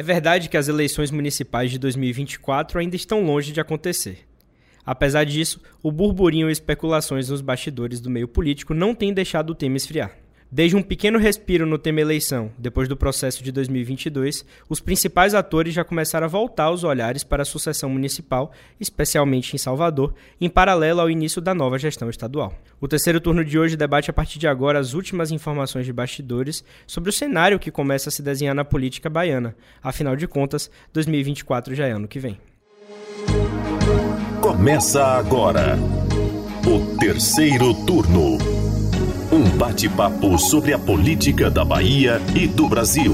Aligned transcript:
É 0.00 0.02
verdade 0.04 0.48
que 0.48 0.56
as 0.56 0.68
eleições 0.68 1.10
municipais 1.10 1.72
de 1.72 1.78
2024 1.80 2.78
ainda 2.78 2.94
estão 2.94 3.24
longe 3.24 3.50
de 3.50 3.60
acontecer. 3.60 4.28
Apesar 4.86 5.24
disso, 5.24 5.60
o 5.82 5.90
burburinho 5.90 6.48
e 6.48 6.52
especulações 6.52 7.28
nos 7.28 7.40
bastidores 7.40 8.00
do 8.00 8.08
meio 8.08 8.28
político 8.28 8.72
não 8.72 8.94
têm 8.94 9.12
deixado 9.12 9.50
o 9.50 9.54
tema 9.56 9.76
esfriar. 9.76 10.16
Desde 10.50 10.74
um 10.74 10.82
pequeno 10.82 11.18
respiro 11.18 11.66
no 11.66 11.76
tema 11.76 12.00
eleição, 12.00 12.50
depois 12.56 12.88
do 12.88 12.96
processo 12.96 13.44
de 13.44 13.52
2022, 13.52 14.46
os 14.66 14.80
principais 14.80 15.34
atores 15.34 15.74
já 15.74 15.84
começaram 15.84 16.24
a 16.24 16.28
voltar 16.28 16.70
os 16.70 16.84
olhares 16.84 17.22
para 17.22 17.42
a 17.42 17.46
sucessão 17.46 17.90
municipal, 17.90 18.50
especialmente 18.80 19.54
em 19.54 19.58
Salvador, 19.58 20.14
em 20.40 20.48
paralelo 20.48 21.02
ao 21.02 21.10
início 21.10 21.42
da 21.42 21.54
nova 21.54 21.78
gestão 21.78 22.08
estadual. 22.08 22.54
O 22.80 22.88
terceiro 22.88 23.20
turno 23.20 23.44
de 23.44 23.58
hoje 23.58 23.76
debate 23.76 24.10
a 24.10 24.14
partir 24.14 24.38
de 24.38 24.48
agora 24.48 24.78
as 24.78 24.94
últimas 24.94 25.30
informações 25.30 25.84
de 25.84 25.92
bastidores 25.92 26.64
sobre 26.86 27.10
o 27.10 27.12
cenário 27.12 27.58
que 27.58 27.70
começa 27.70 28.08
a 28.08 28.12
se 28.12 28.22
desenhar 28.22 28.54
na 28.54 28.64
política 28.64 29.10
baiana. 29.10 29.54
Afinal 29.82 30.16
de 30.16 30.26
contas, 30.26 30.70
2024 30.94 31.74
já 31.74 31.86
é 31.86 31.90
ano 31.90 32.08
que 32.08 32.18
vem. 32.18 32.38
Começa 34.40 35.04
agora 35.04 35.76
o 36.66 36.96
terceiro 36.96 37.74
turno. 37.84 38.57
Um 39.30 39.44
bate-papo 39.58 40.38
sobre 40.38 40.72
a 40.72 40.78
política 40.78 41.50
da 41.50 41.62
Bahia 41.62 42.18
e 42.34 42.48
do 42.48 42.66
Brasil. 42.66 43.12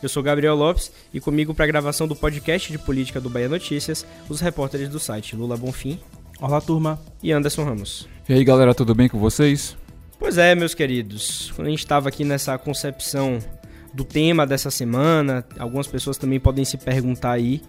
Eu 0.00 0.08
sou 0.08 0.22
Gabriel 0.22 0.54
Lopes 0.54 0.92
e 1.12 1.20
comigo 1.20 1.52
para 1.52 1.64
a 1.64 1.66
gravação 1.66 2.06
do 2.06 2.14
podcast 2.14 2.70
de 2.70 2.78
política 2.78 3.20
do 3.20 3.28
Bahia 3.28 3.48
Notícias, 3.48 4.06
os 4.28 4.40
repórteres 4.40 4.88
do 4.88 5.00
site 5.00 5.34
Lula 5.34 5.56
Bonfim. 5.56 5.98
Olá, 6.40 6.60
turma. 6.60 6.96
E 7.20 7.32
Anderson 7.32 7.64
Ramos. 7.64 8.08
E 8.28 8.34
aí, 8.34 8.44
galera, 8.44 8.72
tudo 8.72 8.94
bem 8.94 9.08
com 9.08 9.18
vocês? 9.18 9.76
Pois 10.16 10.38
é, 10.38 10.54
meus 10.54 10.74
queridos. 10.74 11.52
Quando 11.56 11.66
a 11.66 11.70
gente 11.70 11.80
estava 11.80 12.08
aqui 12.08 12.24
nessa 12.24 12.56
concepção 12.56 13.40
do 13.92 14.04
tema 14.04 14.46
dessa 14.46 14.70
semana. 14.70 15.44
Algumas 15.58 15.86
pessoas 15.86 16.16
também 16.16 16.38
podem 16.38 16.64
se 16.64 16.76
perguntar 16.76 17.32
aí, 17.32 17.62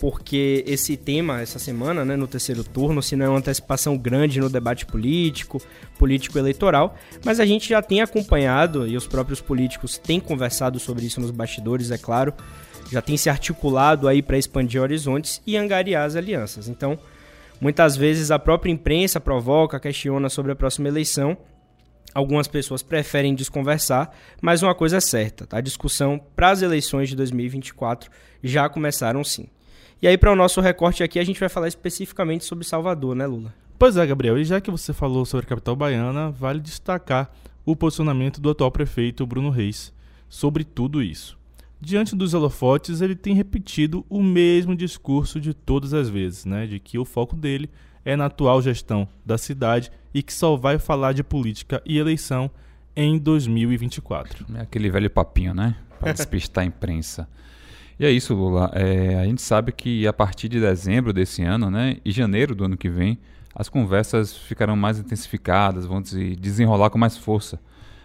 porque 0.00 0.64
esse 0.66 0.96
tema, 0.96 1.40
essa 1.40 1.58
semana, 1.58 2.04
né, 2.04 2.16
no 2.16 2.26
terceiro 2.26 2.64
turno, 2.64 3.02
se 3.02 3.16
não 3.16 3.26
é 3.26 3.28
uma 3.28 3.38
antecipação 3.38 3.96
grande 3.96 4.40
no 4.40 4.48
debate 4.48 4.86
político, 4.86 5.60
político-eleitoral, 5.98 6.96
mas 7.24 7.40
a 7.40 7.46
gente 7.46 7.68
já 7.68 7.82
tem 7.82 8.00
acompanhado, 8.00 8.86
e 8.86 8.96
os 8.96 9.06
próprios 9.06 9.40
políticos 9.40 9.98
têm 9.98 10.20
conversado 10.20 10.78
sobre 10.78 11.06
isso 11.06 11.20
nos 11.20 11.30
bastidores, 11.30 11.90
é 11.90 11.98
claro, 11.98 12.32
já 12.90 13.02
tem 13.02 13.16
se 13.16 13.28
articulado 13.28 14.08
aí 14.08 14.22
para 14.22 14.38
expandir 14.38 14.80
horizontes 14.80 15.40
e 15.46 15.56
angariar 15.56 16.04
as 16.04 16.16
alianças. 16.16 16.68
Então, 16.68 16.98
muitas 17.60 17.96
vezes 17.96 18.30
a 18.30 18.38
própria 18.38 18.70
imprensa 18.70 19.20
provoca, 19.20 19.80
questiona 19.80 20.28
sobre 20.28 20.52
a 20.52 20.56
próxima 20.56 20.88
eleição 20.88 21.36
Algumas 22.16 22.48
pessoas 22.48 22.82
preferem 22.82 23.34
desconversar, 23.34 24.10
mas 24.40 24.62
uma 24.62 24.74
coisa 24.74 24.96
é 24.96 25.00
certa, 25.00 25.46
tá? 25.46 25.58
a 25.58 25.60
discussão 25.60 26.18
para 26.34 26.48
as 26.48 26.62
eleições 26.62 27.10
de 27.10 27.14
2024 27.14 28.10
já 28.42 28.70
começaram 28.70 29.22
sim. 29.22 29.48
E 30.00 30.08
aí, 30.08 30.16
para 30.16 30.32
o 30.32 30.34
nosso 30.34 30.62
recorte 30.62 31.02
aqui, 31.02 31.18
a 31.18 31.24
gente 31.24 31.38
vai 31.38 31.50
falar 31.50 31.68
especificamente 31.68 32.46
sobre 32.46 32.64
Salvador, 32.64 33.14
né, 33.14 33.26
Lula? 33.26 33.52
Pois 33.78 33.98
é, 33.98 34.06
Gabriel, 34.06 34.38
e 34.38 34.46
já 34.46 34.62
que 34.62 34.70
você 34.70 34.94
falou 34.94 35.26
sobre 35.26 35.44
a 35.44 35.48
capital 35.50 35.76
baiana, 35.76 36.30
vale 36.30 36.58
destacar 36.58 37.30
o 37.66 37.76
posicionamento 37.76 38.40
do 38.40 38.48
atual 38.48 38.70
prefeito 38.70 39.26
Bruno 39.26 39.50
Reis 39.50 39.92
sobre 40.26 40.64
tudo 40.64 41.02
isso. 41.02 41.36
Diante 41.78 42.16
dos 42.16 42.32
holofotes, 42.32 43.02
ele 43.02 43.14
tem 43.14 43.34
repetido 43.34 44.06
o 44.08 44.22
mesmo 44.22 44.74
discurso 44.74 45.38
de 45.38 45.52
todas 45.52 45.92
as 45.92 46.08
vezes, 46.08 46.46
né, 46.46 46.66
de 46.66 46.80
que 46.80 46.98
o 46.98 47.04
foco 47.04 47.36
dele 47.36 47.68
é 48.06 48.14
na 48.14 48.26
atual 48.26 48.62
gestão 48.62 49.06
da 49.24 49.36
cidade 49.36 49.90
e 50.14 50.22
que 50.22 50.32
só 50.32 50.56
vai 50.56 50.78
falar 50.78 51.12
de 51.12 51.24
política 51.24 51.82
e 51.84 51.98
eleição 51.98 52.48
em 52.94 53.18
2024. 53.18 54.46
É 54.54 54.60
aquele 54.60 54.88
velho 54.88 55.10
papinho, 55.10 55.52
né? 55.52 55.74
Para 55.98 56.12
despistar 56.12 56.62
a 56.62 56.66
imprensa. 56.66 57.28
E 57.98 58.06
é 58.06 58.10
isso, 58.10 58.32
Lula. 58.32 58.70
É, 58.74 59.18
a 59.18 59.24
gente 59.24 59.42
sabe 59.42 59.72
que 59.72 60.06
a 60.06 60.12
partir 60.12 60.48
de 60.48 60.60
dezembro 60.60 61.12
desse 61.12 61.42
ano, 61.42 61.68
né, 61.68 61.96
e 62.04 62.12
janeiro 62.12 62.54
do 62.54 62.64
ano 62.64 62.76
que 62.76 62.88
vem, 62.88 63.18
as 63.54 63.68
conversas 63.68 64.36
ficarão 64.36 64.76
mais 64.76 64.98
intensificadas, 64.98 65.84
vão 65.84 66.04
se 66.04 66.36
desenrolar 66.36 66.90
com 66.90 66.98
mais 66.98 67.16
força. 67.16 67.58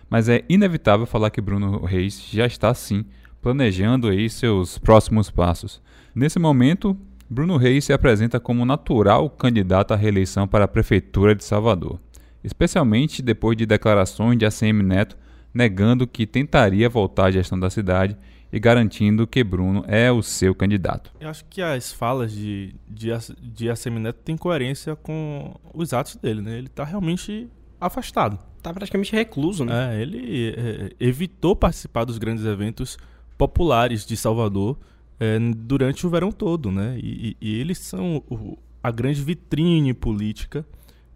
Mas 0.10 0.28
é 0.28 0.44
inevitável 0.50 1.06
falar 1.06 1.30
que 1.30 1.42
Bruno 1.42 1.86
Reis 1.86 2.26
já 2.32 2.48
está 2.48 2.74
sim 2.74 3.06
planejando 3.42 4.08
aí 4.08 4.30
seus 4.30 4.78
próximos 4.78 5.30
passos. 5.30 5.82
Nesse 6.16 6.40
momento, 6.40 6.98
Bruno 7.32 7.56
Reis 7.56 7.86
se 7.86 7.94
apresenta 7.94 8.42
como 8.42 8.66
natural 8.66 9.30
candidato 9.30 9.94
à 9.94 9.96
reeleição 9.96 10.46
para 10.46 10.66
a 10.66 10.68
Prefeitura 10.68 11.34
de 11.34 11.46
Salvador, 11.46 11.98
especialmente 12.44 13.22
depois 13.22 13.56
de 13.56 13.66
declarações 13.66 14.38
de 14.38 14.46
ACM 14.46 14.84
Neto 14.84 15.18
negando 15.54 16.06
que 16.06 16.28
tentaria 16.28 16.90
voltar 16.90 17.28
à 17.28 17.32
gestão 17.32 17.58
da 17.58 17.70
cidade 17.70 18.18
e 18.52 18.60
garantindo 18.60 19.26
que 19.26 19.46
Bruno 19.46 19.86
é 19.88 20.12
o 20.12 20.22
seu 20.22 20.54
candidato. 20.54 21.10
Eu 21.22 21.30
acho 21.30 21.46
que 21.46 21.62
as 21.62 21.94
falas 21.94 22.34
de, 22.34 22.76
de, 22.86 23.08
de 23.42 23.70
ACM 23.70 24.00
Neto 24.00 24.20
têm 24.26 24.36
coerência 24.36 24.94
com 24.98 25.56
os 25.74 25.94
atos 25.94 26.18
dele, 26.18 26.42
né? 26.42 26.58
Ele 26.58 26.68
está 26.68 26.84
realmente 26.84 27.48
afastado. 27.80 28.38
Está 28.58 28.74
praticamente 28.74 29.16
recluso, 29.16 29.64
né? 29.64 29.96
É, 29.96 30.02
ele 30.02 30.54
é, 30.58 30.92
evitou 31.00 31.56
participar 31.56 32.04
dos 32.04 32.18
grandes 32.18 32.44
eventos 32.44 32.98
populares 33.38 34.06
de 34.06 34.18
Salvador 34.18 34.78
é, 35.22 35.38
durante 35.56 36.08
o 36.08 36.10
verão 36.10 36.32
todo, 36.32 36.72
né? 36.72 36.98
E, 36.98 37.38
e 37.40 37.60
eles 37.60 37.78
são 37.78 38.24
o, 38.28 38.58
a 38.82 38.90
grande 38.90 39.22
vitrine 39.22 39.94
política 39.94 40.66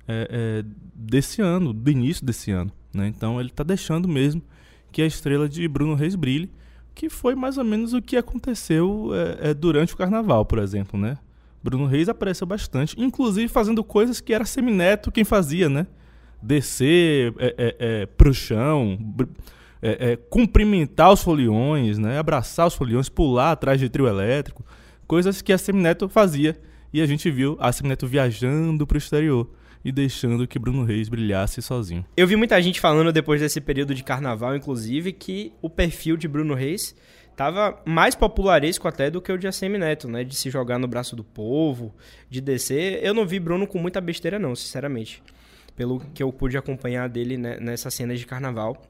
é, 0.07 0.27
é, 0.29 0.65
desse 0.93 1.41
ano, 1.41 1.73
do 1.73 1.89
início 1.89 2.23
desse 2.23 2.51
ano, 2.51 2.71
né? 2.93 3.07
Então 3.07 3.39
ele 3.39 3.49
está 3.49 3.63
deixando 3.63 4.07
mesmo 4.07 4.43
que 4.91 5.01
a 5.01 5.07
estrela 5.07 5.49
de 5.49 5.67
Bruno 5.67 5.95
Reis 5.95 6.13
brilhe, 6.13 6.51
que 6.93 7.09
foi 7.09 7.33
mais 7.33 7.57
ou 7.57 7.63
menos 7.63 7.93
o 7.93 8.01
que 8.01 8.15
aconteceu 8.15 9.09
é, 9.41 9.49
é, 9.49 9.53
durante 9.55 9.95
o 9.95 9.97
Carnaval, 9.97 10.45
por 10.45 10.59
exemplo, 10.59 10.99
né? 10.99 11.17
Bruno 11.63 11.87
Reis 11.87 12.07
apareceu 12.07 12.45
bastante, 12.45 12.95
inclusive 13.01 13.47
fazendo 13.47 13.83
coisas 13.83 14.21
que 14.21 14.35
era 14.35 14.45
Semineto 14.45 15.11
quem 15.11 15.23
fazia, 15.23 15.67
né? 15.67 15.87
Descer 16.39 17.33
é, 17.39 17.55
é, 17.57 17.75
é, 17.79 18.05
pro 18.05 18.31
chão, 18.31 18.99
é, 19.85 20.13
é, 20.13 20.15
cumprimentar 20.15 21.13
os 21.13 21.21
foliões, 21.21 21.99
né? 21.99 22.17
abraçar 22.17 22.65
os 22.65 22.73
foliões, 22.73 23.07
pular 23.07 23.51
atrás 23.51 23.79
de 23.79 23.87
trio 23.87 24.07
elétrico, 24.07 24.65
coisas 25.05 25.43
que 25.43 25.53
a 25.53 25.59
Semineto 25.59 26.09
fazia. 26.09 26.59
E 26.91 27.01
a 27.01 27.05
gente 27.05 27.29
viu 27.29 27.55
a 27.59 27.71
Semineto 27.71 28.07
viajando 28.07 28.87
para 28.87 28.95
o 28.95 28.97
exterior 28.97 29.47
e 29.83 29.91
deixando 29.91 30.47
que 30.47 30.57
Bruno 30.57 30.83
Reis 30.83 31.07
brilhasse 31.07 31.61
sozinho. 31.61 32.03
Eu 32.17 32.25
vi 32.25 32.35
muita 32.35 32.59
gente 32.59 32.79
falando 32.79 33.13
depois 33.13 33.39
desse 33.41 33.61
período 33.61 33.93
de 33.93 34.03
carnaval, 34.03 34.55
inclusive, 34.55 35.11
que 35.11 35.53
o 35.61 35.69
perfil 35.69 36.17
de 36.17 36.27
Bruno 36.27 36.55
Reis 36.55 36.95
estava 37.29 37.79
mais 37.85 38.15
popularesco 38.15 38.87
até 38.87 39.11
do 39.11 39.21
que 39.21 39.31
o 39.31 39.37
de 39.37 39.45
ACM 39.45 39.77
Neto, 39.77 40.07
né? 40.07 40.23
De 40.23 40.35
se 40.35 40.49
jogar 40.49 40.79
no 40.79 40.87
braço 40.87 41.15
do 41.15 41.23
povo, 41.23 41.93
de 42.27 42.41
descer. 42.41 43.03
Eu 43.03 43.13
não 43.13 43.27
vi 43.27 43.39
Bruno 43.39 43.67
com 43.67 43.77
muita 43.77 44.01
besteira, 44.01 44.39
não, 44.39 44.55
sinceramente. 44.55 45.21
Pelo 45.75 45.99
que 45.99 46.23
eu 46.23 46.33
pude 46.33 46.57
acompanhar 46.57 47.07
dele 47.07 47.37
né, 47.37 47.59
nessa 47.59 47.91
cena 47.91 48.15
de 48.15 48.25
carnaval 48.25 48.81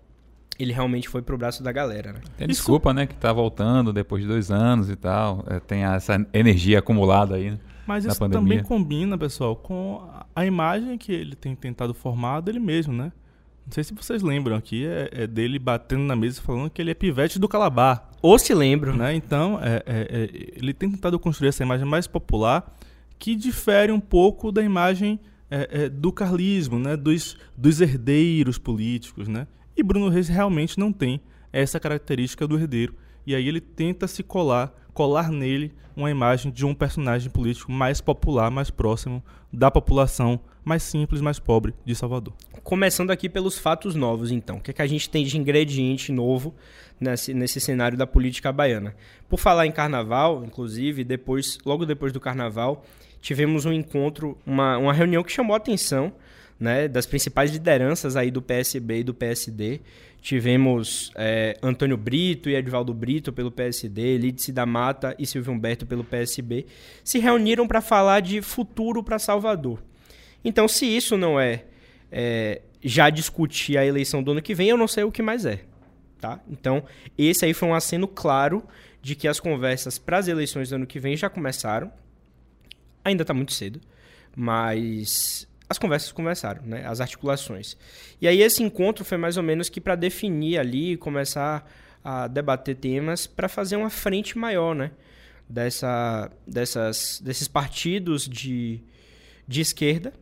ele 0.57 0.71
realmente 0.71 1.09
foi 1.09 1.21
pro 1.21 1.37
braço 1.37 1.61
da 1.61 1.71
galera, 1.71 2.13
né? 2.13 2.19
Tem 2.37 2.47
desculpa, 2.47 2.93
né? 2.93 3.05
Que 3.05 3.15
tá 3.15 3.31
voltando 3.33 3.91
depois 3.91 4.21
de 4.21 4.27
dois 4.27 4.49
anos 4.49 4.89
e 4.89 4.95
tal. 4.95 5.43
É, 5.47 5.59
tem 5.59 5.83
essa 5.83 6.25
energia 6.33 6.79
acumulada 6.79 7.35
aí. 7.35 7.57
Mas 7.85 8.05
isso 8.05 8.17
pandemia. 8.17 8.41
também 8.41 8.63
combina, 8.63 9.17
pessoal, 9.17 9.55
com 9.55 10.01
a 10.35 10.45
imagem 10.45 10.97
que 10.97 11.11
ele 11.11 11.35
tem 11.35 11.55
tentado 11.55 11.93
formar 11.93 12.41
dele 12.41 12.59
mesmo, 12.59 12.93
né? 12.93 13.11
Não 13.65 13.73
sei 13.73 13.83
se 13.83 13.93
vocês 13.93 14.21
lembram 14.21 14.55
aqui, 14.55 14.85
é, 14.85 15.09
é 15.11 15.27
dele 15.27 15.57
batendo 15.57 16.03
na 16.03 16.15
mesa 16.15 16.39
falando 16.41 16.69
que 16.69 16.81
ele 16.81 16.91
é 16.91 16.93
pivete 16.93 17.39
do 17.39 17.47
Calabar. 17.47 18.09
Ou 18.21 18.37
se 18.37 18.53
lembram. 18.53 18.95
Né? 18.95 19.15
Então, 19.15 19.59
é, 19.61 19.83
é, 19.85 20.07
é, 20.09 20.29
ele 20.55 20.73
tem 20.73 20.89
tentado 20.89 21.19
construir 21.19 21.49
essa 21.49 21.63
imagem 21.63 21.85
mais 21.85 22.05
popular 22.05 22.75
que 23.17 23.35
difere 23.35 23.91
um 23.91 23.99
pouco 23.99 24.51
da 24.51 24.61
imagem 24.61 25.19
é, 25.49 25.89
do 25.89 26.11
carlismo, 26.11 26.77
né? 26.77 26.95
dos, 26.95 27.37
dos 27.57 27.81
herdeiros 27.81 28.57
políticos, 28.57 29.27
né? 29.27 29.47
E 29.75 29.83
Bruno 29.83 30.09
Reis 30.09 30.27
realmente 30.27 30.79
não 30.79 30.91
tem 30.91 31.19
essa 31.51 31.79
característica 31.79 32.47
do 32.47 32.57
herdeiro. 32.57 32.95
E 33.25 33.35
aí 33.35 33.47
ele 33.47 33.59
tenta 33.59 34.07
se 34.07 34.23
colar, 34.23 34.73
colar 34.93 35.29
nele 35.29 35.73
uma 35.95 36.11
imagem 36.11 36.51
de 36.51 36.65
um 36.65 36.73
personagem 36.73 37.29
político 37.29 37.71
mais 37.71 38.01
popular, 38.01 38.51
mais 38.51 38.69
próximo 38.69 39.23
da 39.51 39.71
população 39.71 40.39
mais 40.65 40.81
simples, 40.81 41.21
mais 41.21 41.37
pobre 41.37 41.73
de 41.85 41.95
Salvador. 41.95 42.33
Começando 42.63 43.11
aqui 43.11 43.29
pelos 43.29 43.57
fatos 43.57 43.93
novos, 43.93 44.31
então. 44.31 44.57
O 44.57 44.59
que, 44.59 44.71
é 44.71 44.73
que 44.73 44.81
a 44.81 44.87
gente 44.87 45.07
tem 45.07 45.23
de 45.23 45.37
ingrediente 45.37 46.11
novo 46.11 46.55
nesse, 46.99 47.33
nesse 47.33 47.61
cenário 47.61 47.95
da 47.95 48.07
política 48.07 48.51
baiana? 48.51 48.95
Por 49.29 49.39
falar 49.39 49.67
em 49.67 49.71
carnaval, 49.71 50.43
inclusive, 50.43 51.03
depois, 51.03 51.59
logo 51.63 51.85
depois 51.85 52.11
do 52.11 52.19
carnaval, 52.19 52.83
tivemos 53.21 53.65
um 53.65 53.71
encontro, 53.71 54.35
uma, 54.45 54.77
uma 54.79 54.91
reunião 54.91 55.23
que 55.23 55.31
chamou 55.31 55.53
a 55.53 55.57
atenção 55.57 56.11
né, 56.59 56.87
das 56.87 57.05
principais 57.05 57.51
lideranças 57.51 58.15
aí 58.15 58.31
do 58.31 58.41
PSB 58.41 58.99
e 58.99 59.03
do 59.03 59.13
PSD. 59.13 59.81
Tivemos 60.21 61.11
é, 61.15 61.55
Antônio 61.61 61.97
Brito 61.97 62.49
e 62.49 62.55
Edvaldo 62.55 62.93
Brito 62.93 63.31
pelo 63.31 63.51
PSD, 63.51 64.17
Lídice 64.17 64.51
da 64.51 64.65
Mata 64.65 65.15
e 65.19 65.25
Silvio 65.25 65.53
Humberto 65.53 65.85
pelo 65.85 66.03
PSB, 66.03 66.65
se 67.03 67.19
reuniram 67.19 67.67
para 67.67 67.79
falar 67.81 68.21
de 68.21 68.41
futuro 68.41 69.03
para 69.03 69.19
Salvador. 69.19 69.83
Então, 70.43 70.67
se 70.67 70.85
isso 70.85 71.15
não 71.15 71.39
é, 71.39 71.65
é, 72.11 72.61
já 72.83 73.09
discutir 73.09 73.77
a 73.77 73.85
eleição 73.85 74.23
do 74.23 74.31
ano 74.31 74.41
que 74.41 74.55
vem, 74.55 74.69
eu 74.69 74.77
não 74.77 74.87
sei 74.87 75.03
o 75.03 75.11
que 75.11 75.21
mais 75.21 75.45
é. 75.45 75.61
Tá? 76.19 76.39
Então, 76.49 76.83
esse 77.17 77.45
aí 77.45 77.53
foi 77.53 77.69
um 77.69 77.75
aceno 77.75 78.07
claro 78.07 78.63
de 79.01 79.13
que 79.13 79.27
as 79.27 79.39
conversas 79.39 79.99
para 79.99 80.17
as 80.17 80.27
eleições 80.27 80.69
do 80.69 80.75
ano 80.75 80.87
que 80.87 80.99
vem 80.99 81.15
já 81.15 81.29
começaram. 81.29 81.91
Ainda 83.03 83.21
está 83.21 83.33
muito 83.33 83.53
cedo, 83.53 83.79
mas 84.35 85.47
as 85.69 85.77
conversas 85.77 86.11
começaram, 86.11 86.63
né? 86.63 86.85
as 86.85 87.01
articulações. 87.01 87.75
E 88.21 88.27
aí 88.27 88.41
esse 88.41 88.61
encontro 88.61 89.03
foi 89.03 89.17
mais 89.17 89.37
ou 89.37 89.43
menos 89.43 89.69
que 89.69 89.81
para 89.81 89.95
definir 89.95 90.59
ali, 90.59 90.95
começar 90.97 91.69
a 92.03 92.27
debater 92.27 92.75
temas 92.75 93.25
para 93.25 93.49
fazer 93.49 93.75
uma 93.75 93.89
frente 93.89 94.37
maior, 94.37 94.75
né? 94.75 94.91
Dessa, 95.49 96.31
dessas, 96.45 97.21
desses 97.23 97.47
partidos 97.47 98.27
de, 98.27 98.79
de 99.47 99.61
esquerda. 99.61 100.13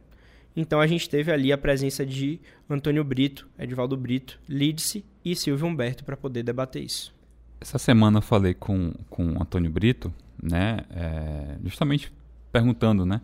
Então 0.56 0.80
a 0.80 0.88
gente 0.88 1.10
teve 1.10 1.31
ali 1.31 1.51
a 1.51 1.57
presença 1.57 2.06
de 2.06 2.39
Antônio 2.69 3.04
Brito, 3.04 3.50
Edvaldo 3.57 3.98
Brito, 3.98 4.39
Lídice 4.48 5.04
e 5.24 5.36
Silvio 5.36 5.68
Humberto 5.68 6.04
para 6.04 6.16
poder 6.16 6.44
debater 6.44 6.84
isso. 6.84 7.13
Essa 7.60 7.78
semana 7.78 8.19
eu 8.19 8.22
falei 8.22 8.54
com, 8.54 8.94
com 9.10 9.42
Antônio 9.42 9.72
Brito, 9.72 10.13
né? 10.42 10.80
É, 10.92 11.57
justamente 11.63 12.12
perguntando, 12.51 13.06
né? 13.06 13.22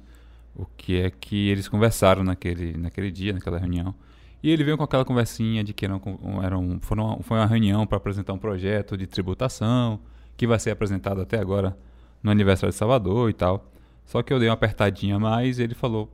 O 0.59 0.67
que 0.75 1.00
é 1.00 1.09
que 1.09 1.50
eles 1.50 1.69
conversaram 1.69 2.23
naquele, 2.23 2.77
naquele 2.77 3.09
dia, 3.11 3.33
naquela 3.33 3.57
reunião. 3.57 3.95
E 4.44 4.50
ele 4.50 4.63
veio 4.63 4.77
com 4.77 4.83
aquela 4.83 5.06
conversinha 5.06 5.63
de 5.63 5.73
que 5.73 5.85
era, 5.85 6.00
era 6.44 6.57
um, 6.57 6.79
foram, 6.81 7.19
foi 7.21 7.38
uma 7.38 7.45
reunião 7.45 7.88
para 7.88 7.97
apresentar 7.97 8.33
um 8.33 8.38
projeto 8.38 8.97
de 8.97 9.07
tributação 9.07 10.00
que 10.35 10.45
vai 10.45 10.59
ser 10.59 10.71
apresentado 10.71 11.21
até 11.21 11.39
agora 11.39 11.77
no 12.21 12.31
aniversário 12.31 12.71
de 12.71 12.77
Salvador 12.77 13.29
e 13.29 13.33
tal. 13.33 13.71
Só 14.06 14.21
que 14.21 14.33
eu 14.33 14.39
dei 14.39 14.50
uma 14.50 14.53
apertadinha 14.53 15.15
a 15.15 15.19
mais 15.19 15.59
e 15.59 15.63
ele 15.63 15.75
falou, 15.75 16.09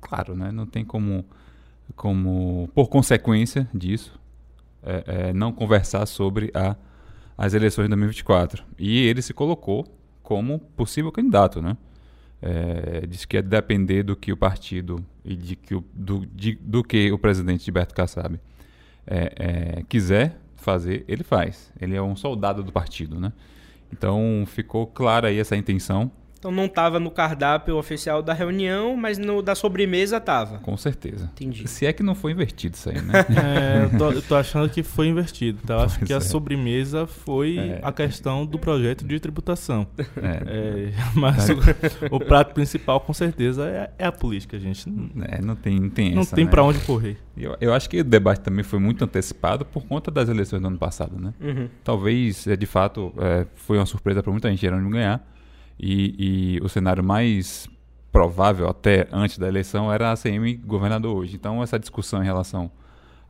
claro, 0.00 0.34
né, 0.34 0.50
não 0.50 0.66
tem 0.66 0.84
como, 0.84 1.24
como 1.94 2.68
por 2.74 2.88
consequência 2.88 3.68
disso, 3.72 4.18
é, 4.82 5.04
é, 5.06 5.32
não 5.32 5.52
conversar 5.52 6.06
sobre 6.06 6.50
a, 6.54 6.76
as 7.36 7.54
eleições 7.54 7.84
de 7.84 7.90
2024. 7.90 8.64
E 8.78 9.06
ele 9.06 9.22
se 9.22 9.32
colocou 9.32 9.86
como 10.22 10.58
possível 10.58 11.12
candidato, 11.12 11.60
né? 11.60 11.76
É, 12.42 13.02
que 13.28 13.36
é 13.36 13.42
depender 13.42 14.02
do 14.02 14.16
que 14.16 14.32
o 14.32 14.36
partido 14.36 15.04
e 15.24 15.36
de 15.36 15.56
que 15.56 15.74
o, 15.74 15.84
do, 15.92 16.24
de, 16.26 16.54
do 16.54 16.82
que 16.82 17.12
o 17.12 17.18
presidente 17.18 17.64
Gilberto 17.64 17.94
Kassab 17.94 18.40
é, 19.06 19.32
é, 19.36 19.82
quiser 19.88 20.38
fazer, 20.56 21.04
ele 21.08 21.22
faz. 21.22 21.72
Ele 21.80 21.96
é 21.96 22.02
um 22.02 22.16
soldado 22.16 22.62
do 22.62 22.72
partido, 22.72 23.18
né? 23.18 23.32
Então 23.92 24.44
ficou 24.46 24.86
clara 24.86 25.28
aí 25.28 25.38
essa 25.38 25.56
intenção 25.56 26.10
então 26.40 26.50
não 26.50 26.64
estava 26.64 26.98
no 26.98 27.10
cardápio 27.10 27.76
oficial 27.76 28.22
da 28.22 28.32
reunião, 28.32 28.96
mas 28.96 29.18
no 29.18 29.42
da 29.42 29.54
sobremesa 29.54 30.16
estava. 30.16 30.58
Com 30.60 30.74
certeza. 30.74 31.30
Entendi. 31.34 31.68
Se 31.68 31.84
é 31.84 31.92
que 31.92 32.02
não 32.02 32.14
foi 32.14 32.32
invertido 32.32 32.76
isso 32.76 32.88
aí, 32.88 32.98
né? 33.02 33.12
é, 33.28 33.84
eu, 33.84 33.98
tô, 33.98 34.10
eu 34.10 34.22
tô 34.22 34.34
achando 34.34 34.70
que 34.70 34.82
foi 34.82 35.08
invertido. 35.08 35.60
Tá? 35.66 35.74
Eu 35.74 35.80
acho 35.80 36.00
que 36.00 36.10
é. 36.14 36.16
a 36.16 36.20
sobremesa 36.20 37.06
foi 37.06 37.58
é. 37.58 37.80
a 37.82 37.92
questão 37.92 38.46
do 38.46 38.58
projeto 38.58 39.06
de 39.06 39.20
tributação. 39.20 39.86
É. 40.16 40.88
é 40.88 40.92
mas 41.14 41.46
o, 41.50 42.16
o, 42.16 42.18
prato 42.18 42.54
principal, 42.54 43.00
com 43.00 43.12
certeza, 43.12 43.68
é, 43.68 43.90
é 43.98 44.06
a 44.06 44.12
política, 44.12 44.58
gente. 44.58 44.88
É, 45.28 45.42
não 45.42 45.54
tem, 45.54 45.78
não 45.78 45.90
tem 45.90 46.14
Não 46.14 46.22
essa, 46.22 46.34
tem 46.34 46.46
né? 46.46 46.50
para 46.50 46.64
onde 46.64 46.78
correr. 46.80 47.18
Eu, 47.36 47.54
eu 47.60 47.74
acho 47.74 47.90
que 47.90 48.00
o 48.00 48.04
debate 48.04 48.40
também 48.40 48.64
foi 48.64 48.78
muito 48.78 49.04
antecipado 49.04 49.66
por 49.66 49.84
conta 49.84 50.10
das 50.10 50.30
eleições 50.30 50.62
do 50.62 50.68
ano 50.68 50.78
passado, 50.78 51.20
né? 51.20 51.34
Uhum. 51.38 51.68
Talvez, 51.84 52.46
de 52.58 52.66
fato, 52.66 53.12
foi 53.54 53.76
uma 53.76 53.84
surpresa 53.84 54.22
para 54.22 54.32
muita 54.32 54.48
gente 54.48 54.62
Jerônimo 54.62 54.88
ganhar 54.88 55.22
e, 55.82 56.56
e 56.56 56.60
o 56.60 56.68
cenário 56.68 57.02
mais 57.02 57.68
provável 58.12 58.68
até 58.68 59.08
antes 59.10 59.38
da 59.38 59.48
eleição 59.48 59.90
era 59.90 60.10
a 60.10 60.12
ACM 60.12 60.56
governador 60.64 61.16
hoje. 61.16 61.36
Então 61.36 61.62
essa 61.62 61.78
discussão 61.78 62.22
em 62.22 62.26
relação 62.26 62.70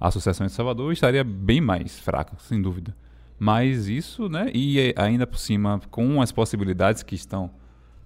à 0.00 0.08
Associação 0.08 0.46
de 0.46 0.52
Salvador 0.52 0.92
estaria 0.92 1.22
bem 1.22 1.60
mais 1.60 2.00
fraca, 2.00 2.36
sem 2.38 2.60
dúvida. 2.60 2.94
Mas 3.38 3.88
isso, 3.88 4.28
né, 4.28 4.50
e 4.52 4.92
ainda 4.96 5.26
por 5.26 5.38
cima, 5.38 5.80
com 5.90 6.20
as 6.20 6.32
possibilidades 6.32 7.02
que 7.02 7.14
estão 7.14 7.50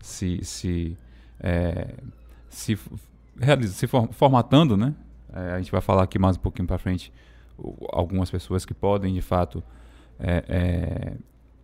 se, 0.01 0.39
se, 0.45 0.97
é, 1.41 1.95
se, 2.49 2.79
se 3.69 3.87
formatando, 4.13 4.77
né, 4.77 4.95
é, 5.33 5.53
a 5.53 5.59
gente 5.59 5.73
vai 5.73 5.81
falar 5.81 6.05
aqui 6.05 6.19
mais 6.19 6.37
um 6.37 6.41
pouquinho 6.41 6.69
para 6.69 6.79
frente, 6.79 7.13
algumas 7.91 8.31
pessoas 8.31 8.65
que 8.65 8.75
podem, 8.75 9.15
de 9.15 9.23
fato, 9.23 9.63
é, 10.21 10.45
é 10.49 11.13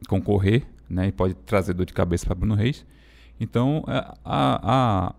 concorrer 0.09 0.67
né, 0.91 1.09
e 1.09 1.13
pode 1.13 1.35
trazer 1.35 1.73
dor 1.73 1.87
de 1.87 1.93
cabeça 1.93 2.27
para 2.27 2.35
Bruno 2.35 2.55
Reis. 2.55 2.85
Então, 3.39 3.85
é, 3.87 3.99
a, 4.25 4.61
a, 5.05 5.15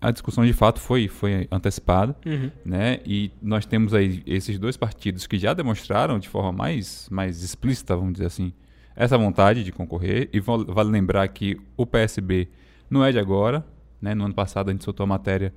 a, 0.00 0.10
discussão 0.10 0.44
de 0.44 0.52
fato 0.52 0.80
foi, 0.80 1.06
foi 1.06 1.46
antecipada, 1.50 2.16
uhum. 2.26 2.50
né, 2.64 2.98
e 3.06 3.30
nós 3.40 3.64
temos 3.64 3.94
aí 3.94 4.22
esses 4.26 4.58
dois 4.58 4.76
partidos 4.76 5.26
que 5.26 5.38
já 5.38 5.54
demonstraram 5.54 6.18
de 6.18 6.28
forma 6.28 6.52
mais, 6.52 7.08
mais 7.10 7.42
explícita, 7.42 7.96
vamos 7.96 8.14
dizer 8.14 8.26
assim, 8.26 8.52
essa 8.96 9.16
vontade 9.16 9.62
de 9.62 9.72
concorrer. 9.72 10.28
E 10.32 10.40
vale 10.40 10.90
lembrar 10.90 11.26
que 11.28 11.56
o 11.76 11.86
PSB 11.86 12.48
não 12.90 13.04
é 13.04 13.12
de 13.12 13.18
agora, 13.18 13.64
né, 14.02 14.14
no 14.14 14.24
ano 14.24 14.34
passado 14.34 14.68
a 14.68 14.72
gente 14.72 14.84
soltou 14.84 15.04
a 15.04 15.06
matéria 15.06 15.54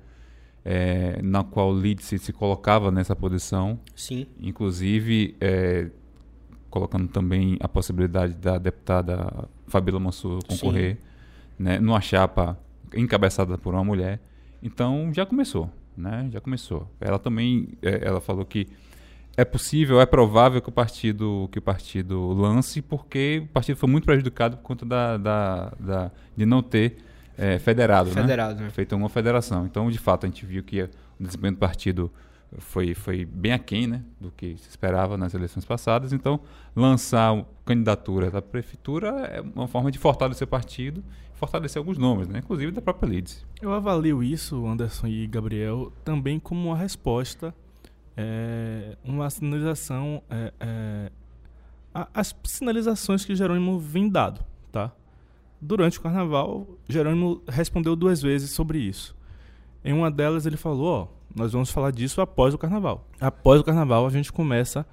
é, 0.64 1.20
na 1.22 1.44
qual 1.44 1.70
o 1.70 1.80
Lídice 1.80 2.18
se 2.18 2.32
colocava 2.32 2.90
nessa 2.90 3.16
posição. 3.16 3.80
Sim. 3.94 4.26
Inclusive, 4.40 5.36
é, 5.40 5.88
colocando 6.70 7.08
também 7.08 7.56
a 7.60 7.68
possibilidade 7.68 8.34
da 8.34 8.58
deputada 8.58 9.48
Fabíola 9.66 10.00
Mansur 10.00 10.44
concorrer 10.46 10.98
né, 11.58 11.78
numa 11.78 12.00
chapa 12.00 12.58
encabeçada 12.94 13.58
por 13.58 13.74
uma 13.74 13.84
mulher. 13.84 14.20
Então 14.62 15.10
já 15.12 15.24
começou, 15.24 15.70
né? 15.96 16.28
Já 16.32 16.40
começou. 16.40 16.88
Ela 17.00 17.18
também, 17.18 17.68
é, 17.82 18.06
ela 18.06 18.20
falou 18.20 18.44
que 18.44 18.66
é 19.36 19.44
possível, 19.44 20.00
é 20.00 20.06
provável 20.06 20.60
que 20.60 20.68
o 20.68 20.72
partido 20.72 21.48
que 21.52 21.58
o 21.58 21.62
partido 21.62 22.32
lance, 22.32 22.82
porque 22.82 23.42
o 23.44 23.46
partido 23.48 23.76
foi 23.76 23.88
muito 23.88 24.04
prejudicado 24.04 24.56
por 24.56 24.62
conta 24.64 24.84
da, 24.84 25.16
da, 25.16 25.72
da 25.78 26.10
de 26.36 26.44
não 26.44 26.62
ter 26.62 26.96
é, 27.36 27.56
federado, 27.58 28.10
federado 28.10 28.58
né? 28.58 28.64
né? 28.64 28.70
Feito 28.70 28.96
uma 28.96 29.08
federação. 29.08 29.64
Então, 29.64 29.88
de 29.90 29.98
fato, 29.98 30.26
a 30.26 30.28
gente 30.28 30.44
viu 30.44 30.62
que 30.64 30.82
o 30.82 30.90
desempenho 31.20 31.52
do 31.52 31.58
partido 31.58 32.10
foi, 32.56 32.94
foi 32.94 33.24
bem 33.24 33.52
aquém 33.52 33.86
né, 33.86 34.02
do 34.20 34.30
que 34.30 34.56
se 34.56 34.68
esperava 34.68 35.16
nas 35.16 35.34
eleições 35.34 35.64
passadas. 35.64 36.12
Então, 36.12 36.40
lançar 36.74 37.44
candidatura 37.64 38.30
da 38.30 38.40
prefeitura 38.40 39.08
é 39.08 39.40
uma 39.40 39.68
forma 39.68 39.90
de 39.90 39.98
fortalecer 39.98 40.46
o 40.46 40.50
partido, 40.50 41.04
fortalecer 41.34 41.78
alguns 41.78 41.98
nomes, 41.98 42.26
né, 42.26 42.38
inclusive 42.38 42.72
da 42.72 42.80
própria 42.80 43.08
Leeds. 43.08 43.46
Eu 43.60 43.72
avalio 43.72 44.22
isso, 44.22 44.66
Anderson 44.66 45.06
e 45.06 45.26
Gabriel, 45.26 45.92
também 46.04 46.40
como 46.40 46.68
uma 46.68 46.76
resposta, 46.76 47.54
é, 48.16 48.96
uma 49.04 49.28
sinalização, 49.28 50.22
é, 50.30 50.52
é, 50.58 51.12
as 52.14 52.34
sinalizações 52.44 53.24
que 53.24 53.36
Jerônimo 53.36 53.78
vem 53.78 54.08
dado. 54.08 54.42
Tá? 54.72 54.90
Durante 55.60 55.98
o 55.98 56.00
carnaval, 56.00 56.66
Jerônimo 56.88 57.42
respondeu 57.46 57.94
duas 57.94 58.22
vezes 58.22 58.50
sobre 58.50 58.78
isso. 58.78 59.16
Em 59.84 59.92
uma 59.92 60.10
delas, 60.10 60.46
ele 60.46 60.56
falou: 60.56 61.12
ó 61.14 61.17
nós 61.34 61.52
vamos 61.52 61.70
falar 61.70 61.90
disso 61.90 62.20
após 62.20 62.54
o 62.54 62.58
carnaval. 62.58 63.06
Após 63.20 63.60
o 63.60 63.64
carnaval, 63.64 64.06
a 64.06 64.10
gente 64.10 64.32
começa 64.32 64.86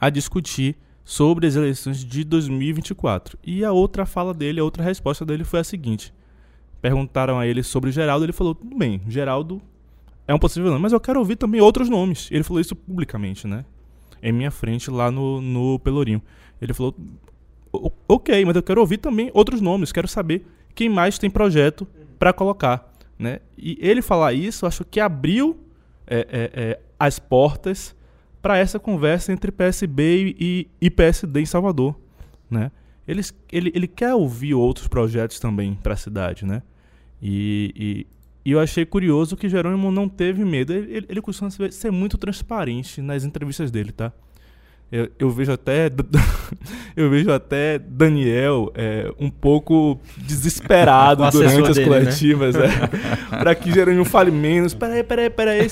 a 0.00 0.08
discutir 0.08 0.76
sobre 1.04 1.46
as 1.46 1.56
eleições 1.56 2.04
de 2.04 2.24
2024. 2.24 3.38
E 3.44 3.64
a 3.64 3.72
outra 3.72 4.06
fala 4.06 4.32
dele, 4.32 4.60
a 4.60 4.64
outra 4.64 4.82
resposta 4.82 5.24
dele 5.24 5.44
foi 5.44 5.60
a 5.60 5.64
seguinte: 5.64 6.14
perguntaram 6.80 7.38
a 7.38 7.46
ele 7.46 7.62
sobre 7.62 7.90
Geraldo, 7.90 8.24
ele 8.24 8.32
falou: 8.32 8.54
tudo 8.54 8.76
bem, 8.76 9.00
Geraldo 9.08 9.60
é 10.26 10.34
um 10.34 10.38
possível 10.38 10.70
nome, 10.70 10.82
mas 10.82 10.92
eu 10.92 11.00
quero 11.00 11.18
ouvir 11.18 11.36
também 11.36 11.60
outros 11.60 11.88
nomes. 11.88 12.28
Ele 12.30 12.44
falou 12.44 12.60
isso 12.60 12.76
publicamente, 12.76 13.46
né? 13.46 13.64
Em 14.22 14.32
minha 14.32 14.50
frente, 14.50 14.90
lá 14.90 15.10
no, 15.10 15.40
no 15.40 15.78
Pelourinho. 15.80 16.22
Ele 16.62 16.72
falou: 16.72 16.94
ok, 18.08 18.44
mas 18.44 18.56
eu 18.56 18.62
quero 18.62 18.80
ouvir 18.80 18.98
também 18.98 19.30
outros 19.34 19.60
nomes, 19.60 19.92
quero 19.92 20.08
saber 20.08 20.46
quem 20.74 20.88
mais 20.88 21.18
tem 21.18 21.30
projeto 21.30 21.86
para 22.18 22.32
colocar. 22.32 22.92
Né? 23.18 23.40
E 23.56 23.76
ele 23.80 24.00
falar 24.00 24.32
isso, 24.32 24.66
acho 24.66 24.84
que 24.84 24.98
abriu 24.98 25.58
é, 26.10 26.26
é, 26.30 26.50
é, 26.62 26.80
as 26.98 27.18
portas 27.18 27.94
para 28.42 28.58
essa 28.58 28.78
conversa 28.78 29.32
entre 29.32 29.52
PSB 29.52 30.34
e, 30.38 30.68
e 30.80 30.90
PSD 30.90 31.40
em 31.40 31.46
Salvador, 31.46 31.94
né? 32.50 32.70
Eles, 33.06 33.34
ele, 33.50 33.72
ele 33.74 33.86
quer 33.86 34.14
ouvir 34.14 34.54
outros 34.54 34.86
projetos 34.88 35.40
também 35.40 35.74
para 35.74 35.94
a 35.94 35.96
cidade, 35.96 36.44
né? 36.44 36.62
E, 37.22 37.72
e, 38.44 38.48
e, 38.48 38.52
eu 38.52 38.60
achei 38.60 38.84
curioso 38.84 39.36
que 39.36 39.48
Jerônimo 39.48 39.90
não 39.90 40.08
teve 40.08 40.44
medo. 40.44 40.72
Ele, 40.72 40.96
ele, 40.96 41.06
ele 41.08 41.20
costuma 41.20 41.50
ser 41.50 41.90
muito 41.90 42.16
transparente 42.18 43.00
nas 43.00 43.24
entrevistas 43.24 43.70
dele, 43.70 43.92
tá? 43.92 44.12
Eu, 44.92 45.08
eu, 45.20 45.30
vejo 45.30 45.52
até 45.52 45.88
eu 46.96 47.08
vejo 47.08 47.30
até 47.30 47.78
Daniel 47.78 48.72
é, 48.74 49.12
um 49.20 49.30
pouco 49.30 50.00
desesperado 50.16 51.22
durante 51.30 51.70
as 51.70 51.76
dele, 51.76 51.90
né? 51.90 51.98
coletivas 51.98 52.56
né? 52.56 52.66
é, 52.66 53.38
para 53.38 53.54
que 53.54 53.72
Jerônimo 53.72 54.04
fale 54.04 54.32
menos. 54.32 54.74
Peraí, 54.74 55.04
peraí, 55.04 55.30
peraí. 55.30 55.68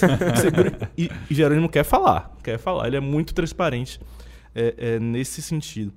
E, 0.96 1.10
e 1.28 1.34
Jerônimo 1.34 1.68
quer 1.68 1.84
falar, 1.84 2.32
quer 2.44 2.58
falar. 2.58 2.86
Ele 2.86 2.96
é 2.96 3.00
muito 3.00 3.34
transparente 3.34 4.00
é, 4.54 4.74
é, 4.78 5.00
nesse 5.00 5.42
sentido. 5.42 5.92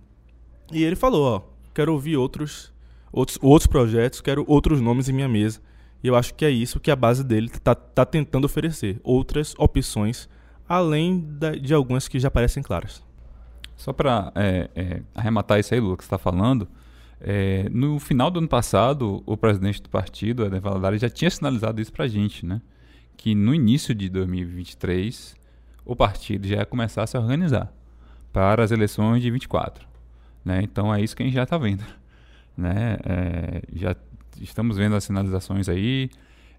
E 0.72 0.84
ele 0.84 0.96
falou, 0.96 1.24
ó, 1.24 1.42
quero 1.75 1.94
ouvir 1.94 2.18
outros, 2.18 2.74
outros, 3.12 3.38
outros 3.42 3.68
projetos, 3.68 4.20
quero 4.20 4.44
outros 4.48 4.82
nomes 4.82 5.10
em 5.10 5.13
minha 5.13 5.30
mesa. 5.30 5.60
E 6.04 6.08
eu 6.08 6.16
acho 6.16 6.34
que 6.34 6.44
é 6.44 6.50
isso 6.50 6.80
que 6.80 6.90
a 6.90 6.96
base 6.96 7.24
dele 7.24 7.51
está 7.54 7.75
tá 7.75 8.04
tentando 8.04 8.46
oferecer. 8.46 9.00
Outras 9.04 9.54
opções, 9.60 10.28
além 10.68 11.20
da, 11.20 11.51
de 11.51 11.74
algumas 11.74 12.08
que 12.08 12.20
já 12.20 12.32
parecem 12.32 12.63
claras. 12.63 13.11
Só 13.82 13.92
para 13.92 14.32
é, 14.36 14.70
é, 14.76 15.02
arrematar 15.16 15.60
isso 15.60 15.74
aí, 15.74 15.80
Lula, 15.80 15.98
que 15.98 16.04
você 16.04 16.08
está 16.08 16.20
falando, 16.20 16.68
é, 17.20 17.68
no 17.72 17.98
final 17.98 18.30
do 18.30 18.38
ano 18.38 18.48
passado, 18.48 19.24
o 19.26 19.36
presidente 19.36 19.82
do 19.82 19.90
partido, 19.90 20.46
Eden 20.46 20.60
Valadares, 20.60 21.02
já 21.02 21.10
tinha 21.10 21.32
sinalizado 21.32 21.82
isso 21.82 21.92
para 21.92 22.06
a 22.06 22.08
gente, 22.08 22.46
né? 22.46 22.62
Que 23.18 23.34
no 23.34 23.56
início 23.56 23.96
de 23.96 24.08
2023, 24.08 25.36
o 25.84 25.96
partido 25.96 26.48
já 26.48 26.58
ia 26.58 26.66
começar 26.66 27.02
a 27.02 27.08
se 27.08 27.18
organizar 27.18 27.74
para 28.32 28.64
as 28.64 28.70
eleições 28.70 29.20
de 29.20 29.32
24. 29.32 29.84
Né? 30.46 30.62
Então 30.62 30.94
é 30.94 31.02
isso 31.02 31.16
que 31.16 31.24
a 31.24 31.26
gente 31.26 31.36
já 31.36 31.44
está 31.44 31.58
vendo. 31.58 31.84
Né? 32.58 32.98
É, 33.06 33.62
já 33.74 33.96
estamos 34.40 34.78
vendo 34.78 34.96
as 34.96 35.06
sinalizações 35.06 35.70
aí. 35.70 36.12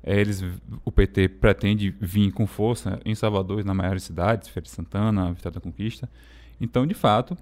É, 0.03 0.19
eles, 0.19 0.43
o 0.85 0.91
PT 0.91 1.29
pretende 1.29 1.95
vir 2.01 2.33
com 2.33 2.47
força 2.47 2.99
em 3.05 3.15
Salvador 3.15 3.61
e 3.61 3.65
nas 3.65 3.77
maiores 3.77 4.03
cidades, 4.03 4.49
Feira 4.49 4.65
de 4.65 4.71
Santana, 4.71 5.33
Vitória 5.33 5.55
da 5.57 5.61
Conquista. 5.61 6.09
Então, 6.63 6.87
de 6.87 6.95
fato, 6.95 7.37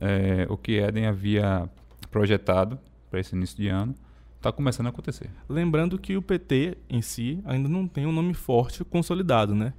é, 0.00 0.46
o 0.50 0.56
que 0.56 0.72
Eden 0.80 1.06
havia 1.06 1.70
projetado 2.10 2.76
para 3.08 3.20
esse 3.20 3.34
início 3.34 3.56
de 3.56 3.68
ano 3.68 3.94
está 4.36 4.50
começando 4.50 4.86
a 4.86 4.88
acontecer. 4.88 5.30
Lembrando 5.48 5.96
que 5.96 6.16
o 6.16 6.20
PT 6.20 6.76
em 6.90 7.00
si 7.00 7.40
ainda 7.44 7.68
não 7.68 7.86
tem 7.86 8.04
um 8.04 8.10
nome 8.10 8.34
forte 8.34 8.84
consolidado, 8.84 9.54
né? 9.54 9.72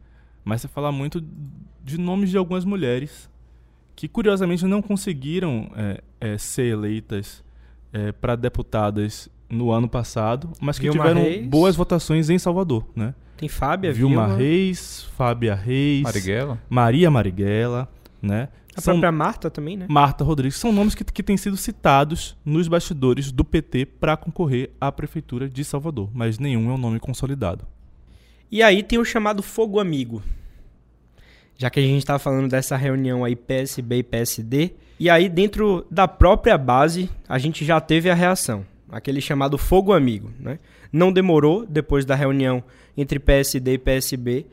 Mas 0.45 0.61
você 0.61 0.69
fala 0.69 0.93
muito 0.93 1.21
de 1.83 1.97
nomes 1.97 2.29
de 2.29 2.37
algumas 2.37 2.63
mulheres 2.63 3.29
que 3.97 4.07
curiosamente 4.07 4.65
não 4.65 4.81
conseguiram 4.81 5.69
é, 5.75 6.01
é, 6.21 6.37
ser 6.37 6.67
eleitas 6.67 7.43
é, 7.91 8.13
para 8.13 8.35
deputadas 8.37 9.29
no 9.49 9.71
ano 9.71 9.89
passado, 9.89 10.51
mas 10.61 10.79
que 10.79 10.89
Vilma 10.89 11.03
tiveram 11.03 11.21
Reis. 11.21 11.47
boas 11.47 11.75
votações 11.75 12.29
em 12.29 12.39
Salvador, 12.39 12.85
né? 12.95 13.13
Tem 13.37 13.49
Fábia, 13.49 13.91
Vilma 13.91 14.27
Vilma, 14.27 14.37
Reis, 14.37 15.03
Fábia 15.17 15.53
Reis, 15.53 16.03
Marighella? 16.03 16.61
Maria 16.69 17.11
Marighella, 17.11 17.89
né? 18.21 18.47
A 18.75 18.81
São- 18.81 18.93
própria 18.95 19.11
Marta 19.11 19.49
também, 19.49 19.77
né? 19.77 19.85
Marta 19.89 20.23
Rodrigues, 20.23 20.57
são 20.57 20.71
nomes 20.71 20.93
que, 20.95 21.03
que 21.03 21.23
têm 21.23 21.37
sido 21.37 21.55
citados 21.57 22.35
nos 22.43 22.67
bastidores 22.67 23.31
do 23.31 23.43
PT 23.45 23.85
para 23.85 24.17
concorrer 24.17 24.71
à 24.79 24.91
prefeitura 24.91 25.47
de 25.49 25.63
Salvador, 25.63 26.09
mas 26.13 26.37
nenhum 26.39 26.69
é 26.69 26.73
um 26.73 26.77
nome 26.77 26.99
consolidado. 26.99 27.65
E 28.51 28.61
aí 28.61 28.83
tem 28.83 28.99
o 28.99 29.05
chamado 29.05 29.41
fogo 29.41 29.79
amigo. 29.79 30.21
Já 31.57 31.69
que 31.69 31.79
a 31.79 31.83
gente 31.83 32.05
tá 32.05 32.19
falando 32.19 32.49
dessa 32.49 32.75
reunião 32.75 33.23
aí 33.23 33.35
PSB 33.35 33.97
e 33.99 34.03
PSD, 34.03 34.71
e 34.99 35.09
aí 35.09 35.29
dentro 35.29 35.85
da 35.89 36.07
própria 36.07 36.57
base 36.57 37.09
a 37.29 37.37
gente 37.37 37.63
já 37.63 37.79
teve 37.79 38.09
a 38.09 38.13
reação, 38.13 38.65
aquele 38.91 39.21
chamado 39.21 39.57
fogo 39.57 39.93
amigo, 39.93 40.31
né? 40.39 40.59
Não 40.91 41.11
demorou 41.11 41.65
depois 41.65 42.05
da 42.05 42.13
reunião 42.15 42.63
entre 42.97 43.19
PSD 43.19 43.73
e 43.73 43.77
PSB 43.77 44.45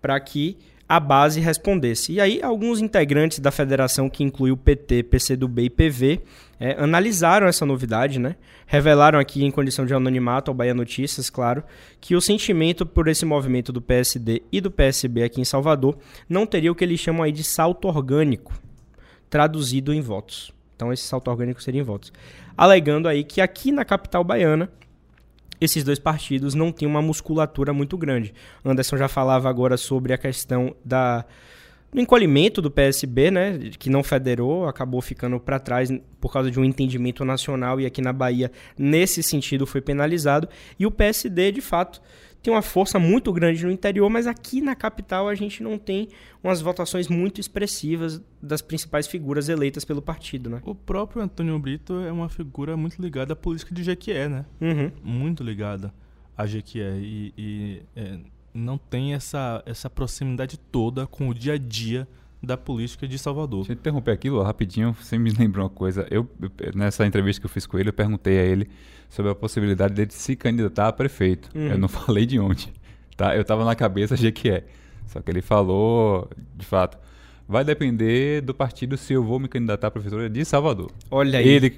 para 0.00 0.18
que 0.20 0.56
a 0.90 0.98
base 0.98 1.38
respondesse. 1.38 2.14
E 2.14 2.20
aí 2.20 2.42
alguns 2.42 2.80
integrantes 2.80 3.38
da 3.38 3.52
federação 3.52 4.10
que 4.10 4.24
inclui 4.24 4.50
o 4.50 4.56
PT, 4.56 5.04
PCdoB 5.04 5.62
e 5.62 5.70
PV 5.70 6.20
é, 6.58 6.72
analisaram 6.82 7.46
essa 7.46 7.64
novidade, 7.64 8.18
né? 8.18 8.34
Revelaram 8.66 9.16
aqui 9.16 9.44
em 9.44 9.52
condição 9.52 9.86
de 9.86 9.94
anonimato 9.94 10.50
ao 10.50 10.54
Bahia 10.54 10.74
Notícias, 10.74 11.30
claro, 11.30 11.62
que 12.00 12.16
o 12.16 12.20
sentimento 12.20 12.84
por 12.84 13.06
esse 13.06 13.24
movimento 13.24 13.72
do 13.72 13.80
PSD 13.80 14.42
e 14.50 14.60
do 14.60 14.68
PSB 14.68 15.22
aqui 15.22 15.40
em 15.40 15.44
Salvador 15.44 15.96
não 16.28 16.44
teria 16.44 16.72
o 16.72 16.74
que 16.74 16.82
eles 16.82 16.98
chamam 16.98 17.22
aí 17.22 17.30
de 17.30 17.44
salto 17.44 17.86
orgânico, 17.86 18.52
traduzido 19.30 19.94
em 19.94 20.00
votos. 20.00 20.52
Então 20.74 20.92
esse 20.92 21.04
salto 21.04 21.30
orgânico 21.30 21.62
seria 21.62 21.82
em 21.82 21.84
votos. 21.84 22.12
Alegando 22.58 23.06
aí 23.06 23.22
que 23.22 23.40
aqui 23.40 23.70
na 23.70 23.84
capital 23.84 24.24
baiana 24.24 24.68
esses 25.60 25.84
dois 25.84 25.98
partidos 25.98 26.54
não 26.54 26.72
têm 26.72 26.88
uma 26.88 27.02
musculatura 27.02 27.72
muito 27.72 27.98
grande. 27.98 28.32
Anderson 28.64 28.96
já 28.96 29.08
falava 29.08 29.48
agora 29.48 29.76
sobre 29.76 30.12
a 30.12 30.18
questão 30.18 30.74
da 30.84 31.24
do 31.92 32.00
encolhimento 32.00 32.62
do 32.62 32.70
PSB, 32.70 33.32
né, 33.32 33.58
que 33.76 33.90
não 33.90 34.02
federou, 34.04 34.68
acabou 34.68 35.00
ficando 35.02 35.40
para 35.40 35.58
trás 35.58 35.90
por 36.20 36.32
causa 36.32 36.48
de 36.48 36.60
um 36.60 36.64
entendimento 36.64 37.24
nacional 37.24 37.80
e 37.80 37.86
aqui 37.86 38.00
na 38.00 38.12
Bahia 38.12 38.52
nesse 38.78 39.22
sentido 39.24 39.66
foi 39.66 39.80
penalizado 39.80 40.48
e 40.78 40.86
o 40.86 40.90
PSD 40.90 41.50
de 41.50 41.60
fato 41.60 42.00
tem 42.42 42.52
uma 42.52 42.62
força 42.62 42.98
muito 42.98 43.32
grande 43.32 43.64
no 43.64 43.70
interior, 43.70 44.08
mas 44.08 44.26
aqui 44.26 44.60
na 44.60 44.74
capital 44.74 45.28
a 45.28 45.34
gente 45.34 45.62
não 45.62 45.78
tem 45.78 46.08
umas 46.42 46.60
votações 46.60 47.06
muito 47.08 47.40
expressivas 47.40 48.22
das 48.42 48.62
principais 48.62 49.06
figuras 49.06 49.48
eleitas 49.48 49.84
pelo 49.84 50.00
partido, 50.00 50.48
né? 50.48 50.60
O 50.64 50.74
próprio 50.74 51.22
Antônio 51.22 51.58
Brito 51.58 51.94
é 52.00 52.10
uma 52.10 52.28
figura 52.28 52.76
muito 52.76 53.00
ligada 53.00 53.34
à 53.34 53.36
política 53.36 53.74
de 53.74 53.82
Jequié, 53.82 54.28
né? 54.28 54.44
Uhum. 54.60 54.90
Muito 55.02 55.42
ligada 55.44 55.92
a 56.36 56.46
Jequié 56.46 56.96
e, 56.98 57.34
e, 57.36 57.82
é, 57.94 58.18
não 58.54 58.78
tem 58.78 59.12
essa, 59.14 59.62
essa 59.66 59.90
proximidade 59.90 60.58
toda 60.58 61.06
com 61.06 61.28
o 61.28 61.34
dia 61.34 61.52
a 61.54 61.58
dia 61.58 62.08
da 62.42 62.56
política 62.56 63.06
de 63.06 63.18
Salvador. 63.18 63.60
Deixa 63.60 63.72
eu 63.72 63.76
interromper 63.76 64.12
aquilo 64.12 64.42
rapidinho, 64.42 64.94
você 64.94 65.18
me 65.18 65.30
lembrou 65.30 65.64
uma 65.64 65.70
coisa. 65.70 66.06
Eu- 66.10 66.26
nessa 66.74 67.06
entrevista 67.06 67.38
que 67.38 67.44
eu 67.44 67.50
fiz 67.50 67.66
com 67.66 67.78
ele, 67.78 67.90
eu 67.90 67.92
perguntei 67.92 68.38
a 68.38 68.42
ele 68.42 68.66
sobre 69.10 69.32
a 69.32 69.34
possibilidade 69.34 69.92
dele 69.92 70.12
se 70.12 70.36
candidatar 70.36 70.88
a 70.88 70.92
prefeito. 70.92 71.50
Uhum. 71.54 71.66
Eu 71.66 71.78
não 71.78 71.88
falei 71.88 72.24
de 72.24 72.38
onde, 72.38 72.72
tá? 73.16 73.36
Eu 73.36 73.44
tava 73.44 73.64
na 73.64 73.74
cabeça 73.74 74.16
de 74.16 74.32
que 74.32 74.48
é. 74.48 74.64
Só 75.06 75.20
que 75.20 75.30
ele 75.30 75.42
falou, 75.42 76.30
de 76.56 76.64
fato, 76.64 76.96
vai 77.46 77.64
depender 77.64 78.40
do 78.40 78.54
partido 78.54 78.96
se 78.96 79.12
eu 79.12 79.24
vou 79.24 79.40
me 79.40 79.48
candidatar 79.48 79.88
a 79.88 79.90
prefeitura 79.90 80.30
de 80.30 80.44
Salvador. 80.44 80.92
Olha 81.10 81.40
aí. 81.40 81.48
Ele 81.48 81.70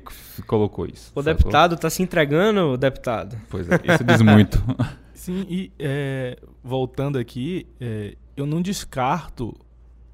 colocou 0.46 0.84
isso. 0.84 1.10
O 1.14 1.22
sacou? 1.22 1.22
deputado 1.22 1.76
tá 1.78 1.88
se 1.88 2.02
entregando, 2.02 2.76
deputado. 2.76 3.40
Pois 3.48 3.66
é, 3.70 3.76
isso 3.76 4.04
diz 4.04 4.20
muito. 4.20 4.62
Sim, 5.14 5.46
e 5.48 5.72
é, 5.78 6.36
voltando 6.62 7.18
aqui, 7.18 7.66
é, 7.80 8.14
eu 8.36 8.44
não 8.44 8.60
descarto 8.60 9.56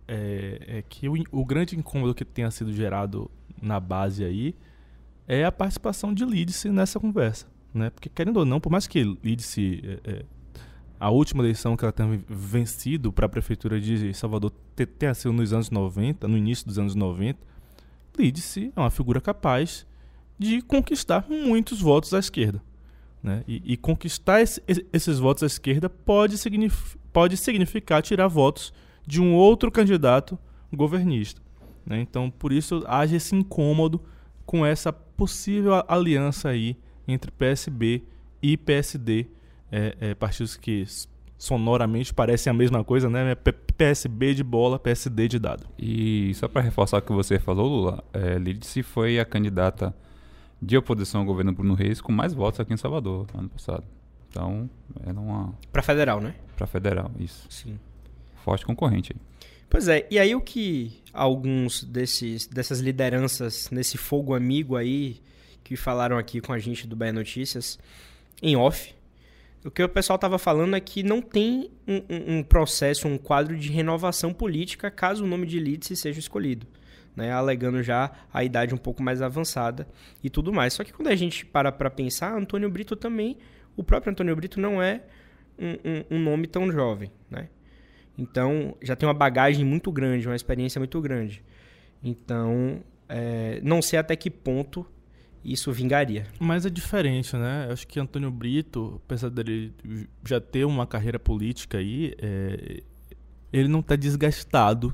é, 0.06 0.60
é 0.68 0.84
que 0.88 1.08
o, 1.08 1.14
o 1.32 1.44
grande 1.44 1.76
incômodo 1.76 2.14
que 2.14 2.24
tenha 2.24 2.50
sido 2.52 2.72
gerado 2.72 3.28
na 3.60 3.80
base 3.80 4.24
aí 4.24 4.54
é 5.28 5.44
a 5.44 5.52
participação 5.52 6.12
de 6.12 6.24
Lídice 6.24 6.70
nessa 6.70 6.98
conversa. 6.98 7.46
Né? 7.72 7.90
Porque, 7.90 8.08
querendo 8.08 8.38
ou 8.38 8.44
não, 8.46 8.58
por 8.58 8.70
mais 8.72 8.86
que 8.86 9.04
Lídice, 9.22 9.80
é, 10.04 10.10
é, 10.10 10.24
a 10.98 11.10
última 11.10 11.42
eleição 11.44 11.76
que 11.76 11.84
ela 11.84 11.92
tenha 11.92 12.18
vencido 12.28 13.12
para 13.12 13.26
a 13.26 13.28
prefeitura 13.28 13.78
de 13.80 14.12
Salvador 14.14 14.50
te- 14.74 14.86
tenha 14.86 15.14
sido 15.14 15.32
nos 15.32 15.52
anos 15.52 15.70
90, 15.70 16.26
no 16.26 16.36
início 16.36 16.66
dos 16.66 16.78
anos 16.78 16.94
90, 16.94 17.38
Lídice 18.18 18.72
é 18.74 18.80
uma 18.80 18.90
figura 18.90 19.20
capaz 19.20 19.86
de 20.38 20.62
conquistar 20.62 21.26
muitos 21.28 21.80
votos 21.80 22.12
à 22.14 22.18
esquerda. 22.18 22.62
Né? 23.22 23.44
E, 23.46 23.62
e 23.74 23.76
conquistar 23.76 24.40
esse- 24.40 24.62
esse- 24.66 24.86
esses 24.92 25.18
votos 25.18 25.42
à 25.42 25.46
esquerda 25.46 25.90
pode, 25.90 26.38
signif- 26.38 26.96
pode 27.12 27.36
significar 27.36 28.00
tirar 28.02 28.28
votos 28.28 28.72
de 29.06 29.20
um 29.20 29.34
outro 29.34 29.70
candidato 29.70 30.38
governista. 30.72 31.40
né? 31.86 32.00
Então, 32.00 32.30
por 32.30 32.52
isso, 32.52 32.82
haja 32.86 33.16
esse 33.16 33.34
incômodo 33.34 34.00
com 34.48 34.64
essa 34.64 34.90
possível 34.90 35.84
aliança 35.86 36.48
aí 36.48 36.74
entre 37.06 37.30
PSB 37.30 38.02
e 38.40 38.56
PSD, 38.56 39.26
é, 39.70 39.94
é, 40.00 40.14
partidos 40.14 40.56
que 40.56 40.86
sonoramente 41.36 42.14
parecem 42.14 42.50
a 42.50 42.54
mesma 42.54 42.82
coisa, 42.82 43.10
né? 43.10 43.34
PSB 43.76 44.32
de 44.32 44.42
bola, 44.42 44.78
PSD 44.78 45.28
de 45.28 45.38
dado. 45.38 45.66
E 45.78 46.32
só 46.34 46.48
para 46.48 46.62
reforçar 46.62 46.96
o 46.96 47.02
que 47.02 47.12
você 47.12 47.38
falou, 47.38 47.68
Lula, 47.68 48.02
é, 48.10 48.38
Lídice 48.38 48.82
foi 48.82 49.20
a 49.20 49.24
candidata 49.26 49.94
de 50.62 50.78
oposição 50.78 51.20
ao 51.20 51.26
governo 51.26 51.52
Bruno 51.52 51.74
Reis 51.74 52.00
com 52.00 52.10
mais 52.10 52.32
votos 52.32 52.58
aqui 52.58 52.72
em 52.72 52.78
Salvador 52.78 53.26
ano 53.36 53.50
passado. 53.50 53.84
Então, 54.30 54.70
era 55.04 55.20
uma 55.20 55.52
Pra 55.70 55.82
federal, 55.82 56.22
né? 56.22 56.34
para 56.56 56.66
federal, 56.66 57.10
isso. 57.20 57.46
Sim. 57.50 57.78
Forte 58.36 58.64
concorrente 58.64 59.12
aí. 59.12 59.20
Pois 59.70 59.86
é, 59.88 60.06
e 60.10 60.18
aí 60.18 60.34
o 60.34 60.40
que 60.40 61.02
alguns 61.12 61.84
desses, 61.84 62.46
dessas 62.46 62.80
lideranças 62.80 63.68
nesse 63.70 63.98
fogo 63.98 64.34
amigo 64.34 64.76
aí, 64.76 65.20
que 65.62 65.76
falaram 65.76 66.16
aqui 66.16 66.40
com 66.40 66.52
a 66.52 66.58
gente 66.58 66.86
do 66.86 66.96
Bahia 66.96 67.12
Notícias, 67.12 67.78
em 68.42 68.56
off, 68.56 68.94
o 69.64 69.70
que 69.70 69.82
o 69.82 69.88
pessoal 69.88 70.18
tava 70.18 70.38
falando 70.38 70.74
é 70.74 70.80
que 70.80 71.02
não 71.02 71.20
tem 71.20 71.70
um, 71.86 72.38
um- 72.38 72.42
processo, 72.42 73.06
um 73.06 73.18
quadro 73.18 73.56
de 73.58 73.68
renovação 73.70 74.32
política 74.32 74.90
caso 74.90 75.24
o 75.24 75.26
nome 75.26 75.46
de 75.46 75.58
Lídice 75.58 75.96
seja 75.96 76.18
escolhido. 76.18 76.66
Né, 77.16 77.32
alegando 77.32 77.82
já 77.82 78.12
a 78.32 78.44
idade 78.44 78.72
um 78.72 78.78
pouco 78.78 79.02
mais 79.02 79.20
avançada 79.20 79.88
e 80.22 80.30
tudo 80.30 80.52
mais. 80.52 80.74
Só 80.74 80.84
que 80.84 80.92
quando 80.92 81.08
a 81.08 81.16
gente 81.16 81.44
para 81.44 81.72
para 81.72 81.90
pensar, 81.90 82.32
Antônio 82.32 82.70
Brito 82.70 82.94
também, 82.94 83.36
o 83.76 83.82
próprio 83.82 84.12
Antônio 84.12 84.36
Brito 84.36 84.60
não 84.60 84.80
é 84.80 85.02
um- 85.58 86.16
um 86.16 86.20
nome 86.22 86.46
tão 86.46 86.70
jovem, 86.70 87.10
né? 87.28 87.48
Então, 88.18 88.74
já 88.82 88.96
tem 88.96 89.08
uma 89.08 89.14
bagagem 89.14 89.64
muito 89.64 89.92
grande, 89.92 90.26
uma 90.26 90.34
experiência 90.34 90.80
muito 90.80 91.00
grande. 91.00 91.42
Então, 92.02 92.82
é, 93.08 93.60
não 93.62 93.80
sei 93.80 93.98
até 93.98 94.16
que 94.16 94.28
ponto 94.28 94.84
isso 95.44 95.72
vingaria. 95.72 96.26
Mas 96.38 96.66
é 96.66 96.70
diferente, 96.70 97.36
né? 97.36 97.66
Eu 97.68 97.72
acho 97.72 97.86
que 97.86 98.00
Antônio 98.00 98.30
Brito, 98.30 99.00
apesar 99.04 99.30
dele 99.30 99.72
já 100.26 100.40
ter 100.40 100.64
uma 100.64 100.86
carreira 100.86 101.18
política 101.18 101.78
aí, 101.78 102.14
é, 102.18 102.82
ele 103.52 103.68
não 103.68 103.80
está 103.80 103.96
desgastado. 103.96 104.92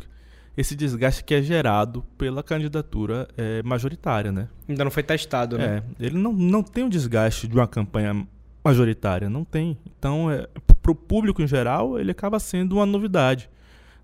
Esse 0.56 0.76
desgaste 0.76 1.24
que 1.24 1.34
é 1.34 1.42
gerado 1.42 2.04
pela 2.16 2.40
candidatura 2.42 3.26
é, 3.36 3.60
majoritária, 3.64 4.30
né? 4.30 4.48
Ainda 4.68 4.84
não 4.84 4.90
foi 4.90 5.02
testado, 5.02 5.58
né? 5.58 5.82
É, 5.98 6.06
ele 6.06 6.16
não, 6.16 6.32
não 6.32 6.62
tem 6.62 6.84
o 6.84 6.88
desgaste 6.88 7.48
de 7.48 7.54
uma 7.54 7.66
campanha 7.66 8.24
majoritária. 8.62 9.28
Não 9.28 9.44
tem. 9.44 9.76
Então, 9.98 10.30
é, 10.30 10.46
para 10.84 10.92
o 10.92 10.94
público 10.94 11.40
em 11.40 11.46
geral, 11.46 11.98
ele 11.98 12.10
acaba 12.10 12.38
sendo 12.38 12.76
uma 12.76 12.84
novidade. 12.84 13.48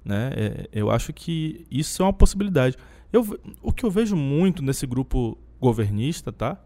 Né? 0.02 0.32
É, 0.34 0.68
eu 0.72 0.90
acho 0.90 1.12
que 1.12 1.66
isso 1.70 2.02
é 2.02 2.06
uma 2.06 2.12
possibilidade. 2.12 2.74
Eu, 3.12 3.38
o 3.60 3.70
que 3.70 3.84
eu 3.84 3.90
vejo 3.90 4.16
muito 4.16 4.62
nesse 4.62 4.86
grupo 4.86 5.36
governista, 5.60 6.32
tá? 6.32 6.58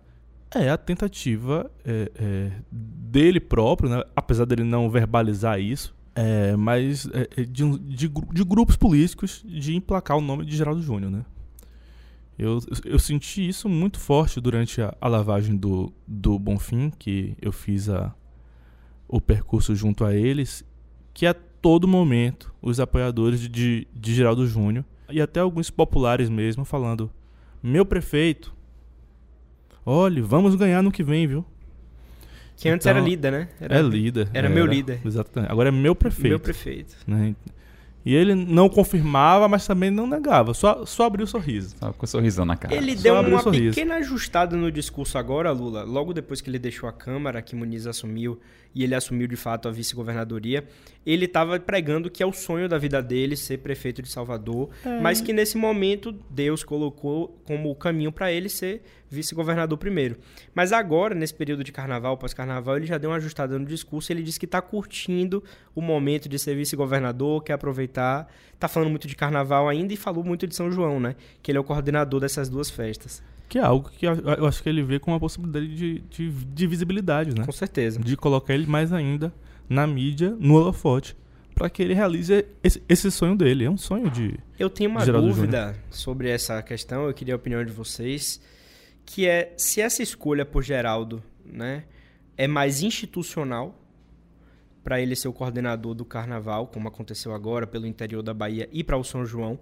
É 0.54 0.70
a 0.70 0.78
tentativa 0.78 1.68
é, 1.84 2.12
é, 2.14 2.52
dele 2.70 3.40
próprio, 3.40 3.90
né? 3.90 4.04
apesar 4.14 4.44
dele 4.44 4.62
não 4.62 4.88
verbalizar 4.88 5.60
isso, 5.60 5.92
é, 6.14 6.54
mas 6.54 7.08
é, 7.12 7.28
é, 7.38 7.42
de, 7.42 7.78
de, 7.80 8.08
de, 8.08 8.44
grupos 8.44 8.76
políticos 8.76 9.42
de 9.44 9.74
emplacar 9.74 10.16
o 10.16 10.20
nome 10.20 10.44
de 10.44 10.56
Geraldo 10.56 10.80
Júnior, 10.80 11.10
né? 11.10 11.24
Eu, 12.38 12.60
eu 12.84 12.98
senti 13.00 13.48
isso 13.48 13.68
muito 13.68 13.98
forte 13.98 14.40
durante 14.40 14.80
a, 14.80 14.94
a, 15.00 15.08
lavagem 15.08 15.56
do, 15.56 15.92
do 16.06 16.38
Bonfim, 16.38 16.90
que 16.90 17.36
eu 17.42 17.50
fiz 17.50 17.88
a, 17.88 18.14
o 19.08 19.20
percurso 19.20 19.74
junto 19.74 20.04
a 20.04 20.14
eles, 20.14 20.64
que 21.12 21.26
a 21.26 21.34
todo 21.34 21.88
momento 21.88 22.52
os 22.60 22.80
apoiadores 22.80 23.48
de, 23.48 23.86
de 23.94 24.14
Geraldo 24.14 24.46
Júnior 24.46 24.84
e 25.10 25.20
até 25.20 25.40
alguns 25.40 25.70
populares 25.70 26.28
mesmo 26.28 26.64
falando: 26.64 27.10
Meu 27.62 27.84
prefeito, 27.84 28.54
olhe, 29.84 30.20
vamos 30.20 30.54
ganhar 30.54 30.82
no 30.82 30.92
que 30.92 31.02
vem, 31.02 31.26
viu? 31.26 31.44
Que 32.56 32.68
antes 32.68 32.86
então, 32.86 32.98
era 32.98 33.06
líder, 33.06 33.32
né? 33.32 33.48
Era, 33.60 33.78
é 33.78 33.82
líder. 33.82 34.28
Era, 34.32 34.46
era, 34.46 34.48
meu 34.48 34.64
líder. 34.64 35.00
Exatamente. 35.04 35.50
Agora 35.50 35.68
é 35.68 35.72
meu 35.72 35.94
prefeito. 35.94 36.28
Meu 36.28 36.40
prefeito. 36.40 36.96
Né? 37.06 37.34
E 38.04 38.14
ele 38.14 38.34
não 38.34 38.68
confirmava, 38.68 39.48
mas 39.48 39.66
também 39.66 39.90
não 39.90 40.06
negava. 40.06 40.52
Só, 40.52 40.84
só 40.84 41.04
abriu 41.06 41.24
o 41.24 41.26
sorriso. 41.26 41.74
Só 41.78 41.92
com 41.92 42.04
um 42.04 42.06
sorrisão 42.06 42.44
na 42.44 42.56
cara. 42.56 42.74
Ele 42.74 42.94
só 42.96 43.02
deu 43.02 43.14
uma 43.14 43.50
pequena 43.50 43.96
ajustada 43.96 44.56
no 44.56 44.70
discurso 44.70 45.16
agora, 45.16 45.50
Lula. 45.50 45.84
Logo 45.84 46.12
depois 46.12 46.40
que 46.42 46.50
ele 46.50 46.58
deixou 46.58 46.86
a 46.86 46.92
Câmara, 46.92 47.40
que 47.40 47.56
Muniz 47.56 47.86
assumiu 47.86 48.38
e 48.74 48.82
ele 48.82 48.94
assumiu 48.94 49.26
de 49.26 49.36
fato 49.36 49.68
a 49.68 49.70
vice-governadoria, 49.70 50.64
ele 51.06 51.26
estava 51.26 51.58
pregando 51.60 52.10
que 52.10 52.22
é 52.22 52.26
o 52.26 52.32
sonho 52.32 52.68
da 52.68 52.78
vida 52.78 53.02
dele 53.02 53.36
ser 53.36 53.58
prefeito 53.58 54.02
de 54.02 54.08
Salvador, 54.08 54.70
é. 54.84 55.00
mas 55.00 55.20
que 55.20 55.32
nesse 55.32 55.56
momento 55.56 56.12
Deus 56.28 56.64
colocou 56.64 57.40
como 57.44 57.74
caminho 57.76 58.10
para 58.10 58.32
ele 58.32 58.48
ser 58.48 58.82
vice-governador 59.08 59.78
primeiro. 59.78 60.16
Mas 60.54 60.72
agora, 60.72 61.14
nesse 61.14 61.34
período 61.34 61.62
de 61.62 61.70
carnaval, 61.70 62.16
pós-carnaval, 62.16 62.76
ele 62.76 62.86
já 62.86 62.98
deu 62.98 63.10
uma 63.10 63.16
ajustada 63.16 63.58
no 63.58 63.64
discurso, 63.64 64.12
ele 64.12 64.22
disse 64.22 64.40
que 64.40 64.46
está 64.46 64.60
curtindo 64.60 65.44
o 65.74 65.80
momento 65.80 66.28
de 66.28 66.38
ser 66.38 66.56
vice-governador, 66.56 67.44
quer 67.44 67.52
aproveitar, 67.52 68.28
está 68.52 68.66
falando 68.66 68.90
muito 68.90 69.06
de 69.06 69.14
carnaval 69.14 69.68
ainda 69.68 69.92
e 69.92 69.96
falou 69.96 70.24
muito 70.24 70.46
de 70.46 70.54
São 70.54 70.72
João, 70.72 70.98
né? 70.98 71.14
Que 71.42 71.50
ele 71.50 71.58
é 71.58 71.60
o 71.60 71.64
coordenador 71.64 72.20
dessas 72.20 72.48
duas 72.48 72.70
festas. 72.70 73.22
Que 73.48 73.58
é 73.58 73.62
algo 73.62 73.90
que 73.90 74.06
eu 74.06 74.46
acho 74.46 74.62
que 74.62 74.68
ele 74.68 74.82
vê 74.82 74.98
com 74.98 75.12
uma 75.12 75.20
possibilidade 75.20 75.74
de, 75.74 76.00
de, 76.00 76.30
de 76.30 76.66
visibilidade, 76.66 77.34
né? 77.34 77.44
Com 77.44 77.52
certeza. 77.52 78.00
De 78.00 78.16
colocar 78.16 78.54
ele 78.54 78.66
mais 78.66 78.92
ainda 78.92 79.32
na 79.68 79.86
mídia, 79.86 80.36
no 80.38 80.54
holofote, 80.54 81.16
para 81.54 81.70
que 81.70 81.82
ele 81.82 81.94
realize 81.94 82.46
esse, 82.62 82.82
esse, 82.88 83.10
sonho 83.10 83.36
dele. 83.36 83.64
É 83.64 83.70
um 83.70 83.76
sonho 83.76 84.10
de. 84.10 84.38
Eu 84.58 84.68
tenho 84.68 84.90
uma 84.90 85.04
dúvida 85.04 85.76
sobre 85.90 86.28
essa 86.28 86.62
questão, 86.62 87.06
eu 87.06 87.14
queria 87.14 87.34
a 87.34 87.36
opinião 87.36 87.64
de 87.64 87.72
vocês, 87.72 88.40
que 89.04 89.26
é 89.26 89.52
se 89.56 89.80
essa 89.80 90.02
escolha 90.02 90.44
por 90.44 90.62
Geraldo 90.62 91.22
né, 91.44 91.84
é 92.36 92.48
mais 92.48 92.82
institucional 92.82 93.80
para 94.82 95.00
ele 95.00 95.16
ser 95.16 95.28
o 95.28 95.32
coordenador 95.32 95.94
do 95.94 96.04
carnaval, 96.04 96.66
como 96.66 96.88
aconteceu 96.88 97.32
agora 97.32 97.66
pelo 97.66 97.86
interior 97.86 98.22
da 98.22 98.34
Bahia 98.34 98.68
e 98.70 98.84
para 98.84 98.98
o 98.98 99.04
São 99.04 99.24
João, 99.24 99.58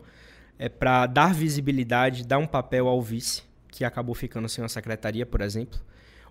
é 0.59 0.69
para 0.69 1.07
dar 1.07 1.33
visibilidade, 1.33 2.27
dar 2.27 2.39
um 2.39 2.47
papel 2.47 2.89
ao 2.89 3.01
vice 3.01 3.43
que 3.73 3.85
acabou 3.85 4.15
ficando 4.15 4.49
sem 4.49 4.63
uma 4.63 4.69
secretaria, 4.69 5.27
por 5.27 5.41
exemplo, 5.41 5.81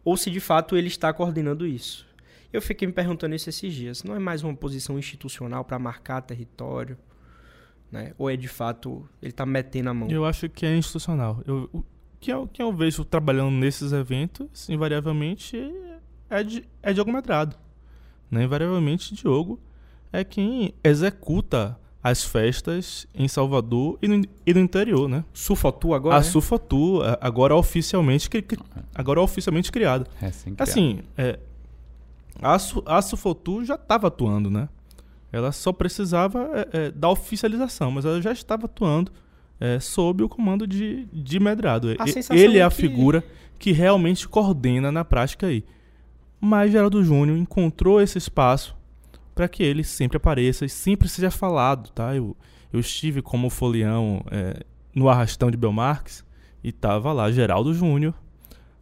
ou 0.06 0.16
se 0.16 0.30
de 0.30 0.40
fato 0.40 0.78
ele 0.78 0.88
está 0.88 1.12
coordenando 1.12 1.68
isso. 1.68 2.08
Eu 2.54 2.62
fiquei 2.62 2.88
me 2.88 2.94
perguntando 2.94 3.34
isso 3.34 3.50
esses 3.50 3.74
dias. 3.74 4.04
Não 4.04 4.16
é 4.16 4.20
mais 4.20 4.44
uma 4.44 4.56
posição 4.56 5.00
institucional 5.00 5.66
para 5.66 5.80
marcar 5.80 6.22
território? 6.22 6.98
Né? 7.92 8.14
Ou 8.18 8.30
é 8.30 8.38
de 8.38 8.48
fato 8.48 9.10
ele 9.22 9.32
está 9.32 9.46
metendo 9.46 9.90
a 9.90 9.94
mão? 9.94 10.10
Eu 10.10 10.24
acho 10.24 10.48
que 10.48 10.66
é 10.66 10.78
institucional. 10.78 11.42
Eu, 11.46 11.70
o 11.74 11.84
que 12.20 12.32
eu, 12.32 12.48
que 12.48 12.62
eu 12.62 12.72
vejo 12.72 13.04
trabalhando 13.04 13.52
nesses 13.52 13.92
eventos, 13.92 14.70
invariavelmente, 14.70 15.58
é 16.30 16.44
de, 16.44 16.64
é 16.84 16.94
Diogo 16.94 17.12
Medrado. 17.12 17.58
Né? 18.30 18.44
Invariavelmente, 18.44 19.16
Diogo 19.16 19.60
é 20.14 20.24
quem 20.24 20.76
executa 20.84 21.80
as 22.04 22.24
festas 22.24 23.06
em 23.14 23.28
Salvador 23.28 23.98
e 24.02 24.08
no, 24.08 24.26
e 24.46 24.54
no 24.54 24.60
interior, 24.60 25.08
né? 25.08 25.24
Sufotu 25.34 25.94
agora? 25.94 26.16
A 26.16 26.20
é? 26.20 26.24
Sufotu, 26.24 27.02
agora 27.20 27.56
oficialmente, 27.56 28.28
agora 28.96 29.22
oficialmente 29.22 29.72
criada. 29.72 30.08
É 30.22 30.28
assim, 30.28 30.56
assim 30.58 31.00
é, 31.18 31.38
a, 32.42 32.58
a 32.86 33.02
Sufotu 33.02 33.64
já 33.64 33.76
estava 33.76 34.08
atuando, 34.08 34.50
né? 34.50 34.68
Ela 35.32 35.52
só 35.52 35.72
precisava 35.72 36.50
é, 36.54 36.86
é, 36.86 36.92
da 36.92 37.08
oficialização, 37.10 37.92
mas 37.92 38.04
ela 38.04 38.22
já 38.22 38.32
estava 38.32 38.66
atuando 38.66 39.12
é, 39.60 39.80
sob 39.80 40.24
o 40.24 40.30
comando 40.30 40.66
de, 40.66 41.08
de 41.14 41.40
Medrado. 41.40 41.90
Ele 42.32 42.58
é 42.58 42.64
a 42.64 42.70
que... 42.70 42.76
figura 42.76 43.24
que 43.60 43.72
realmente 43.72 44.28
coordena 44.28 44.92
na 44.92 45.06
prática 45.06 45.48
aí. 45.48 45.64
Mas 46.40 46.72
Geraldo 46.72 47.04
Júnior 47.04 47.38
encontrou 47.38 48.02
esse 48.02 48.18
espaço 48.18 48.76
para 49.34 49.48
que 49.48 49.64
ele 49.64 49.84
sempre 49.84 50.18
apareça 50.18 50.66
e 50.66 50.70
sempre 50.70 51.08
seja 51.08 51.32
falado, 51.32 51.90
tá? 51.92 52.16
Eu, 52.16 52.36
eu 52.72 52.80
estive 52.80 53.22
como 53.22 53.50
folião 53.50 54.24
é, 54.32 54.64
no 54.94 55.10
arrastão 55.10 55.50
de 55.50 55.58
Belmarques 55.58 56.24
e 56.64 56.72
tava 56.72 57.12
lá 57.12 57.32
Geraldo 57.32 57.74
Júnior 57.74 58.14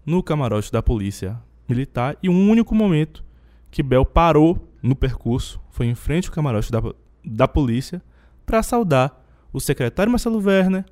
no 0.06 0.24
camarote 0.24 0.72
da 0.72 0.82
polícia 0.82 1.40
militar 1.68 2.18
e 2.22 2.30
um 2.30 2.50
único 2.50 2.74
momento 2.74 3.24
que 3.70 3.84
Bel 3.84 4.06
parou 4.06 4.68
no 4.82 4.96
percurso 4.96 5.62
foi 5.70 5.86
em 5.86 5.96
frente 5.96 6.28
ao 6.28 6.34
camarote 6.34 6.72
da, 6.72 6.82
da 7.24 7.48
polícia 7.48 8.02
para 8.46 8.64
saudar 8.64 9.24
o 9.54 9.60
secretário 9.60 10.12
Marcelo 10.12 10.40
Werner, 10.40 10.86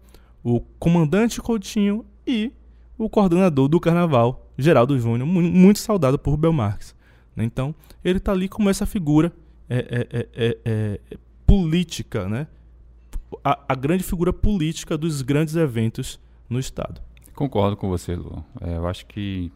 o 0.43 0.59
comandante 0.79 1.41
Coutinho 1.41 2.05
e 2.25 2.51
o 2.97 3.09
coordenador 3.09 3.67
do 3.67 3.79
carnaval, 3.79 4.49
Geraldo 4.57 4.97
Júnior, 4.99 5.27
muito 5.27 5.79
saudado 5.79 6.17
por 6.17 6.37
Belmarques. 6.37 6.95
Então, 7.35 7.75
ele 8.03 8.17
está 8.17 8.31
ali 8.31 8.47
como 8.47 8.69
essa 8.69 8.85
figura 8.85 9.31
é 9.69 9.77
é, 9.77 10.07
é, 10.11 10.27
é, 10.35 10.57
é, 11.11 11.17
política, 11.45 12.27
né? 12.27 12.47
A, 13.43 13.59
a, 13.69 13.75
grande 13.75 14.03
figura 14.03 14.31
política 14.31 14.97
dos 14.97 15.21
grandes 15.21 15.55
eventos 15.55 16.19
no 16.49 16.59
Estado. 16.59 17.01
Concordo 17.35 17.75
com 17.75 17.89
você, 17.89 18.15
Lu. 18.15 18.43
eu 18.61 18.87
acho 18.87 19.05
que 19.05 19.51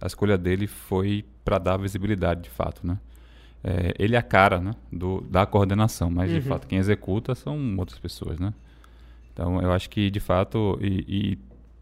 a 0.00 0.06
escolha 0.06 0.38
dele 0.38 0.66
foi 0.66 1.24
para 1.44 1.58
dar 1.58 1.76
visibilidade, 1.76 2.42
de 2.42 2.50
fato, 2.50 2.86
né? 2.86 2.98
ele 3.98 4.14
é 4.14 4.18
a 4.18 4.22
cara 4.22 4.60
né, 4.60 4.70
do, 4.92 5.22
da 5.22 5.44
coordenação, 5.44 6.08
mas 6.08 6.30
de 6.30 6.36
uhum. 6.36 6.42
fato 6.42 6.68
quem 6.68 6.78
executa 6.78 7.34
são 7.34 7.76
outras 7.76 7.98
pessoas, 7.98 8.38
né? 8.38 8.54
Então 9.32 9.60
eu 9.60 9.72
acho 9.72 9.90
que 9.90 10.08
de 10.08 10.20
fato 10.20 10.78
e, 10.80 11.04
e 11.08 11.38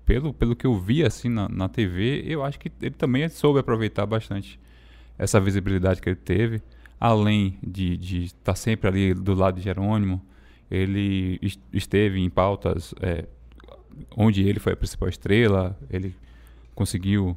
pelo, 0.07 0.33
pelo 0.33 0.57
que 0.57 0.66
eu 0.66 0.79
vi 0.79 1.05
assim 1.05 1.29
na, 1.29 1.47
na 1.47 1.68
TV, 1.68 2.25
eu 2.27 2.42
acho 2.42 2.59
que 2.59 2.73
ele 2.81 2.94
também 2.94 3.29
soube 3.29 3.59
aproveitar 3.59 4.07
bastante 4.07 4.59
essa 5.18 5.38
visibilidade 5.38 6.01
que 6.01 6.09
ele 6.09 6.16
teve 6.16 6.62
além 6.98 7.59
de, 7.62 8.24
estar 8.24 8.52
tá 8.52 8.54
sempre 8.54 8.88
ali 8.88 9.14
do 9.14 9.35
lado 9.35 9.57
de 9.57 9.62
Jerônimo, 9.62 10.20
ele 10.70 11.38
esteve 11.72 12.20
em 12.20 12.30
pautas 12.30 12.94
é, 13.00 13.26
onde 14.16 14.46
ele 14.46 14.59
foi 14.59 14.72
a 14.72 14.76
principal 14.76 15.09
estrela, 15.09 15.78
ele 15.90 16.16
conseguiu 16.74 17.37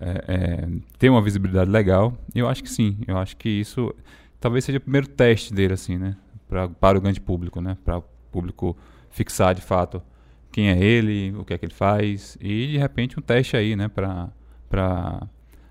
é, 0.00 0.24
é, 0.28 0.68
ter 0.98 1.10
uma 1.10 1.20
visibilidade 1.20 1.70
legal. 1.70 2.16
Eu 2.34 2.48
acho 2.48 2.62
que 2.62 2.70
sim, 2.70 2.98
eu 3.06 3.18
acho 3.18 3.36
que 3.36 3.48
isso 3.48 3.94
talvez 4.40 4.64
seja 4.64 4.78
o 4.78 4.80
primeiro 4.80 5.08
teste 5.08 5.52
dele, 5.52 5.74
assim, 5.74 5.98
né? 5.98 6.16
Pra, 6.48 6.68
para 6.68 6.98
o 6.98 7.00
grande 7.00 7.20
público, 7.20 7.60
né? 7.60 7.76
Para 7.84 7.98
o 7.98 8.04
público 8.30 8.76
fixar 9.10 9.54
de 9.54 9.62
fato 9.62 10.02
quem 10.50 10.70
é 10.70 10.82
ele, 10.82 11.34
o 11.36 11.44
que 11.44 11.52
é 11.52 11.58
que 11.58 11.64
ele 11.66 11.74
faz 11.74 12.36
e 12.40 12.68
de 12.68 12.78
repente 12.78 13.18
um 13.18 13.22
teste 13.22 13.56
aí, 13.56 13.76
né? 13.76 13.88
Para 13.88 15.28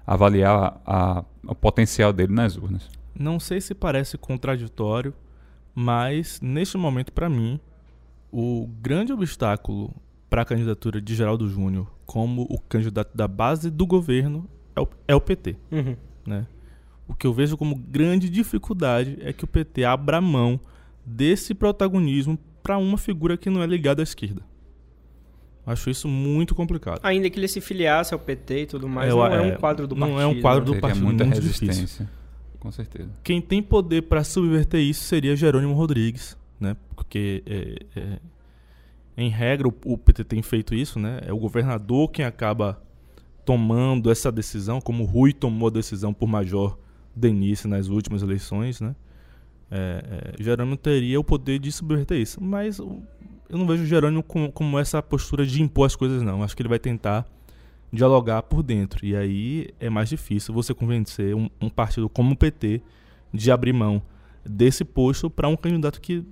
avaliar 0.08 0.82
a, 0.86 1.20
a, 1.20 1.26
o 1.46 1.54
potencial 1.54 2.13
dele 2.13 2.34
nas 2.34 2.56
urnas. 2.56 2.89
Não 3.13 3.39
sei 3.39 3.60
se 3.60 3.76
parece 3.76 4.17
contraditório, 4.17 5.13
mas 5.76 6.39
neste 6.41 6.78
momento, 6.78 7.12
para 7.12 7.28
mim, 7.28 7.60
o 8.32 8.70
grande 8.82 9.12
obstáculo 9.12 9.93
para 10.30 10.43
a 10.43 10.46
candidatura 10.46 11.02
de 11.02 11.13
Geraldo 11.13 11.50
Júnior 11.50 11.91
como 12.06 12.43
o 12.50 12.58
candidato 12.60 13.15
da 13.15 13.28
base 13.28 13.70
do 13.70 13.86
governo 13.86 14.50
é 14.76 14.82
o, 14.82 14.88
é 15.08 15.15
o 15.15 15.22
PT. 15.22 15.58
Uhum. 15.72 15.96
Né? 16.26 16.48
O 17.08 17.13
que 17.13 17.28
eu 17.28 17.34
vejo 17.34 17.58
como 17.58 17.76
grande 17.76 18.30
dificuldade 18.30 19.17
é 19.22 19.34
que 19.34 19.43
o 19.43 19.48
PT 19.48 19.84
abra 19.84 20.22
mão 20.22 20.60
desse 21.06 21.54
protagonismo 21.54 22.38
para 22.62 22.78
uma 22.78 22.98
figura 22.98 23.38
que 23.38 23.50
não 23.50 23.62
é 23.62 23.65
ligada 23.65 24.02
à 24.02 24.04
esquerda. 24.04 24.41
Acho 25.67 25.89
isso 25.89 26.08
muito 26.08 26.56
complicado. 26.56 27.01
Ainda 27.03 27.30
que 27.30 27.38
ele 27.38 27.47
se 27.49 27.60
filiasse 27.60 28.13
ao 28.13 28.19
PT 28.21 28.62
e 28.62 28.65
tudo 28.67 28.88
mais, 28.88 29.10
eu, 29.10 29.17
não 29.17 29.27
é, 29.27 29.36
é, 29.36 29.41
um 29.41 29.58
quadro 29.58 29.86
do 29.86 29.95
não 29.95 30.08
partido. 30.08 30.15
Não 30.15 30.21
é 30.21 30.25
um 30.25 30.41
quadro 30.41 30.63
do 30.63 30.71
Teria 30.71 30.82
partido. 30.82 31.03
muita 31.03 31.25
muito 31.25 31.36
resistência. 31.36 31.82
Difícil. 31.82 32.08
Com 32.58 32.71
certeza. 32.71 33.10
Quem 33.21 33.41
tem 33.41 33.62
poder 33.62 34.03
para 34.03 34.23
subverter 34.23 34.80
isso 34.80 35.03
seria 35.03 35.36
Jerônimo 35.36 35.73
Rodrigues, 35.73 36.38
né? 36.58 36.77
Porque 36.95 37.43
é, 37.45 37.99
é, 37.99 38.19
em 39.17 39.30
regra 39.30 39.67
o, 39.67 39.73
o, 39.84 39.97
PT 39.97 40.23
tem 40.23 40.41
feito 40.41 40.73
isso, 40.73 40.99
né? 40.99 41.19
É 41.25 41.34
o 41.34 41.38
governador 41.38 42.10
quem 42.12 42.23
acaba 42.23 42.82
tomando 43.43 44.10
essa 44.10 44.32
decisão, 44.32 44.80
como 44.80 45.03
Rui 45.03 45.34
tomou 45.34 45.67
a 45.67 45.71
decisão 45.71 46.13
por 46.13 46.27
Major 46.27 46.77
Denise 47.13 47.67
nas 47.67 47.89
últimas 47.89 48.21
eleições, 48.21 48.80
né? 48.80 48.95
É, 49.69 50.34
é, 50.39 50.43
Jerônimo 50.43 50.77
teria 50.77 51.19
o 51.19 51.23
poder 51.25 51.60
de 51.60 51.73
subverter 51.73 52.17
isso. 52.17 52.41
Mas 52.41 52.80
eu 53.49 53.57
não 53.57 53.67
vejo 53.67 53.86
Jerônimo 53.86 54.23
como, 54.23 54.51
como, 54.51 54.79
essa 54.79 55.01
postura 55.01 55.45
de 55.45 55.62
impor 55.62 55.86
as 55.86 55.95
coisas, 55.95 56.21
não. 56.21 56.43
Acho 56.43 56.55
que 56.55 56.62
ele 56.62 56.69
vai 56.69 56.79
tentar 56.79 57.25
dialogar 57.91 58.43
por 58.43 58.62
dentro. 58.62 59.05
E 59.05 59.15
aí 59.15 59.69
é 59.79 59.89
mais 59.89 60.10
difícil 60.10 60.53
você 60.53 60.73
convencer 60.73 61.36
um, 61.36 61.49
um 61.62 61.69
partido 61.69 62.10
como 62.10 62.33
o 62.33 62.38
PT 62.38 62.81
de 63.33 63.51
abrir 63.51 63.73
mão 63.73 64.01
desse 64.45 64.83
posto 64.83 65.29
para 65.29 65.47
um 65.47 65.55
candidato 65.55 65.99
que 66.01 66.23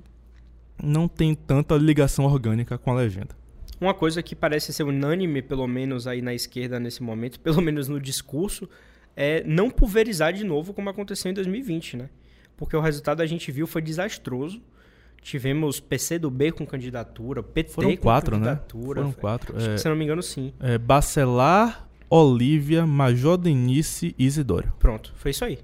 não 0.81 1.07
tem 1.07 1.33
tanta 1.33 1.75
ligação 1.75 2.25
orgânica 2.25 2.77
com 2.77 2.91
a 2.91 2.95
legenda. 2.95 3.35
Uma 3.79 3.93
coisa 3.93 4.23
que 4.23 4.35
parece 4.35 4.71
ser 4.71 4.83
unânime, 4.83 5.41
pelo 5.41 5.67
menos 5.67 6.07
aí 6.07 6.21
na 6.21 6.33
esquerda 6.33 6.79
nesse 6.79 7.03
momento, 7.03 7.39
pelo 7.39 7.61
menos 7.61 7.87
no 7.87 7.99
discurso, 7.99 8.69
é 9.15 9.43
não 9.43 9.69
pulverizar 9.69 10.33
de 10.33 10.43
novo 10.43 10.73
como 10.73 10.89
aconteceu 10.89 11.31
em 11.31 11.33
2020, 11.33 11.97
né? 11.97 12.09
Porque 12.57 12.75
o 12.75 12.81
resultado 12.81 13.21
a 13.21 13.25
gente 13.25 13.51
viu 13.51 13.67
foi 13.67 13.81
desastroso. 13.81 14.61
Tivemos 15.25 15.79
PC 15.79 16.19
do 16.19 16.29
B 16.29 16.51
com 16.51 16.67
candidatura, 16.67 17.41
PT 17.41 17.71
Foram 17.71 17.89
com 17.95 17.97
quatro, 17.97 18.37
né? 18.37 18.45
candidatura. 18.45 19.01
Foram 19.01 19.11
quatro. 19.11 19.57
Acho 19.57 19.69
É, 19.71 19.73
que, 19.73 19.81
se 19.81 19.89
não 19.89 19.95
me 19.95 20.03
engano, 20.03 20.21
sim. 20.21 20.53
é, 20.59 20.77
Bacelar, 20.77 21.89
Olívia, 22.07 22.85
Major 22.85 23.35
Denise 23.35 24.13
e 24.19 24.23
Isidório. 24.23 24.71
Pronto, 24.77 25.11
foi 25.15 25.31
isso 25.31 25.43
aí. 25.43 25.57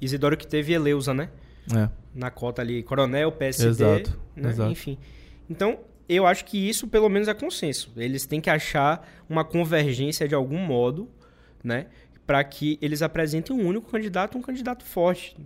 Isidoro 0.00 0.34
que 0.34 0.46
teve 0.46 0.72
Eleusa, 0.72 1.12
né? 1.12 1.28
É. 1.76 1.90
Na 2.14 2.30
cota 2.30 2.62
ali, 2.62 2.82
Coronel, 2.82 3.30
PSD, 3.32 3.84
Exato, 3.84 4.18
né? 4.34 4.48
exato. 4.48 4.72
enfim. 4.72 4.96
Então, 5.50 5.80
eu 6.08 6.26
acho 6.26 6.46
que 6.46 6.56
isso 6.56 6.88
pelo 6.88 7.10
menos 7.10 7.28
é 7.28 7.34
consenso. 7.34 7.92
Eles 7.98 8.24
têm 8.24 8.40
que 8.40 8.48
achar 8.48 9.06
uma 9.28 9.44
convergência 9.44 10.26
de 10.26 10.34
algum 10.34 10.56
modo, 10.58 11.06
né? 11.62 11.88
Para 12.26 12.42
que 12.44 12.78
eles 12.80 13.02
apresentem 13.02 13.54
um 13.54 13.66
único 13.66 13.90
candidato, 13.90 14.38
um 14.38 14.42
candidato 14.42 14.86
forte. 14.86 15.36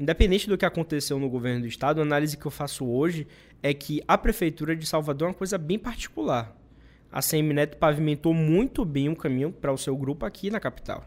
Independente 0.00 0.48
do 0.48 0.56
que 0.56 0.64
aconteceu 0.64 1.18
no 1.18 1.28
governo 1.28 1.60
do 1.60 1.66
estado, 1.66 2.00
a 2.00 2.02
análise 2.02 2.34
que 2.36 2.46
eu 2.46 2.50
faço 2.50 2.86
hoje 2.86 3.26
é 3.62 3.74
que 3.74 4.02
a 4.08 4.16
prefeitura 4.16 4.74
de 4.74 4.86
Salvador 4.86 5.26
é 5.26 5.30
uma 5.30 5.34
coisa 5.36 5.58
bem 5.58 5.78
particular. 5.78 6.56
A 7.12 7.20
CM 7.20 7.52
Neto 7.52 7.76
pavimentou 7.76 8.32
muito 8.32 8.82
bem 8.84 9.10
um 9.10 9.14
caminho 9.14 9.52
para 9.52 9.70
o 9.72 9.76
seu 9.76 9.94
grupo 9.94 10.24
aqui 10.24 10.48
na 10.48 10.58
capital. 10.58 11.04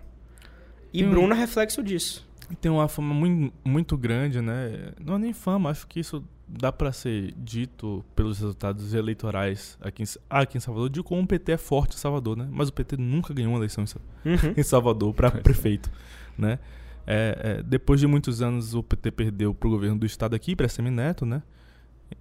E 0.94 1.00
Tem 1.00 1.08
um- 1.08 1.10
Bruno 1.10 1.34
é 1.34 1.38
reflexo 1.38 1.82
disso. 1.82 2.28
Tem 2.62 2.70
uma 2.72 2.88
fama 2.88 3.16
muito, 3.16 3.52
muito 3.66 3.98
grande, 3.98 4.42
né? 4.42 4.92
Não 5.04 5.16
é 5.16 5.18
nem 5.18 5.34
fama, 5.34 5.72
acho 5.72 5.88
que 5.88 6.00
isso 6.00 6.24
dá 6.48 6.72
para 6.72 6.92
ser 6.92 7.34
dito 7.36 8.06
pelos 8.16 8.38
resultados 8.38 8.94
eleitorais 8.94 9.76
aqui 9.82 10.04
em, 10.04 10.06
aqui 10.30 10.58
em 10.58 10.62
Salvador, 10.62 10.90
de 10.92 11.02
como 11.02 11.22
o 11.24 11.26
PT 11.26 11.54
é 11.54 11.58
forte 11.58 11.96
em 11.96 12.00
Salvador, 12.00 12.38
né? 12.38 12.48
Mas 12.52 12.68
o 12.70 12.74
PT 12.74 12.96
nunca 12.98 13.34
ganhou 13.34 13.54
uma 13.54 13.58
eleição 13.58 13.84
em, 13.84 14.30
Uhum. 14.30 14.38
em 14.56 14.62
Salvador 14.62 15.14
para 15.16 15.32
prefeito, 15.32 15.90
né? 16.38 16.60
É, 17.06 17.58
é, 17.60 17.64
depois 17.64 18.00
de 18.00 18.08
muitos 18.08 18.42
anos 18.42 18.74
o 18.74 18.82
PT 18.82 19.12
perdeu 19.12 19.54
pro 19.54 19.70
governo 19.70 19.98
do 20.00 20.06
estado 20.06 20.36
aqui, 20.36 20.56
para 20.56 20.68
Semineto, 20.68 21.26
né? 21.26 21.44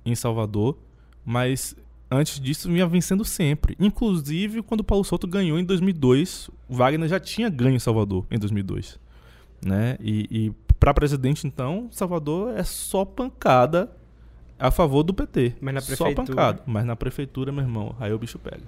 Em 0.05 0.15
Salvador, 0.15 0.77
mas 1.25 1.77
antes 2.11 2.41
disso 2.41 2.69
vinha 2.69 2.87
vencendo 2.87 3.25
sempre. 3.25 3.77
Inclusive 3.79 4.63
quando 4.63 4.81
o 4.81 4.85
Paulo 4.85 5.05
Souto 5.05 5.27
ganhou 5.27 5.59
em 5.59 5.65
2002, 5.65 6.51
o 6.69 6.75
Wagner 6.75 7.09
já 7.09 7.21
tinha 7.21 7.49
ganho 7.49 7.75
em 7.77 7.79
Salvador 7.79 8.27
em 8.31 8.39
2002, 8.39 8.99
né? 9.65 9.97
E, 10.01 10.27
e 10.31 10.53
para 10.81 10.93
presidente 10.93 11.47
então, 11.47 11.89
Salvador 11.93 12.57
é 12.57 12.65
só 12.65 13.05
pancada 13.05 13.91
a 14.59 14.71
favor 14.71 15.03
do 15.03 15.13
PT. 15.15 15.55
Mas 15.61 15.75
na 15.75 15.81
Só 15.81 15.87
prefeitura- 16.05 16.27
pancada. 16.27 16.63
Mas 16.67 16.85
na 16.85 16.97
prefeitura, 16.97 17.53
meu 17.53 17.63
irmão, 17.63 17.95
aí 18.01 18.13
o 18.13 18.19
bicho 18.19 18.39
pega. 18.39 18.63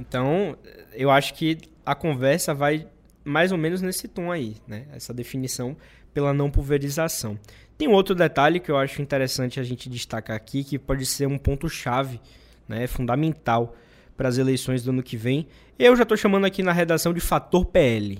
Então, 0.00 0.56
eu 0.92 1.10
acho 1.10 1.34
que 1.34 1.58
a 1.84 1.94
conversa 1.94 2.54
vai 2.54 2.86
mais 3.28 3.52
ou 3.52 3.58
menos 3.58 3.82
nesse 3.82 4.08
tom 4.08 4.32
aí, 4.32 4.56
né? 4.66 4.86
Essa 4.92 5.12
definição 5.12 5.76
pela 6.12 6.32
não 6.32 6.50
pulverização. 6.50 7.38
Tem 7.76 7.86
outro 7.86 8.14
detalhe 8.14 8.58
que 8.58 8.70
eu 8.70 8.76
acho 8.76 9.00
interessante 9.00 9.60
a 9.60 9.62
gente 9.62 9.88
destacar 9.88 10.34
aqui, 10.34 10.64
que 10.64 10.78
pode 10.78 11.06
ser 11.06 11.28
um 11.28 11.38
ponto-chave, 11.38 12.20
né? 12.66 12.86
Fundamental 12.86 13.76
para 14.16 14.28
as 14.28 14.38
eleições 14.38 14.82
do 14.82 14.90
ano 14.90 15.02
que 15.02 15.16
vem. 15.16 15.46
Eu 15.78 15.94
já 15.94 16.02
estou 16.02 16.16
chamando 16.16 16.44
aqui 16.44 16.62
na 16.62 16.72
redação 16.72 17.12
de 17.14 17.20
fator 17.20 17.64
PL. 17.66 18.18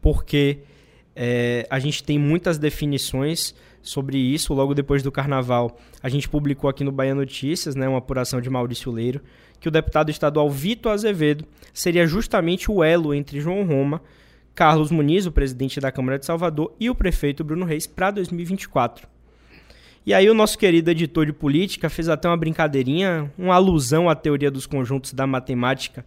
Porque 0.00 0.60
é, 1.14 1.66
a 1.68 1.78
gente 1.78 2.02
tem 2.02 2.18
muitas 2.18 2.58
definições 2.58 3.54
sobre 3.82 4.16
isso. 4.16 4.54
Logo 4.54 4.74
depois 4.74 5.02
do 5.02 5.12
carnaval, 5.12 5.76
a 6.02 6.08
gente 6.08 6.28
publicou 6.28 6.70
aqui 6.70 6.84
no 6.84 6.92
Bahia 6.92 7.14
Notícias, 7.14 7.74
né, 7.74 7.88
uma 7.88 7.98
apuração 7.98 8.40
de 8.40 8.48
Maurício 8.48 8.90
Leiro, 8.92 9.20
que 9.58 9.68
o 9.68 9.70
deputado 9.70 10.10
estadual 10.10 10.48
Vitor 10.48 10.92
Azevedo 10.92 11.44
seria 11.72 12.06
justamente 12.06 12.70
o 12.70 12.82
elo 12.82 13.12
entre 13.12 13.40
João 13.40 13.64
Roma, 13.64 14.00
Carlos 14.54 14.90
Muniz, 14.90 15.26
o 15.26 15.32
presidente 15.32 15.80
da 15.80 15.90
Câmara 15.90 16.18
de 16.18 16.26
Salvador, 16.26 16.74
e 16.78 16.88
o 16.88 16.94
prefeito 16.94 17.42
Bruno 17.42 17.64
Reis 17.64 17.86
para 17.86 18.10
2024. 18.10 19.08
E 20.04 20.12
aí 20.12 20.28
o 20.28 20.34
nosso 20.34 20.58
querido 20.58 20.90
editor 20.90 21.26
de 21.26 21.32
política 21.32 21.88
fez 21.88 22.08
até 22.08 22.28
uma 22.28 22.36
brincadeirinha, 22.36 23.32
uma 23.38 23.54
alusão 23.54 24.08
à 24.08 24.16
teoria 24.16 24.50
dos 24.50 24.66
conjuntos 24.66 25.12
da 25.12 25.26
matemática, 25.26 26.04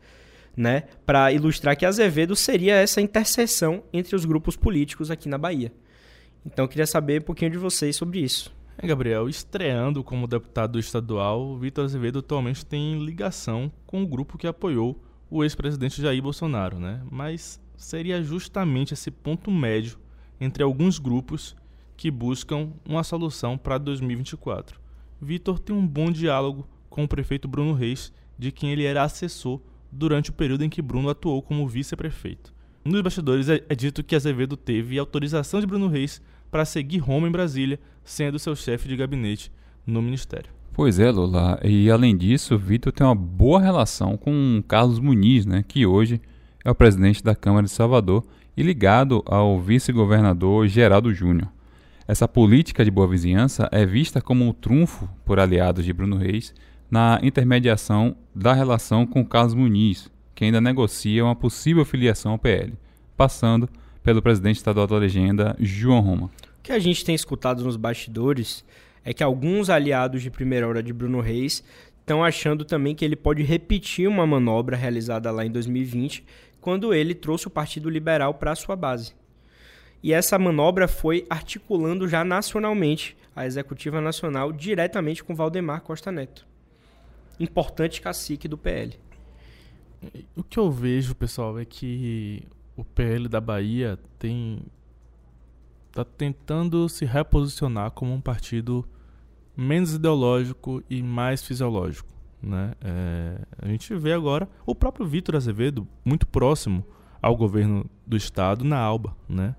né, 0.56 0.84
para 1.06 1.32
ilustrar 1.32 1.76
que 1.78 1.86
Azevedo 1.86 2.36
seria 2.36 2.76
essa 2.76 3.02
interseção 3.02 3.84
entre 3.92 4.16
os 4.16 4.26
grupos 4.26 4.56
políticos 4.56 5.10
aqui 5.10 5.28
na 5.28 5.38
Bahia. 5.38 5.72
Então 6.46 6.66
eu 6.66 6.70
queria 6.70 6.86
saber 6.86 7.22
um 7.22 7.26
pouquinho 7.26 7.52
de 7.52 7.58
vocês 7.58 7.96
sobre 7.96 8.20
isso. 8.20 8.54
É, 8.78 8.86
Gabriel, 8.86 9.28
estreando 9.30 10.04
como 10.04 10.28
deputado 10.28 10.78
estadual, 10.78 11.58
Vitor 11.58 11.86
Azevedo 11.86 12.20
atualmente 12.20 12.66
tem 12.66 13.04
ligação 13.04 13.72
com 13.86 14.04
o 14.04 14.08
grupo 14.08 14.38
que 14.38 14.46
apoiou 14.46 15.02
o 15.30 15.44
ex-presidente 15.44 16.02
Jair 16.02 16.22
Bolsonaro, 16.22 16.80
né? 16.80 17.02
Mas 17.10 17.60
seria 17.78 18.22
justamente 18.22 18.94
esse 18.94 19.10
ponto 19.10 19.50
médio 19.50 19.98
entre 20.40 20.62
alguns 20.62 21.00
grupos 21.00 21.56
que 21.98 22.12
buscam 22.12 22.74
uma 22.88 23.04
solução 23.04 23.58
para 23.58 23.78
2024. 23.78 24.80
Vitor 25.22 25.58
tem 25.58 25.76
um 25.76 25.88
bom 25.88 26.12
diálogo 26.12 26.68
com 26.90 27.06
o 27.06 27.08
prefeito 27.08 27.48
Bruno 27.48 27.74
Reis, 27.74 28.12
de 28.38 28.52
quem 28.52 28.72
ele 28.72 28.84
era 28.84 29.04
assessor 29.04 29.62
durante 29.92 30.30
o 30.30 30.34
período 30.34 30.64
em 30.64 30.70
que 30.70 30.82
Bruno 30.82 31.10
atuou 31.10 31.42
como 31.42 31.68
vice-prefeito. 31.68 32.54
Nos 32.84 33.02
bastidores 33.02 33.50
é, 33.50 33.64
é 33.68 33.76
dito 33.76 34.04
que 34.04 34.16
Azevedo 34.16 34.56
teve 34.56 35.00
autorização 35.00 35.60
de 35.60 35.66
Bruno 35.66 35.88
Reis 35.88 36.22
para 36.56 36.64
seguir 36.64 37.00
Roma 37.00 37.28
em 37.28 37.32
Brasília, 37.32 37.78
sendo 38.02 38.40
seu 38.40 38.56
chefe 38.56 38.88
de 38.88 38.96
gabinete 38.96 39.52
no 39.86 40.02
ministério. 40.02 40.50
Pois 40.72 41.00
é, 41.00 41.12
Lula. 41.12 41.60
E 41.62 41.92
além 41.92 42.16
disso, 42.16 42.58
Vitor 42.58 42.94
tem 42.94 43.06
uma 43.06 43.14
boa 43.14 43.60
relação 43.60 44.16
com 44.16 44.64
Carlos 44.66 44.98
Muniz, 44.98 45.46
né, 45.46 45.66
que 45.68 45.86
hoje 45.86 46.22
é 46.64 46.72
o 46.72 46.76
presidente 46.76 47.22
da 47.22 47.36
Câmara 47.36 47.66
de 47.66 47.72
Salvador 47.72 48.24
e 48.56 48.64
ligado 48.64 49.22
ao 49.26 49.60
vice-governador 49.60 50.66
Geraldo 50.70 51.14
Júnior. 51.14 51.50
Essa 52.08 52.26
política 52.26 52.86
de 52.86 52.92
boa 52.92 53.06
vizinhança 53.10 53.68
é 53.70 53.86
vista 53.86 54.22
como 54.22 54.48
um 54.48 54.54
trunfo 54.54 55.10
por 55.26 55.42
aliados 55.42 55.84
de 55.84 55.92
Bruno 55.92 56.16
Reis 56.16 56.54
na 56.90 57.20
intermediação 57.22 58.16
da 58.34 58.54
relação 58.54 59.06
com 59.06 59.26
Carlos 59.26 59.54
Muniz, 59.54 60.10
que 60.34 60.46
ainda 60.46 60.62
negocia 60.62 61.26
uma 61.26 61.36
possível 61.36 61.84
filiação 61.84 62.32
ao 62.32 62.40
PL, 62.40 62.76
passando 63.18 63.68
pelo 64.06 64.22
presidente 64.22 64.58
estadual 64.58 64.86
da 64.86 64.98
legenda, 64.98 65.56
João 65.60 66.00
Roma. 66.00 66.28
O 66.60 66.62
que 66.62 66.72
a 66.72 66.78
gente 66.78 67.04
tem 67.04 67.16
escutado 67.16 67.64
nos 67.64 67.76
bastidores 67.76 68.64
é 69.04 69.12
que 69.12 69.24
alguns 69.24 69.68
aliados 69.68 70.22
de 70.22 70.30
primeira 70.30 70.68
hora 70.68 70.84
de 70.84 70.94
Bruno 70.94 71.20
Reis 71.20 71.64
estão 72.02 72.24
achando 72.24 72.64
também 72.64 72.94
que 72.94 73.04
ele 73.04 73.16
pode 73.16 73.42
repetir 73.42 74.08
uma 74.08 74.28
manobra 74.28 74.78
realizada 74.78 75.32
lá 75.32 75.44
em 75.44 75.50
2020, 75.50 76.24
quando 76.62 76.94
ele 76.94 77.16
trouxe 77.16 77.48
o 77.48 77.50
Partido 77.50 77.90
Liberal 77.90 78.36
para 78.36 78.54
sua 78.54 78.76
base. 78.76 79.16
E 80.04 80.14
essa 80.14 80.38
manobra 80.38 80.88
foi 80.88 81.26
articulando 81.28 82.08
já 82.08 82.24
nacionalmente 82.24 83.18
a 83.36 83.48
Executiva 83.48 84.00
Nacional 84.00 84.54
diretamente 84.54 85.24
com 85.24 85.34
Valdemar 85.34 85.82
Costa 85.82 86.12
Neto. 86.12 86.46
Importante 87.40 88.02
cacique 88.02 88.48
do 88.48 88.56
PL. 88.56 89.00
O 90.36 90.44
que 90.44 90.60
eu 90.60 90.70
vejo, 90.70 91.16
pessoal, 91.16 91.58
é 91.58 91.66
que 91.66 92.44
o 92.76 92.84
PL 92.84 93.28
da 93.28 93.40
Bahia 93.40 93.98
tem 94.20 94.60
tá 95.92 96.04
tentando 96.04 96.90
se 96.90 97.06
reposicionar 97.06 97.92
como 97.92 98.14
um 98.14 98.20
partido 98.20 98.86
menos 99.56 99.94
ideológico 99.94 100.84
e 100.90 101.02
mais 101.02 101.42
fisiológico, 101.42 102.10
né? 102.44 102.74
É, 102.82 103.40
a 103.62 103.68
gente 103.70 103.96
vê 103.96 104.12
agora 104.12 104.50
o 104.66 104.76
próprio 104.76 105.08
Vitor 105.08 105.38
Azevedo 105.38 105.88
muito 106.04 106.28
próximo 106.28 106.86
ao 107.22 107.38
governo 107.38 107.90
do 108.06 108.18
estado 108.18 108.66
na 108.66 108.78
Alba, 108.78 109.16
né? 109.28 109.56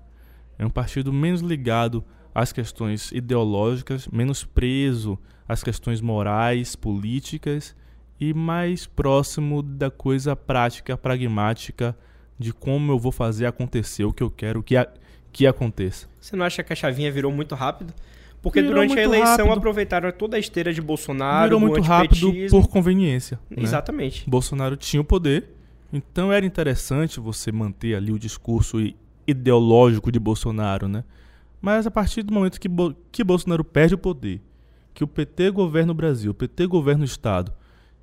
É 0.59 0.65
um 0.65 0.69
partido 0.69 1.11
menos 1.11 1.41
ligado 1.41 2.03
às 2.35 2.51
questões 2.51 3.11
ideológicas, 3.11 4.07
menos 4.07 4.43
preso 4.43 5.17
às 5.47 5.63
questões 5.63 6.01
morais, 6.01 6.75
políticas 6.75 7.75
e 8.19 8.31
mais 8.31 8.85
próximo 8.85 9.63
da 9.63 9.89
coisa 9.89 10.35
prática, 10.35 10.95
pragmática 10.95 11.97
de 12.37 12.53
como 12.53 12.91
eu 12.91 12.99
vou 12.99 13.11
fazer 13.11 13.45
acontecer 13.45 14.03
o 14.05 14.13
que 14.13 14.21
eu 14.21 14.29
quero 14.29 14.61
que, 14.61 14.77
a, 14.77 14.87
que 15.31 15.47
aconteça. 15.47 16.07
Você 16.19 16.35
não 16.35 16.45
acha 16.45 16.63
que 16.63 16.71
a 16.71 16.75
chavinha 16.75 17.11
virou 17.11 17.31
muito 17.31 17.55
rápido? 17.55 17.93
Porque 18.41 18.61
Virou 18.61 18.75
durante 18.75 18.97
a 18.97 19.03
eleição 19.03 19.47
rápido. 19.47 19.57
aproveitaram 19.57 20.11
toda 20.11 20.37
a 20.37 20.39
esteira 20.39 20.71
de 20.71 20.81
Bolsonaro, 20.81 21.45
Virou 21.45 21.59
muito 21.59 21.81
rápido 21.81 22.31
por 22.49 22.67
conveniência. 22.67 23.39
né? 23.49 23.63
Exatamente. 23.63 24.29
Bolsonaro 24.29 24.77
tinha 24.77 25.01
o 25.01 25.05
poder 25.05 25.49
Então 25.91 26.31
era 26.31 26.45
interessante 26.45 27.19
você 27.19 27.51
manter 27.51 27.95
ali 27.95 28.11
o 28.11 28.19
discurso 28.19 28.77
ideológico 29.25 30.11
de 30.11 30.19
Bolsonaro, 30.19 30.87
né? 30.87 31.03
Mas 31.61 31.87
a 31.87 31.91
partir 31.91 32.21
do 32.23 32.33
momento 32.33 32.59
que, 32.59 32.69
Bo 32.69 32.95
que 33.11 33.23
Bolsonaro 33.23 33.63
perde 33.63 33.95
o 33.95 33.97
poder, 33.97 34.39
que 34.93 35.03
o 35.03 35.07
PT 35.07 35.49
governa 35.51 35.91
o 35.91 35.95
Brasil, 35.95 36.31
o 36.31 36.33
PT 36.33 36.67
governa 36.67 37.01
o 37.01 37.05
Estado 37.05 37.51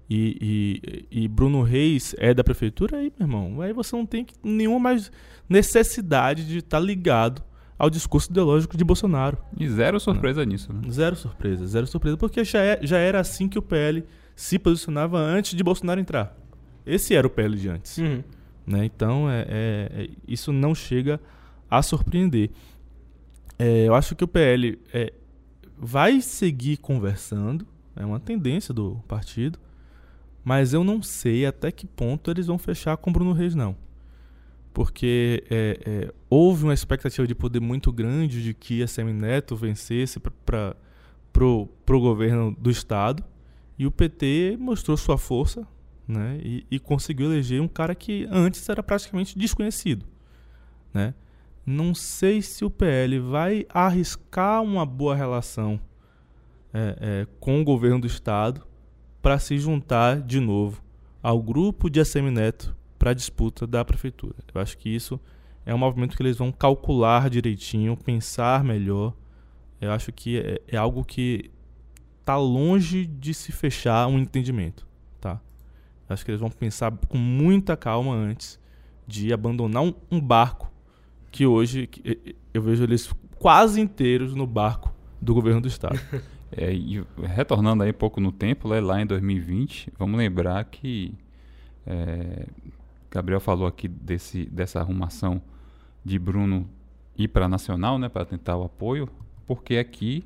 e, 0.09 1.07
e, 1.11 1.23
e 1.25 1.29
Bruno 1.29 1.63
Reis 1.63 2.15
é 2.19 2.35
da 2.35 2.45
prefeitura, 2.45 2.99
aí, 2.99 3.13
meu 3.19 3.27
irmão, 3.27 3.61
aí 3.61 3.73
você 3.73 3.97
não 3.97 4.05
tem 4.05 4.27
nenhuma 4.43 4.79
mais 4.79 5.11
necessidade 5.49 6.47
de 6.47 6.59
estar 6.59 6.79
tá 6.79 6.85
ligado 6.85 7.43
ao 7.79 7.91
discurso 7.91 8.31
ideológico 8.31 8.77
de 8.77 8.85
Bolsonaro. 8.85 9.39
E 9.59 9.69
zero 9.69 9.99
surpresa 9.99 10.41
né? 10.41 10.53
nisso, 10.53 10.73
né? 10.73 10.83
Zero 10.91 11.17
surpresa, 11.17 11.67
zero 11.67 11.87
surpresa, 11.87 12.17
porque 12.17 12.45
já, 12.45 12.61
é, 12.61 12.79
já 12.83 12.99
era 12.99 13.21
assim 13.21 13.49
que 13.49 13.59
o 13.59 13.63
PL 13.63 14.05
se 14.37 14.59
posicionava 14.59 15.19
antes 15.19 15.55
de 15.55 15.63
Bolsonaro 15.63 16.01
entrar. 16.01 16.37
Esse 16.87 17.15
era 17.15 17.27
o 17.27 17.31
PL 17.31 17.57
de 17.57 17.69
antes. 17.69 17.99
Uhum. 17.99 18.23
Né? 18.67 18.85
Então, 18.85 19.31
é, 19.31 19.47
é, 19.49 19.91
é, 20.05 20.11
isso 20.27 20.53
não 20.53 20.75
chega 20.75 21.21
a 21.71 21.83
surpreender. 21.83 22.51
É, 23.59 23.87
eu 23.87 23.95
acho 23.95 24.15
que 24.15 24.25
o 24.25 24.29
PL 24.29 24.79
é, 24.93 25.13
vai 25.77 26.21
seguir 26.21 26.77
conversando, 26.77 27.67
é 27.97 28.05
uma 28.05 28.21
tendência 28.21 28.75
do 28.75 28.97
partido, 29.07 29.59
mas 30.45 30.75
eu 30.75 30.85
não 30.85 31.03
sei 31.03 31.47
até 31.47 31.73
que 31.73 31.87
ponto 31.87 32.31
eles 32.31 32.47
vão 32.47 32.59
fechar 32.59 32.97
com 32.99 33.11
Bruno 33.11 33.33
Reis, 33.33 33.55
não. 33.55 33.75
Porque 34.75 35.43
é, 35.51 35.79
é, 35.87 36.15
houve 36.29 36.65
uma 36.65 36.75
expectativa 36.75 37.27
de 37.27 37.35
poder 37.35 37.61
muito 37.61 37.91
grande 37.91 38.43
de 38.43 38.53
que 38.53 38.83
a 38.83 38.87
Semineto 38.87 39.57
vencesse 39.57 40.21
para 40.21 40.77
o 41.47 41.69
governo 41.89 42.55
do 42.59 42.71
Estado. 42.71 43.25
E 43.79 43.87
o 43.87 43.91
PT 43.91 44.57
mostrou 44.61 44.97
sua 44.97 45.17
força 45.17 45.67
né, 46.07 46.39
e, 46.43 46.67
e, 46.71 46.79
conseguiu 46.79 47.33
eleger 47.33 47.61
um 47.61 47.67
cara 47.67 47.95
que 47.95 48.29
antes 48.31 48.69
era 48.69 48.83
praticamente 48.83 49.39
desconhecido. 49.39 50.05
Né? 50.93 51.15
Não 51.65 51.95
sei 51.95 52.43
se 52.43 52.65
o 52.65 52.71
PL 52.71 53.19
vai 53.19 53.67
arriscar 53.71 54.63
uma 54.63 54.85
boa 54.85 55.17
relação 55.17 55.81
é, 56.73 56.99
é, 57.01 57.27
com 57.41 57.61
o 57.61 57.65
governo 57.65 58.01
do 58.01 58.07
Estado 58.07 58.65
para 59.25 59.39
se 59.39 59.59
juntar 59.59 60.21
de 60.21 60.39
novo 60.39 60.83
ao 61.23 61.43
grupo 61.43 61.89
de 61.89 61.99
Assemineto 61.99 62.77
para 62.99 63.13
a 63.13 63.15
disputa 63.15 63.67
da 63.67 63.83
prefeitura. 63.83 64.35
Eu 64.55 64.61
acho 64.61 64.77
que 64.77 64.95
isso 64.95 65.19
é 65.65 65.75
um 65.75 65.79
movimento 65.79 66.15
que 66.15 66.23
eles 66.23 66.37
vão 66.37 66.53
calcular 66.53 67.31
direitinho, 67.31 67.97
pensar 67.97 68.63
melhor. 68.63 69.15
Eu 69.81 69.93
acho 69.93 70.13
que 70.13 70.37
é, 70.39 70.61
é 70.69 70.77
algo 70.77 71.03
que 71.03 71.51
está 72.21 72.37
longe 72.37 73.07
de 73.07 73.33
se 73.33 73.51
fechar 73.51 74.07
um 74.09 74.19
entendimento, 74.19 74.87
tá? 75.19 75.41
Acho 76.07 76.23
que 76.23 76.31
eles 76.31 76.41
vão 76.43 76.51
pensar 76.51 76.93
com 77.09 77.17
muita 77.17 77.79
calma 77.79 78.15
antes 78.15 78.61
de 79.07 79.33
abandonar 79.33 79.85
um, 79.85 79.95
um 80.11 80.21
barco 80.21 80.71
que 81.31 81.47
hoje 81.47 81.89
eu 82.53 82.61
vejo 82.61 82.85
eles 82.85 83.11
quase 83.39 83.81
inteiros 83.81 84.35
no 84.35 84.47
barco 84.47 84.95
do 85.19 85.33
governo 85.33 85.63
do 85.63 85.69
estado. 85.69 85.99
É, 86.53 86.73
e 86.73 87.05
retornando 87.23 87.83
aí 87.83 87.91
um 87.91 87.95
pouco 87.95 88.21
no 88.21 88.31
tempo, 88.31 88.69
né, 88.69 88.81
lá 88.81 89.01
em 89.01 89.07
2020, 89.07 89.93
vamos 89.99 90.19
lembrar 90.19 90.65
que 90.65 91.15
é, 91.87 92.47
Gabriel 93.11 93.41
falou 93.41 93.67
aqui 93.67 93.89
desse, 93.89 94.45
dessa 94.47 94.81
arrumação 94.81 95.41
de 96.05 96.19
Bruno 96.19 96.69
ir 97.17 97.29
para 97.29 97.47
a 97.47 97.49
Nacional, 97.49 97.99
né, 97.99 98.09
para 98.09 98.25
tentar 98.25 98.57
o 98.57 98.65
apoio, 98.65 99.09
porque 99.47 99.77
aqui, 99.77 100.25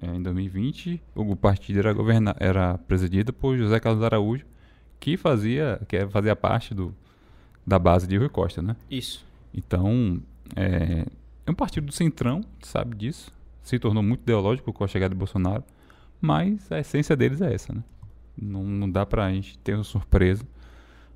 é, 0.00 0.06
em 0.06 0.22
2020, 0.22 1.00
o 1.14 1.36
partido 1.36 1.78
era, 1.78 1.92
governa, 1.92 2.34
era 2.38 2.78
presidido 2.78 3.32
por 3.32 3.56
José 3.56 3.78
Carlos 3.78 4.02
Araújo, 4.02 4.44
que 4.98 5.16
fazia, 5.16 5.80
que 5.88 6.06
fazia 6.08 6.34
parte 6.34 6.74
do, 6.74 6.94
da 7.66 7.78
base 7.78 8.06
de 8.06 8.16
Rui 8.16 8.28
Costa, 8.28 8.62
né? 8.62 8.74
Isso. 8.90 9.24
Então, 9.52 10.20
é, 10.56 11.06
é 11.46 11.50
um 11.50 11.54
partido 11.54 11.86
do 11.86 11.92
centrão, 11.92 12.42
sabe 12.62 12.96
disso, 12.96 13.32
se 13.64 13.78
tornou 13.78 14.02
muito 14.02 14.20
ideológico 14.20 14.72
com 14.72 14.84
a 14.84 14.86
chegada 14.86 15.14
de 15.14 15.18
Bolsonaro, 15.18 15.64
mas 16.20 16.70
a 16.70 16.78
essência 16.78 17.16
deles 17.16 17.40
é 17.40 17.52
essa, 17.52 17.72
né? 17.72 17.82
Não, 18.40 18.62
não 18.62 18.90
dá 18.90 19.06
pra 19.06 19.32
gente 19.32 19.58
ter 19.58 19.74
uma 19.74 19.82
surpresa, 19.82 20.44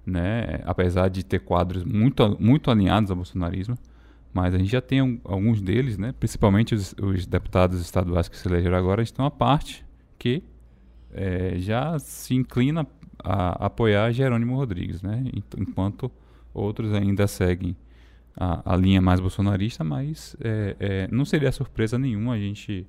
né? 0.05 0.61
Apesar 0.65 1.09
de 1.09 1.23
ter 1.23 1.41
quadros 1.41 1.85
muito, 1.85 2.37
muito 2.41 2.71
alinhados 2.71 3.11
ao 3.11 3.17
bolsonarismo, 3.17 3.77
mas 4.33 4.55
a 4.55 4.59
gente 4.59 4.71
já 4.71 4.81
tem 4.81 5.21
alguns 5.25 5.61
deles, 5.61 5.99
né? 5.99 6.15
Principalmente 6.19 6.75
os, 6.75 6.95
os, 7.01 7.27
deputados 7.27 7.81
estaduais 7.81 8.29
que 8.29 8.37
se 8.37 8.49
elegeram 8.49 8.77
agora, 8.77 9.03
estão 9.03 9.27
a 9.27 9.31
parte 9.31 9.85
que 10.19 10.43
é, 11.13 11.59
já 11.59 11.99
se 11.99 12.35
inclina 12.35 12.87
a, 13.23 13.65
a 13.65 13.67
apoiar 13.67 14.11
Jerônimo 14.11 14.57
Rodrigues, 14.57 15.03
né? 15.03 15.23
Enquanto 15.57 16.11
outros 16.55 16.95
ainda 16.95 17.27
seguem 17.27 17.77
a, 18.38 18.74
a 18.74 18.77
linha 18.77 19.03
mais 19.03 19.18
bolsonarista, 19.18 19.83
mas 19.83 20.37
é, 20.40 20.77
é, 20.79 21.09
não 21.11 21.24
seria 21.24 21.51
surpresa 21.51 21.98
nenhuma 21.98 22.35
a 22.35 22.38
gente 22.38 22.87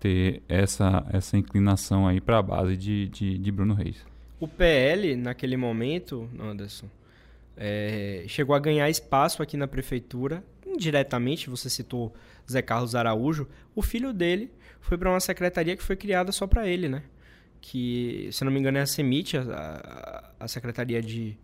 ter 0.00 0.42
essa, 0.48 1.06
essa 1.12 1.36
inclinação 1.38 2.08
aí 2.08 2.20
para 2.20 2.38
a 2.38 2.42
base 2.42 2.76
de, 2.76 3.08
de, 3.08 3.38
de, 3.38 3.52
Bruno 3.52 3.72
Reis. 3.72 4.04
O 4.40 4.48
PL, 4.48 5.14
naquele 5.14 5.56
momento, 5.56 6.28
Anderson, 6.40 6.86
é, 7.56 8.24
chegou 8.26 8.56
a 8.56 8.58
ganhar 8.58 8.90
espaço 8.90 9.40
aqui 9.40 9.56
na 9.56 9.68
prefeitura, 9.68 10.42
indiretamente, 10.66 11.48
você 11.48 11.70
citou 11.70 12.12
Zé 12.50 12.60
Carlos 12.60 12.96
Araújo, 12.96 13.46
o 13.76 13.82
filho 13.82 14.12
dele 14.12 14.50
foi 14.80 14.98
para 14.98 15.08
uma 15.08 15.20
secretaria 15.20 15.76
que 15.76 15.82
foi 15.82 15.94
criada 15.94 16.32
só 16.32 16.48
para 16.48 16.66
ele, 16.66 16.88
né? 16.88 17.04
Que, 17.60 18.28
se 18.32 18.44
não 18.44 18.50
me 18.50 18.58
engano, 18.58 18.78
é 18.78 18.80
a 18.80 18.86
CEMIT, 18.86 19.36
a, 19.36 19.42
a, 19.42 20.44
a 20.44 20.48
Secretaria 20.48 21.00
de, 21.00 21.38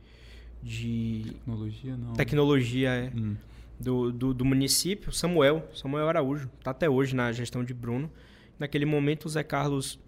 de 0.62 1.25
tecnologia, 1.25 1.97
não. 1.97 2.12
Tecnologia 2.14 2.90
é, 2.90 3.12
hum. 3.14 3.37
do, 3.79 4.12
do, 4.12 4.35
do, 4.35 4.44
município, 4.44 5.12
Samuel, 5.12 5.68
Samuel 5.75 6.09
Araújo, 6.09 6.51
está 6.59 6.71
até 6.71 6.88
hoje 6.88 7.14
na 7.14 7.31
gestão 7.33 7.64
de 7.64 7.73
Bruno. 7.73 8.11
Naquele 8.59 8.85
momento 8.85 9.27
o 9.27 9.29
Zé 9.29 9.42
Carlos 9.42 9.99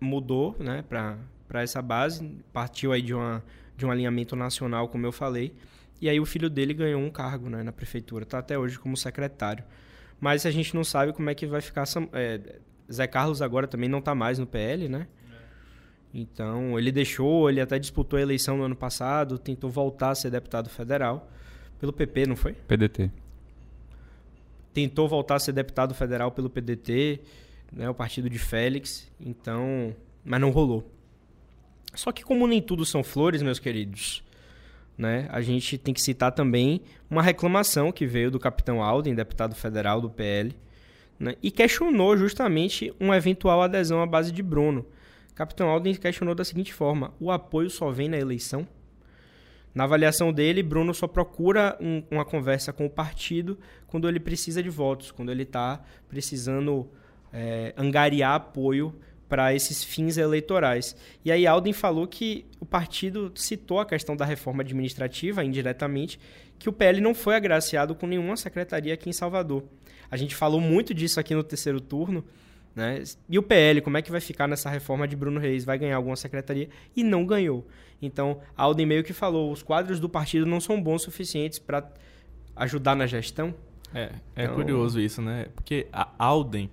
mudou, 0.00 0.56
né, 0.58 0.82
para 0.88 1.62
essa 1.62 1.82
base, 1.82 2.28
partiu 2.52 2.92
aí 2.92 3.02
de 3.02 3.14
uma 3.14 3.42
de 3.76 3.86
um 3.86 3.90
alinhamento 3.90 4.36
nacional, 4.36 4.88
como 4.88 5.06
eu 5.06 5.12
falei, 5.12 5.52
e 6.00 6.08
aí 6.08 6.20
o 6.20 6.26
filho 6.26 6.50
dele 6.50 6.74
ganhou 6.74 7.00
um 7.00 7.10
cargo, 7.10 7.48
né, 7.48 7.62
na 7.62 7.72
prefeitura, 7.72 8.22
está 8.22 8.38
até 8.38 8.58
hoje 8.58 8.78
como 8.78 8.96
secretário. 8.96 9.64
Mas 10.20 10.46
a 10.46 10.50
gente 10.50 10.74
não 10.74 10.84
sabe 10.84 11.12
como 11.12 11.30
é 11.30 11.34
que 11.34 11.46
vai 11.46 11.60
ficar 11.60 11.84
é, 12.12 12.60
Zé 12.90 13.06
Carlos 13.06 13.42
agora 13.42 13.66
também 13.66 13.88
não 13.88 13.98
está 13.98 14.14
mais 14.14 14.38
no 14.38 14.46
PL, 14.46 14.88
né? 14.88 15.08
Então, 16.14 16.78
ele 16.78 16.92
deixou, 16.92 17.48
ele 17.48 17.60
até 17.60 17.78
disputou 17.78 18.18
a 18.18 18.22
eleição 18.22 18.56
no 18.56 18.64
ano 18.64 18.76
passado, 18.76 19.38
tentou 19.38 19.70
voltar 19.70 20.10
a 20.10 20.14
ser 20.14 20.30
deputado 20.30 20.68
federal 20.68 21.30
pelo 21.80 21.92
PP, 21.92 22.26
não 22.26 22.36
foi? 22.36 22.52
PDT. 22.52 23.10
Tentou 24.74 25.08
voltar 25.08 25.36
a 25.36 25.38
ser 25.38 25.52
deputado 25.52 25.94
federal 25.94 26.30
pelo 26.30 26.50
PDT, 26.50 27.20
né, 27.72 27.88
o 27.88 27.94
partido 27.94 28.28
de 28.28 28.38
Félix, 28.38 29.10
então, 29.18 29.94
mas 30.24 30.40
não 30.40 30.50
rolou. 30.50 30.88
Só 31.94 32.12
que 32.12 32.22
como 32.22 32.46
nem 32.46 32.60
tudo 32.60 32.84
são 32.84 33.02
flores, 33.02 33.42
meus 33.42 33.58
queridos, 33.58 34.22
né, 34.96 35.26
a 35.30 35.40
gente 35.40 35.78
tem 35.78 35.92
que 35.92 36.00
citar 36.00 36.32
também 36.32 36.82
uma 37.10 37.22
reclamação 37.22 37.90
que 37.90 38.06
veio 38.06 38.30
do 38.30 38.38
capitão 38.38 38.82
Alden, 38.82 39.14
deputado 39.14 39.54
federal 39.54 40.00
do 40.00 40.10
PL, 40.10 40.54
né, 41.18 41.36
e 41.42 41.50
questionou 41.50 42.16
justamente 42.16 42.94
uma 43.00 43.16
eventual 43.16 43.62
adesão 43.62 44.02
à 44.02 44.06
base 44.06 44.30
de 44.30 44.42
Bruno. 44.42 44.86
Capitão 45.34 45.68
Alden 45.68 45.94
questionou 45.94 46.34
da 46.34 46.44
seguinte 46.44 46.72
forma: 46.72 47.14
o 47.18 47.30
apoio 47.30 47.70
só 47.70 47.90
vem 47.90 48.08
na 48.08 48.18
eleição? 48.18 48.66
Na 49.74 49.84
avaliação 49.84 50.32
dele, 50.32 50.62
Bruno 50.62 50.92
só 50.92 51.06
procura 51.06 51.78
um, 51.80 52.02
uma 52.10 52.24
conversa 52.24 52.72
com 52.72 52.84
o 52.84 52.90
partido 52.90 53.58
quando 53.86 54.06
ele 54.06 54.20
precisa 54.20 54.62
de 54.62 54.68
votos, 54.68 55.10
quando 55.10 55.32
ele 55.32 55.44
está 55.44 55.82
precisando 56.08 56.90
é, 57.32 57.72
angariar 57.76 58.34
apoio 58.34 58.94
para 59.32 59.54
esses 59.54 59.82
fins 59.82 60.18
eleitorais. 60.18 60.94
E 61.24 61.32
aí 61.32 61.46
Alden 61.46 61.72
falou 61.72 62.06
que 62.06 62.44
o 62.60 62.66
partido 62.66 63.32
citou 63.34 63.80
a 63.80 63.86
questão 63.86 64.14
da 64.14 64.26
reforma 64.26 64.62
administrativa, 64.62 65.42
indiretamente, 65.42 66.20
que 66.58 66.68
o 66.68 66.72
PL 66.72 67.00
não 67.00 67.14
foi 67.14 67.34
agraciado 67.34 67.94
com 67.94 68.06
nenhuma 68.06 68.36
secretaria 68.36 68.92
aqui 68.92 69.08
em 69.08 69.12
Salvador. 69.14 69.64
A 70.10 70.18
gente 70.18 70.36
falou 70.36 70.60
muito 70.60 70.92
disso 70.92 71.18
aqui 71.18 71.34
no 71.34 71.42
terceiro 71.42 71.80
turno, 71.80 72.22
né? 72.74 73.02
E 73.28 73.38
o 73.38 73.42
PL, 73.42 73.80
como 73.80 73.96
é 73.96 74.02
que 74.02 74.10
vai 74.10 74.20
ficar 74.20 74.48
nessa 74.48 74.70
reforma 74.70 75.06
de 75.06 75.14
Bruno 75.14 75.38
Reis? 75.38 75.64
Vai 75.64 75.78
ganhar 75.78 75.96
alguma 75.96 76.16
secretaria? 76.16 76.68
E 76.96 77.04
não 77.04 77.26
ganhou. 77.26 77.66
Então, 78.00 78.40
Alden 78.56 78.86
meio 78.86 79.04
que 79.04 79.12
falou, 79.12 79.52
os 79.52 79.62
quadros 79.62 80.00
do 80.00 80.08
partido 80.08 80.46
não 80.46 80.60
são 80.60 80.82
bons 80.82 81.02
suficientes 81.02 81.58
para 81.58 81.88
ajudar 82.56 82.96
na 82.96 83.06
gestão. 83.06 83.54
É, 83.94 84.10
é 84.34 84.44
então... 84.44 84.56
curioso 84.56 85.00
isso, 85.00 85.20
né? 85.20 85.46
Porque 85.54 85.86
a 85.92 86.08
Alden, 86.18 86.70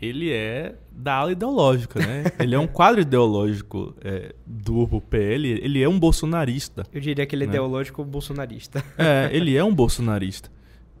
ele 0.00 0.32
é 0.32 0.76
da 0.90 1.14
ala 1.14 1.32
ideológica, 1.32 1.98
né? 1.98 2.24
ele 2.38 2.54
é 2.54 2.58
um 2.58 2.66
quadro 2.66 3.00
ideológico 3.00 3.94
é, 4.02 4.34
do 4.46 5.00
PL, 5.02 5.48
ele 5.48 5.82
é 5.82 5.88
um 5.88 5.98
bolsonarista. 5.98 6.86
Eu 6.92 7.00
diria 7.00 7.26
que 7.26 7.34
ele 7.34 7.44
é 7.44 7.46
né? 7.46 7.52
ideológico 7.54 8.04
bolsonarista. 8.04 8.82
É, 8.96 9.28
ele 9.32 9.56
é 9.56 9.64
um 9.64 9.74
bolsonarista. 9.74 10.50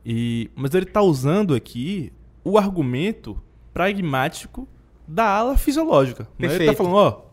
E, 0.04 0.50
mas 0.54 0.74
ele 0.74 0.84
está 0.84 1.00
usando 1.00 1.54
aqui 1.54 2.12
o 2.42 2.58
argumento 2.58 3.40
pragmático 3.74 4.68
da 5.06 5.24
ala 5.24 5.58
fisiológica. 5.58 6.28
Né? 6.38 6.54
Ele 6.54 6.66
tá 6.66 6.74
falando, 6.74 6.94
ó, 6.94 7.24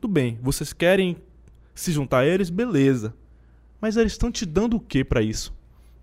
tudo 0.00 0.12
bem, 0.12 0.38
vocês 0.40 0.72
querem 0.72 1.16
se 1.74 1.92
juntar 1.92 2.20
a 2.20 2.26
eles, 2.26 2.48
beleza. 2.48 3.12
Mas 3.80 3.96
eles 3.96 4.12
estão 4.12 4.30
te 4.30 4.46
dando 4.46 4.76
o 4.76 4.80
que 4.80 5.04
para 5.04 5.20
isso? 5.20 5.52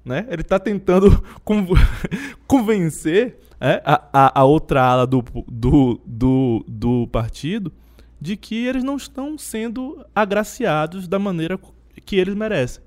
Né? 0.03 0.27
Ele 0.29 0.41
está 0.41 0.59
tentando 0.59 1.23
convencer 2.45 3.39
é, 3.59 3.81
a, 3.83 4.09
a, 4.13 4.41
a, 4.41 4.43
outra 4.43 4.83
ala 4.83 5.07
do, 5.07 5.23
do, 5.47 5.99
do, 6.05 6.65
do 6.67 7.07
partido 7.07 7.71
de 8.19 8.35
que 8.35 8.65
eles 8.65 8.83
não 8.83 8.97
estão 8.97 9.37
sendo 9.37 10.05
agraciados 10.13 11.07
da 11.07 11.17
maneira 11.17 11.59
que 12.05 12.15
eles 12.17 12.35
merecem. 12.35 12.83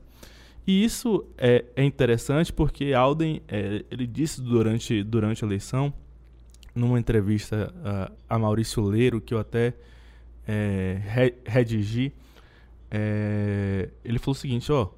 E 0.67 0.85
isso 0.85 1.25
é, 1.39 1.65
é 1.75 1.85
interessante 1.85 2.53
porque 2.53 2.93
Alden 2.93 3.43
é, 3.49 3.85
ele 3.91 4.07
disse 4.07 4.41
durante, 4.41 5.03
durante 5.03 5.45
a 5.45 5.47
eleição, 5.47 5.93
numa 6.81 6.99
entrevista 6.99 7.73
uh, 7.77 8.17
a 8.29 8.39
Maurício 8.39 8.83
Leiro, 8.83 9.21
que 9.21 9.35
eu 9.35 9.39
até 9.39 9.75
é, 10.49 11.01
re 11.05 11.35
redigi, 11.45 12.13
é, 12.91 13.91
ele 14.03 14.19
falou 14.19 14.33
o 14.33 14.39
seguinte, 14.39 14.73
ó, 14.73 14.89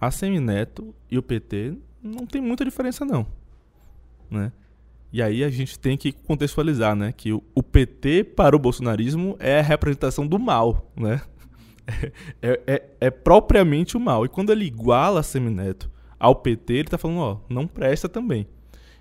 a 0.00 0.10
Semineto 0.10 0.94
e 1.10 1.18
o 1.18 1.22
PT 1.22 1.74
não 2.02 2.24
tem 2.24 2.40
muita 2.40 2.64
diferença 2.64 3.04
não, 3.04 3.26
né? 4.30 4.52
E 5.12 5.22
aí 5.22 5.42
a 5.42 5.48
gente 5.48 5.78
tem 5.78 5.96
que 5.96 6.12
contextualizar, 6.12 6.94
né? 6.94 7.12
Que 7.12 7.32
o, 7.32 7.42
o 7.54 7.62
PT 7.62 8.24
para 8.24 8.54
o 8.54 8.58
bolsonarismo 8.58 9.36
é 9.38 9.58
a 9.58 9.62
representação 9.62 10.26
do 10.26 10.38
mal, 10.38 10.90
né? 10.96 11.20
É, 12.42 12.60
é, 12.66 12.84
é, 13.00 13.10
propriamente 13.10 13.96
o 13.96 14.00
mal. 14.00 14.26
E 14.26 14.28
quando 14.28 14.52
ele 14.52 14.66
iguala 14.66 15.20
a 15.20 15.22
Semineto 15.22 15.90
ao 16.20 16.34
PT, 16.36 16.74
ele 16.74 16.82
está 16.82 16.98
falando, 16.98 17.20
ó, 17.20 17.38
não 17.48 17.66
presta 17.66 18.10
também. 18.10 18.46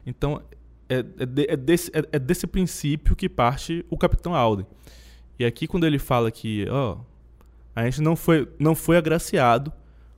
Então, 0.06 0.42
é, 0.89 1.00
é, 1.00 1.54
é, 1.54 1.58
desse, 1.58 1.91
é, 1.93 2.04
é, 2.13 2.19
desse 2.19 2.47
princípio 2.47 3.15
que 3.15 3.28
parte 3.28 3.86
o 3.89 3.97
Capitão 3.97 4.36
Alden. 4.36 4.65
E 5.39 5.45
aqui 5.45 5.67
quando 5.67 5.86
ele 5.86 6.00
fala 6.00 6.32
que, 6.32 6.65
a 7.76 7.84
gente 7.86 8.02
não 8.02 8.15
foi, 8.15 8.47
não 8.58 8.73
foi 8.73 8.97
agraciado 8.97 9.71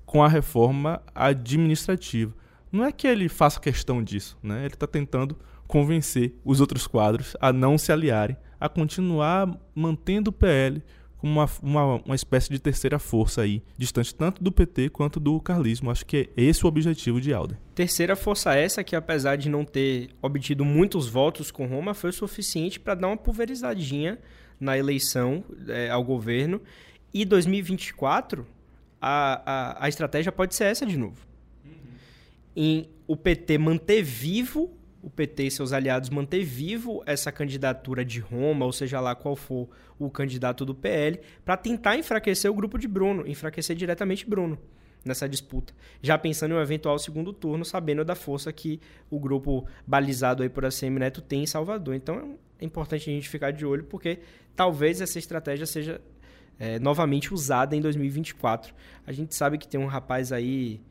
com 0.05 0.23
a 0.23 0.27
reforma 0.27 1.01
administrativa. 1.13 2.33
Não 2.71 2.85
é 2.85 2.91
que 2.91 3.05
ele 3.05 3.27
faça 3.27 3.59
questão 3.59 4.01
disso, 4.01 4.37
né? 4.41 4.59
Ele 4.59 4.73
está 4.73 4.87
tentando 4.87 5.37
convencer 5.67 6.33
os 6.45 6.61
outros 6.61 6.87
quadros 6.87 7.35
a 7.39 7.51
não 7.51 7.77
se 7.77 7.91
aliarem, 7.91 8.37
a 8.59 8.69
continuar 8.69 9.55
mantendo 9.75 10.29
o 10.29 10.33
PL 10.33 10.81
como 11.19 11.33
uma, 11.33 11.49
uma, 11.61 11.95
uma 12.05 12.15
espécie 12.15 12.49
de 12.49 12.59
terceira 12.59 12.97
força 12.97 13.41
aí, 13.41 13.61
distante 13.77 14.15
tanto 14.15 14.41
do 14.41 14.51
PT 14.51 14.89
quanto 14.89 15.19
do 15.19 15.39
carlismo. 15.41 15.91
Acho 15.91 16.05
que 16.05 16.29
é 16.35 16.43
esse 16.43 16.65
o 16.65 16.67
objetivo 16.67 17.19
de 17.19 17.33
Alder. 17.33 17.57
Terceira 17.75 18.15
força 18.15 18.55
essa 18.55 18.83
que, 18.83 18.95
apesar 18.95 19.35
de 19.35 19.49
não 19.49 19.65
ter 19.65 20.09
obtido 20.21 20.63
muitos 20.63 21.09
votos 21.09 21.51
com 21.51 21.67
Roma, 21.67 21.93
foi 21.93 22.09
o 22.09 22.13
suficiente 22.13 22.79
para 22.79 22.95
dar 22.95 23.07
uma 23.07 23.17
pulverizadinha 23.17 24.17
na 24.59 24.77
eleição 24.77 25.43
é, 25.67 25.89
ao 25.89 26.03
governo. 26.03 26.61
E 27.13 27.25
2024, 27.25 28.47
a, 29.01 29.41
a, 29.45 29.85
a 29.85 29.89
estratégia 29.89 30.31
pode 30.31 30.55
ser 30.55 30.65
essa 30.65 30.85
de 30.85 30.97
novo. 30.97 31.17
Uhum. 31.65 31.71
Em 32.55 32.89
o 33.05 33.17
PT 33.17 33.57
manter 33.57 34.03
vivo 34.03 34.71
o 35.01 35.09
PT 35.09 35.43
e 35.43 35.51
seus 35.51 35.71
aliados 35.71 36.09
manter 36.09 36.43
vivo 36.43 37.01
essa 37.05 37.31
candidatura 37.31 38.03
de 38.03 38.19
Roma, 38.19 38.65
ou 38.65 38.71
seja 38.71 38.99
lá 38.99 39.15
qual 39.15 39.35
for 39.35 39.69
o 39.97 40.09
candidato 40.09 40.65
do 40.65 40.75
PL, 40.75 41.19
para 41.43 41.57
tentar 41.57 41.97
enfraquecer 41.97 42.49
o 42.49 42.53
grupo 42.53 42.77
de 42.77 42.87
Bruno, 42.87 43.27
enfraquecer 43.27 43.75
diretamente 43.75 44.27
Bruno 44.27 44.57
nessa 45.03 45.27
disputa. 45.27 45.73
Já 46.01 46.17
pensando 46.17 46.53
em 46.53 46.57
um 46.57 46.61
eventual 46.61 46.99
segundo 46.99 47.31
turno, 47.31 47.63
sabendo 47.63 48.03
da 48.03 48.15
força 48.15 48.51
que 48.51 48.79
o 49.09 49.19
grupo 49.19 49.65
balizado 49.87 50.43
aí 50.43 50.49
por 50.49 50.65
ACM 50.65 50.99
Neto 50.99 51.21
tem 51.21 51.43
em 51.43 51.47
Salvador. 51.47 51.95
Então 51.95 52.37
é 52.59 52.65
importante 52.65 53.09
a 53.09 53.13
gente 53.13 53.29
ficar 53.29 53.51
de 53.51 53.65
olho, 53.65 53.85
porque 53.85 54.19
talvez 54.55 55.01
essa 55.01 55.17
estratégia 55.17 55.65
seja 55.65 56.01
é, 56.59 56.77
novamente 56.79 57.33
usada 57.33 57.75
em 57.75 57.81
2024. 57.81 58.73
A 59.07 59.11
gente 59.11 59.33
sabe 59.33 59.57
que 59.57 59.67
tem 59.67 59.79
um 59.79 59.87
rapaz 59.87 60.31
aí 60.31 60.81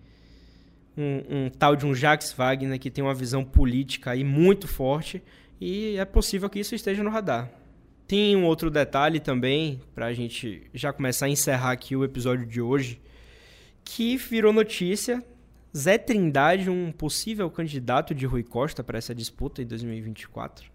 um, 0.99 1.23
um, 1.31 1.51
tal 1.51 1.77
de 1.77 1.87
um 1.87 1.95
Jacques 1.95 2.33
Wagner 2.33 2.79
que 2.79 2.91
tem 2.91 3.05
uma 3.05 3.15
visão 3.15 3.45
política 3.45 4.11
aí 4.11 4.25
muito 4.25 4.67
forte 4.67 5.23
e 5.61 5.97
é 5.97 6.05
possível 6.05 6.51
que 6.51 6.59
isso 6.59 6.75
esteja 6.75 7.05
no 7.05 7.11
radar. 7.11 7.51
Tem 8.07 8.35
um 8.35 8.45
outro 8.45 8.71
detalhe 8.71 9.21
também, 9.21 9.81
para 9.95 10.07
a 10.07 10.13
gente 10.13 10.69
já 10.75 10.93
começar 10.93 11.27
a 11.27 11.29
encerrar 11.29 11.73
aqui 11.73 11.95
o 11.95 12.05
episódio 12.05 12.47
de 12.47 12.61
hoje, 12.61 13.01
que 13.85 14.17
virou 14.17 14.53
notícia. 14.53 15.23
Zé 15.77 15.99
Trindade, 15.99 16.71
um 16.71 16.91
possível 16.91 17.49
candidato 17.51 18.15
de 18.15 18.25
Rui 18.25 18.43
Costa 18.43 18.83
para 18.83 18.97
essa 18.97 19.15
disputa 19.15 19.63
em 19.63 19.67
2024. 19.67 20.71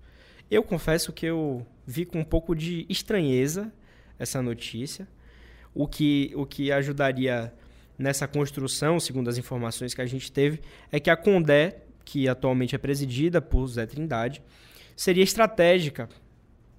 Eu 0.50 0.64
confesso 0.64 1.12
que 1.12 1.26
eu 1.26 1.66
vi 1.86 2.06
com 2.06 2.20
um 2.20 2.24
pouco 2.24 2.56
de 2.56 2.86
estranheza 2.88 3.74
essa 4.20 4.42
notícia, 4.42 5.08
o 5.74 5.88
que, 5.88 6.32
o 6.36 6.46
que 6.46 6.72
ajudaria 6.72 7.52
nessa 7.98 8.28
construção, 8.28 9.00
segundo 9.00 9.30
as 9.30 9.38
informações 9.38 9.94
que 9.94 10.02
a 10.02 10.06
gente 10.06 10.32
teve, 10.32 10.62
é 10.92 11.00
que 11.00 11.10
a 11.10 11.18
Condé, 11.18 11.84
que 12.04 12.28
atualmente 12.28 12.76
é 12.76 12.78
presidida 12.78 13.42
por 13.42 13.68
Zé 13.68 13.86
Trindade, 13.86 14.42
seria 14.96 15.24
estratégica, 15.24 16.10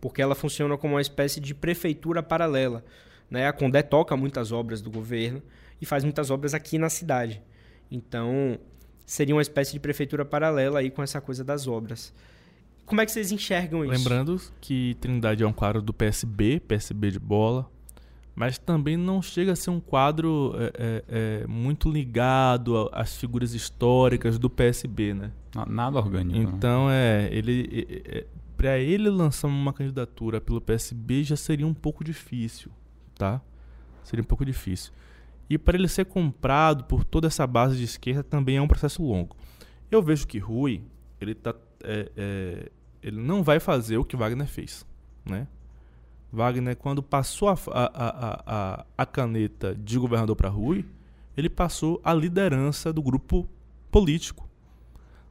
porque 0.01 0.21
ela 0.21 0.35
funciona 0.35 0.77
como 0.77 0.95
uma 0.95 1.01
espécie 1.01 1.41
de 1.41 1.55
prefeitura 1.55 2.23
paralela. 2.23 2.85
Né? 3.31 3.47
A 3.47 3.53
Condé 3.53 3.83
toca 3.83 4.17
muitas 4.17 4.53
obras 4.53 4.83
do 4.83 4.91
governo 4.91 5.43
e 5.81 5.87
faz 5.87 6.05
muitas 6.05 6.31
obras 6.31 6.55
aqui 6.55 6.79
na 6.79 6.91
cidade. 6.91 7.43
Então, 7.91 8.59
seria 9.07 9.35
uma 9.35 9.43
espécie 9.43 9.73
de 9.73 9.81
prefeitura 9.81 10.25
paralela 10.25 10.81
aí 10.81 10.91
com 10.91 11.03
essa 11.03 11.21
coisa 11.21 11.45
das 11.45 11.67
obras. 11.67 12.13
Como 12.85 13.01
é 13.01 13.07
que 13.07 13.13
vocês 13.13 13.33
enxergam 13.33 13.85
isso? 13.85 13.93
Lembrando 13.93 14.41
que 14.61 14.97
Trindade 15.01 15.43
é 15.43 15.47
um 15.47 15.53
quadro 15.53 15.81
do 15.81 15.93
PSB, 15.95 16.61
PSB 16.61 17.13
de 17.13 17.19
bola, 17.19 17.71
mas 18.35 18.59
também 18.59 18.97
não 18.97 19.23
chega 19.23 19.53
a 19.53 19.57
ser 19.57 19.71
um 19.71 19.79
quadro 19.79 20.55
é, 20.57 20.73
é, 20.77 21.43
é 21.43 21.47
muito 21.47 21.91
ligado 21.91 22.91
às 22.93 23.17
figuras 23.17 23.55
históricas 23.55 24.39
do 24.39 24.51
PSB, 24.51 25.15
né? 25.15 25.33
Nada 25.69 25.99
orgânico. 25.99 26.39
Né? 26.39 26.53
Então 26.57 26.91
é 26.91 27.29
ele 27.31 28.03
é, 28.07 28.27
para 28.57 28.79
ele 28.79 29.09
lançar 29.09 29.47
uma 29.47 29.73
candidatura 29.73 30.41
pelo 30.41 30.61
PSB 30.61 31.23
já 31.23 31.37
seria 31.37 31.67
um 31.67 31.75
pouco 31.75 32.03
difícil, 32.03 32.73
tá? 33.15 33.41
Seria 34.03 34.23
um 34.23 34.27
pouco 34.27 34.45
difícil. 34.45 34.93
E 35.49 35.57
para 35.57 35.77
ele 35.77 35.89
ser 35.89 36.07
comprado 36.07 36.85
por 36.85 37.05
toda 37.05 37.29
essa 37.29 37.47
base 37.47 37.77
de 37.77 37.85
esquerda 37.85 38.25
também 38.25 38.57
é 38.57 38.63
um 38.63 38.67
processo 38.67 39.03
longo. 39.03 39.37
Eu 39.91 40.03
vejo 40.03 40.27
que 40.27 40.39
Rui 40.39 40.83
ele 41.21 41.35
tá 41.35 41.55
é, 41.85 42.11
é, 42.17 42.73
ele 43.03 43.21
não 43.21 43.43
vai 43.43 43.61
fazer 43.61 43.99
o 43.99 44.05
que 44.05 44.17
Wagner 44.17 44.49
fez, 44.49 44.85
né? 45.25 45.47
Wagner, 46.35 46.77
quando 46.77 47.03
passou 47.03 47.49
a, 47.49 47.57
a, 47.69 48.43
a, 48.47 48.87
a 48.99 49.07
caneta 49.07 49.75
de 49.75 49.99
governador 49.99 50.35
para 50.37 50.49
Rui, 50.49 50.85
ele 51.37 51.49
passou 51.49 52.01
a 52.05 52.13
liderança 52.13 52.93
do 52.93 53.01
grupo 53.01 53.49
político. 53.91 54.49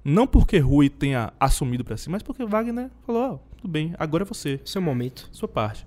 Não 0.04 0.26
porque 0.26 0.58
Rui 0.58 0.90
tenha 0.90 1.34
assumido 1.40 1.84
para 1.84 1.98
si, 1.98 2.10
mas 2.10 2.24
porque 2.24 2.46
Wagner 2.46 2.90
falou: 3.06 3.36
oh, 3.36 3.56
tudo 3.58 3.70
bem, 3.70 3.94
agora 4.00 4.24
é 4.24 4.26
você. 4.26 4.60
Seu 4.66 4.82
momento. 4.82 5.30
Sua 5.32 5.48
parte. 5.48 5.86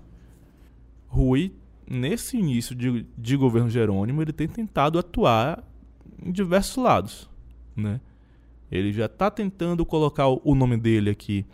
Rui, 1.07 1.53
nesse 1.89 2.37
início 2.37 2.75
de, 2.75 3.05
de 3.17 3.35
governo 3.35 3.69
Jerônimo, 3.69 4.21
ele 4.21 4.33
tem 4.33 4.47
tentado 4.47 4.97
atuar 4.97 5.63
em 6.23 6.31
diversos 6.31 6.83
lados. 6.83 7.29
Né? 7.75 8.01
Ele 8.71 8.91
já 8.91 9.05
está 9.05 9.29
tentando 9.29 9.85
colocar 9.85 10.27
o 10.27 10.55
nome 10.55 10.77
dele 10.77 11.09
aqui 11.09 11.45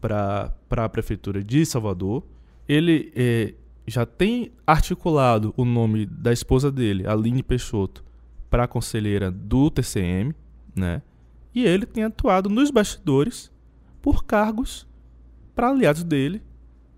para 0.00 0.52
a 0.70 0.88
prefeitura 0.88 1.42
de 1.42 1.64
Salvador 1.64 2.24
ele 2.68 3.10
é, 3.16 3.54
já 3.86 4.04
tem 4.04 4.52
articulado 4.66 5.54
o 5.56 5.64
nome 5.64 6.04
da 6.04 6.32
esposa 6.32 6.70
dele, 6.70 7.06
Aline 7.06 7.42
Peixoto, 7.42 8.04
para 8.50 8.68
conselheira 8.68 9.30
do 9.30 9.70
TCM, 9.70 10.34
né? 10.76 11.02
E 11.54 11.64
ele 11.64 11.86
tem 11.86 12.04
atuado 12.04 12.48
nos 12.50 12.70
bastidores 12.70 13.50
por 14.02 14.24
cargos 14.24 14.86
para 15.54 15.70
aliados 15.70 16.04
dele 16.04 16.42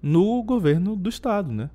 no 0.03 0.43
governo 0.43 0.97
do 0.97 1.09
estado, 1.09 1.53
né? 1.53 1.71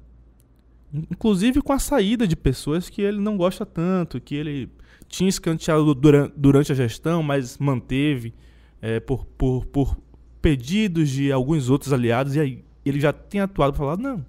Inclusive 0.94 1.62
com 1.62 1.74
a 1.74 1.80
saída 1.80 2.28
de 2.28 2.36
pessoas 2.36 2.90
que 2.90 3.02
ele 3.02 3.20
não 3.20 3.38
gosta 3.38 3.66
tanto, 3.66 4.20
que 4.20 4.36
ele 4.36 4.70
tinha 5.08 5.30
escanteado 5.30 5.94
durante, 5.94 6.34
durante 6.38 6.72
a 6.72 6.76
gestão, 6.76 7.24
mas 7.24 7.58
manteve 7.58 8.34
é, 8.82 9.00
por, 9.00 9.26
por, 9.26 9.66
por 9.66 9.98
pedidos 10.42 11.10
de 11.10 11.32
alguns 11.32 11.70
outros 11.70 11.92
aliados, 11.92 12.36
e 12.36 12.40
aí 12.40 12.66
ele 12.90 13.00
já 13.00 13.12
tem 13.12 13.42
atuado 13.42 13.74
para 13.74 13.80
falar, 13.80 13.98
não, 13.98 14.24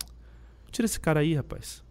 tira 0.71 0.87
esse 0.87 0.99
cara 0.99 1.21
aí, 1.21 1.35
rapaz. 1.35 1.83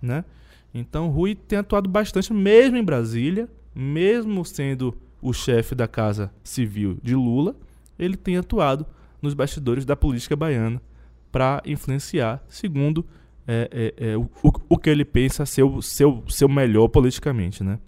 Né? 0.00 0.24
Então, 0.72 1.08
Rui 1.08 1.34
tem 1.34 1.58
atuado 1.58 1.88
bastante, 1.88 2.32
mesmo 2.32 2.76
em 2.76 2.84
Brasília, 2.84 3.48
mesmo 3.74 4.44
sendo 4.44 4.96
o 5.20 5.32
chefe 5.32 5.74
da 5.74 5.88
Casa 5.88 6.30
Civil 6.44 6.98
de 7.02 7.14
Lula, 7.14 7.56
ele 7.98 8.16
tem 8.16 8.36
atuado 8.36 8.86
nos 9.20 9.34
bastidores 9.34 9.84
da 9.84 9.96
política 9.96 10.36
baiana 10.36 10.80
para 11.32 11.62
influenciar, 11.66 12.44
segundo 12.48 13.04
é, 13.46 13.94
é, 13.98 14.10
é, 14.10 14.16
o, 14.16 14.28
o, 14.42 14.78
que 14.78 14.90
ele 14.90 15.04
pensa 15.04 15.46
ser 15.46 15.62
o 15.62 15.80
seu, 15.80 16.24
seu 16.28 16.48
melhor 16.48 16.88
politicamente. 16.88 17.62
Né? 17.62 17.78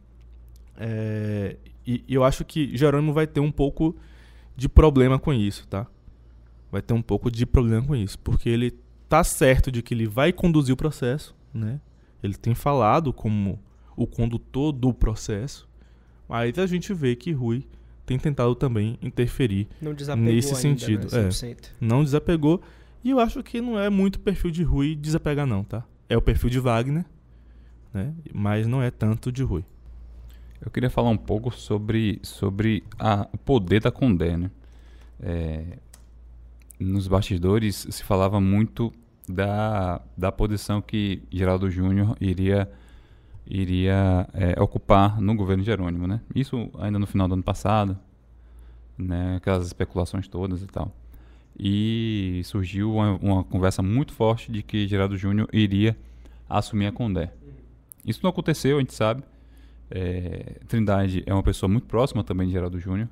É, 0.76 1.56
e, 1.86 2.04
e 2.06 2.14
eu 2.14 2.24
acho 2.24 2.44
que 2.44 2.76
Jerônimo 2.76 3.12
vai 3.12 3.26
ter 3.26 3.40
um 3.40 3.50
pouco 3.50 3.96
de 4.56 4.68
problema 4.68 5.18
com 5.18 5.32
isso, 5.32 5.66
tá? 5.68 5.86
Vai 6.70 6.82
ter 6.82 6.94
um 6.94 7.02
pouco 7.02 7.30
de 7.30 7.46
problema 7.46 7.86
com 7.86 7.96
isso, 7.96 8.18
porque 8.18 8.48
ele 8.48 8.74
tá 9.08 9.24
certo 9.24 9.72
de 9.72 9.82
que 9.82 9.94
ele 9.94 10.06
vai 10.06 10.32
conduzir 10.32 10.72
o 10.72 10.76
processo, 10.76 11.34
né? 11.52 11.80
Ele 12.22 12.34
tem 12.34 12.54
falado 12.54 13.12
como 13.12 13.58
o 13.96 14.06
condutor 14.06 14.72
do 14.72 14.92
processo, 14.92 15.68
mas 16.28 16.58
a 16.58 16.66
gente 16.66 16.92
vê 16.92 17.16
que 17.16 17.32
Rui 17.32 17.66
tem 18.04 18.18
tentado 18.18 18.54
também 18.54 18.98
interferir 19.02 19.68
nesse 20.16 20.48
ainda, 20.48 20.60
sentido. 20.60 21.08
Né? 21.14 21.28
É, 21.28 21.56
não 21.80 22.02
desapegou. 22.02 22.60
E 23.04 23.10
eu 23.10 23.20
acho 23.20 23.42
que 23.42 23.60
não 23.60 23.78
é 23.78 23.88
muito 23.88 24.18
perfil 24.18 24.50
de 24.50 24.62
Rui 24.62 24.94
desapegar, 24.94 25.46
não, 25.46 25.62
tá? 25.62 25.84
É 26.08 26.16
o 26.16 26.22
perfil 26.22 26.50
de 26.50 26.58
Wagner, 26.58 27.04
né? 27.92 28.14
mas 28.32 28.66
não 28.66 28.82
é 28.82 28.90
tanto 28.90 29.30
de 29.30 29.42
Rui. 29.42 29.64
Eu 30.60 30.70
queria 30.70 30.90
falar 30.90 31.10
um 31.10 31.16
pouco 31.16 31.50
sobre, 31.50 32.18
sobre 32.22 32.82
a, 32.98 33.28
o 33.32 33.38
poder 33.38 33.80
da 33.80 33.90
Condé. 33.90 34.36
Né? 34.36 34.50
É, 35.20 35.78
nos 36.78 37.08
bastidores 37.08 37.86
se 37.90 38.04
falava 38.04 38.40
muito 38.40 38.92
da, 39.28 40.00
da 40.16 40.32
posição 40.32 40.80
que 40.80 41.22
Geraldo 41.30 41.70
Júnior 41.70 42.16
iria, 42.20 42.70
iria 43.46 44.28
é, 44.32 44.60
ocupar 44.60 45.20
no 45.20 45.34
governo 45.34 45.62
Jerônimo. 45.62 46.06
Né? 46.06 46.20
Isso 46.34 46.70
ainda 46.78 46.98
no 46.98 47.06
final 47.06 47.28
do 47.28 47.34
ano 47.34 47.42
passado, 47.42 47.98
né? 48.96 49.36
aquelas 49.36 49.66
especulações 49.66 50.26
todas 50.28 50.62
e 50.62 50.66
tal. 50.66 50.92
E 51.58 52.40
surgiu 52.44 52.94
uma, 52.94 53.16
uma 53.16 53.44
conversa 53.44 53.82
muito 53.82 54.12
forte 54.12 54.50
de 54.50 54.62
que 54.62 54.86
Geraldo 54.86 55.16
Júnior 55.16 55.48
iria 55.52 55.96
assumir 56.48 56.86
a 56.86 56.92
Condé. 56.92 57.32
Isso 58.06 58.20
não 58.22 58.30
aconteceu, 58.30 58.76
a 58.76 58.80
gente 58.80 58.94
sabe. 58.94 59.22
É, 59.90 60.60
Trindade 60.68 61.22
é 61.26 61.32
uma 61.32 61.42
pessoa 61.42 61.68
muito 61.68 61.86
próxima 61.86 62.22
também 62.22 62.46
de 62.46 62.52
Geraldo 62.52 62.78
Júnior. 62.78 63.08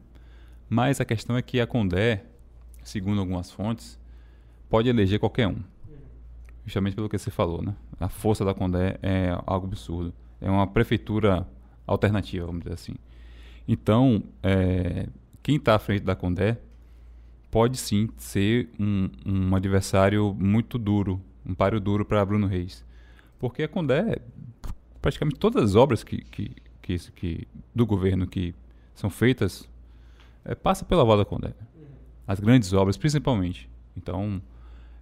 Mas 0.68 1.00
a 1.00 1.04
questão 1.04 1.36
é 1.36 1.42
que 1.42 1.60
a 1.60 1.66
Condé, 1.66 2.24
segundo 2.86 3.20
algumas 3.20 3.50
fontes, 3.50 3.98
pode 4.68 4.88
eleger 4.88 5.18
qualquer 5.18 5.48
um. 5.48 5.58
Justamente 6.64 6.94
pelo 6.94 7.08
que 7.08 7.18
você 7.18 7.30
falou, 7.30 7.62
né? 7.62 7.74
A 7.98 8.08
força 8.08 8.44
da 8.44 8.54
Condé 8.54 8.98
é 9.02 9.36
algo 9.46 9.66
absurdo. 9.66 10.12
É 10.40 10.50
uma 10.50 10.66
prefeitura 10.66 11.46
alternativa, 11.86 12.46
vamos 12.46 12.62
dizer 12.62 12.74
assim. 12.74 12.94
Então, 13.66 14.22
é, 14.42 15.08
quem 15.42 15.56
está 15.56 15.74
à 15.74 15.78
frente 15.78 16.02
da 16.02 16.14
Condé 16.14 16.58
pode 17.50 17.76
sim 17.76 18.08
ser 18.16 18.68
um, 18.78 19.08
um 19.24 19.56
adversário 19.56 20.34
muito 20.38 20.78
duro, 20.78 21.20
um 21.44 21.54
páreo 21.54 21.80
duro 21.80 22.04
para 22.04 22.24
Bruno 22.24 22.46
Reis. 22.46 22.84
Porque 23.38 23.62
a 23.64 23.68
Condé, 23.68 24.20
praticamente 25.02 25.38
todas 25.38 25.62
as 25.62 25.74
obras 25.74 26.04
que, 26.04 26.18
que, 26.18 26.50
que, 26.82 26.98
que 27.12 27.48
do 27.74 27.84
governo 27.84 28.26
que 28.26 28.54
são 28.94 29.10
feitas, 29.10 29.68
é, 30.44 30.54
passa 30.54 30.84
pela 30.84 31.04
voz 31.04 31.18
da 31.18 31.24
Condé. 31.24 31.52
As 32.26 32.40
grandes 32.40 32.72
obras, 32.72 32.96
principalmente. 32.96 33.70
Então, 33.96 34.40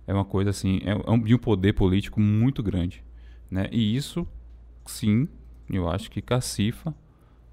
é 0.06 0.12
uma 0.12 0.24
coisa 0.24 0.50
assim, 0.50 0.80
é, 0.84 0.90
é 0.90 1.10
um, 1.10 1.22
de 1.22 1.34
um 1.34 1.38
poder 1.38 1.72
político 1.72 2.20
muito 2.20 2.62
grande. 2.62 3.02
Né? 3.50 3.68
E 3.72 3.96
isso, 3.96 4.26
sim, 4.86 5.28
eu 5.70 5.88
acho 5.88 6.10
que 6.10 6.20
cacifa 6.20 6.94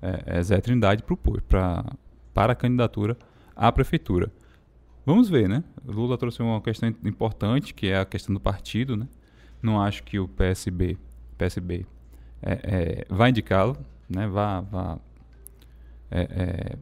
é, 0.02 0.38
é 0.38 0.44
Zé 0.44 0.60
Trindade 0.60 1.04
pro, 1.04 1.16
pra, 1.18 1.86
para 2.34 2.54
a 2.54 2.56
candidatura 2.56 3.18
à 3.56 3.72
prefeitura. 3.72 4.32
Vamos 5.06 5.30
ver, 5.30 5.50
né? 5.50 5.64
Lula 5.86 6.18
trouxe 6.18 6.42
uma 6.42 6.62
questão 6.62 6.90
importante, 7.04 7.74
que 7.74 7.88
é 7.88 8.00
a 8.00 8.06
questão 8.06 8.34
do 8.34 8.40
partido, 8.40 8.96
né? 8.96 9.08
Não 9.62 9.82
acho 9.82 10.04
que 10.04 10.20
o 10.20 10.28
PSB, 10.28 10.98
PSB 11.38 11.86
é, 12.42 12.52
é, 12.52 13.06
vai 13.10 13.30
indicá-lo, 13.30 13.78
né? 14.10 14.28
Vá, 14.28 14.62
vá 14.62 15.00
é, 16.10 16.22
é 16.22 16.78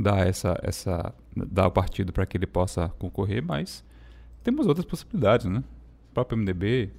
dar 0.00 0.26
essa, 0.26 0.58
essa, 0.62 1.14
dar 1.34 1.66
o 1.66 1.70
partido 1.70 2.12
para 2.12 2.24
que 2.26 2.36
ele 2.36 2.46
possa 2.46 2.88
concorrer, 2.98 3.42
mas 3.42 3.84
temos 4.42 4.66
outras 4.66 4.86
possibilidades, 4.86 5.46
né? 5.46 5.62
O 6.10 6.14
próprio 6.14 6.38
MDB, 6.38 6.90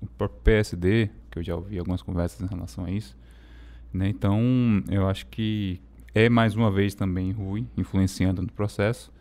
o 0.00 0.06
próprio 0.06 0.40
PSD, 0.42 1.10
que 1.30 1.38
eu 1.38 1.42
já 1.42 1.54
ouvi 1.54 1.78
algumas 1.78 2.02
conversas 2.02 2.40
em 2.40 2.46
relação 2.46 2.84
a 2.84 2.90
isso, 2.90 3.16
né? 3.92 4.08
Então, 4.08 4.40
eu 4.90 5.08
acho 5.08 5.26
que 5.26 5.80
é 6.14 6.28
mais 6.28 6.54
uma 6.54 6.70
vez 6.70 6.94
também 6.94 7.30
Rui 7.32 7.66
influenciando 7.76 8.42
no 8.42 8.50
processo 8.50 9.12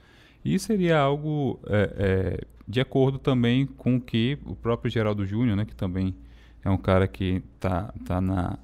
e 0.43 0.57
seria 0.57 0.97
algo 0.97 1.59
é, 1.67 1.93
é, 1.97 2.47
de 2.67 2.79
acordo 2.79 3.19
também 3.19 3.65
com 3.65 3.97
o 3.97 4.01
que 4.01 4.37
o 4.45 4.55
próprio 4.55 4.89
Geraldo 4.89 5.25
Júnior, 5.25 5.55
né, 5.55 5.65
que 5.65 5.75
também 5.75 6.15
é 6.63 6.69
um 6.69 6.77
cara 6.77 7.07
que 7.07 7.43
está 7.55 7.93
tá 8.05 8.21
na, 8.21 8.57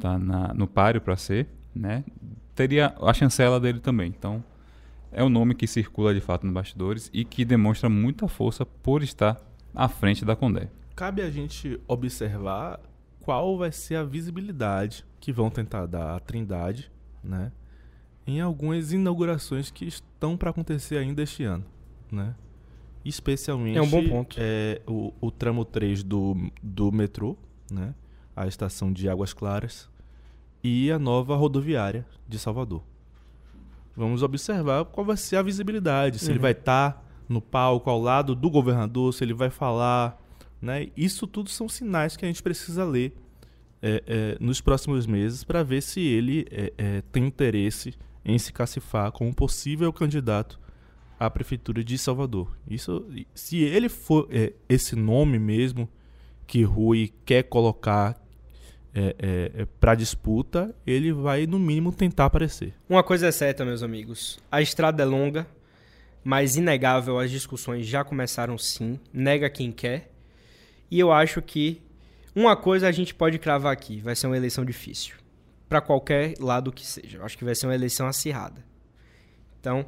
tá 0.00 0.18
na, 0.18 0.54
no 0.54 0.66
páreo 0.66 1.00
para 1.00 1.16
ser, 1.16 1.48
né, 1.74 2.04
teria 2.54 2.94
a 3.00 3.12
chancela 3.12 3.58
dele 3.58 3.80
também. 3.80 4.08
Então, 4.08 4.42
é 5.12 5.22
um 5.22 5.28
nome 5.28 5.54
que 5.54 5.66
circula 5.66 6.14
de 6.14 6.20
fato 6.20 6.44
nos 6.44 6.54
bastidores 6.54 7.10
e 7.12 7.24
que 7.24 7.44
demonstra 7.44 7.88
muita 7.88 8.28
força 8.28 8.64
por 8.64 9.02
estar 9.02 9.40
à 9.74 9.88
frente 9.88 10.24
da 10.24 10.36
Condé. 10.36 10.68
Cabe 10.96 11.22
a 11.22 11.30
gente 11.30 11.80
observar 11.88 12.80
qual 13.20 13.56
vai 13.56 13.72
ser 13.72 13.96
a 13.96 14.04
visibilidade 14.04 15.04
que 15.20 15.32
vão 15.32 15.50
tentar 15.50 15.86
dar 15.86 16.14
à 16.14 16.20
Trindade, 16.20 16.90
né? 17.22 17.50
em 18.26 18.40
algumas 18.40 18.92
inaugurações 18.92 19.70
que 19.70 19.84
estão 19.84 20.36
para 20.36 20.50
acontecer 20.50 20.96
ainda 20.96 21.22
este 21.22 21.44
ano, 21.44 21.64
né? 22.10 22.34
Especialmente 23.04 23.76
é 23.76 23.82
um 23.82 23.88
bom 23.88 24.08
ponto. 24.08 24.36
É, 24.38 24.80
o, 24.86 25.12
o 25.20 25.30
tramo 25.30 25.64
3 25.64 26.02
do, 26.02 26.50
do 26.62 26.90
metrô, 26.90 27.36
né? 27.70 27.94
A 28.34 28.46
estação 28.46 28.92
de 28.92 29.08
Águas 29.08 29.34
Claras 29.34 29.90
e 30.64 30.90
a 30.90 30.98
nova 30.98 31.36
rodoviária 31.36 32.06
de 32.26 32.38
Salvador. 32.38 32.82
Vamos 33.94 34.22
observar 34.22 34.86
qual 34.86 35.04
vai 35.04 35.16
ser 35.16 35.36
a 35.36 35.42
visibilidade, 35.42 36.18
se 36.18 36.24
uhum. 36.24 36.32
ele 36.32 36.38
vai 36.38 36.52
estar 36.52 36.92
tá 36.92 37.02
no 37.28 37.40
palco 37.40 37.90
ao 37.90 38.00
lado 38.00 38.34
do 38.34 38.50
governador, 38.50 39.12
se 39.12 39.22
ele 39.22 39.34
vai 39.34 39.50
falar, 39.50 40.20
né? 40.60 40.88
Isso 40.96 41.26
tudo 41.26 41.50
são 41.50 41.68
sinais 41.68 42.16
que 42.16 42.24
a 42.24 42.28
gente 42.28 42.42
precisa 42.42 42.84
ler 42.84 43.14
é, 43.82 44.02
é, 44.06 44.36
nos 44.40 44.62
próximos 44.62 45.06
meses 45.06 45.44
para 45.44 45.62
ver 45.62 45.82
se 45.82 46.00
ele 46.00 46.46
é, 46.50 46.72
é, 46.78 47.02
tem 47.12 47.26
interesse 47.26 47.94
em 48.24 48.38
se 48.38 48.50
cacifar 48.50 49.12
como 49.12 49.32
possível 49.34 49.92
candidato 49.92 50.58
à 51.20 51.28
prefeitura 51.28 51.84
de 51.84 51.98
Salvador. 51.98 52.56
Isso, 52.66 53.06
se 53.34 53.58
ele 53.58 53.90
for 53.90 54.26
é, 54.30 54.54
esse 54.66 54.96
nome 54.96 55.38
mesmo 55.38 55.88
que 56.46 56.62
Rui 56.62 57.12
quer 57.26 57.42
colocar 57.42 58.23
é, 58.94 59.16
é, 59.18 59.62
é 59.62 59.66
para 59.80 59.94
disputa, 59.94 60.74
ele 60.86 61.12
vai 61.12 61.46
no 61.46 61.58
mínimo 61.58 61.92
tentar 61.92 62.26
aparecer. 62.26 62.72
Uma 62.88 63.02
coisa 63.02 63.26
é 63.26 63.32
certa, 63.32 63.64
meus 63.64 63.82
amigos: 63.82 64.38
a 64.50 64.62
estrada 64.62 65.02
é 65.02 65.06
longa, 65.06 65.46
mas 66.22 66.56
inegável 66.56 67.18
as 67.18 67.30
discussões 67.30 67.86
já 67.86 68.04
começaram 68.04 68.56
sim. 68.56 68.98
Nega 69.12 69.50
quem 69.50 69.72
quer. 69.72 70.10
E 70.90 71.00
eu 71.00 71.10
acho 71.10 71.42
que 71.42 71.82
uma 72.34 72.56
coisa 72.56 72.88
a 72.88 72.92
gente 72.92 73.14
pode 73.14 73.38
cravar 73.38 73.72
aqui: 73.72 74.00
vai 74.00 74.14
ser 74.14 74.26
uma 74.28 74.36
eleição 74.36 74.64
difícil 74.64 75.16
para 75.68 75.80
qualquer 75.80 76.34
lado 76.38 76.70
que 76.72 76.86
seja. 76.86 77.18
Eu 77.18 77.24
acho 77.24 77.36
que 77.36 77.44
vai 77.44 77.54
ser 77.54 77.66
uma 77.66 77.74
eleição 77.74 78.06
acirrada. 78.06 78.64
Então, 79.60 79.84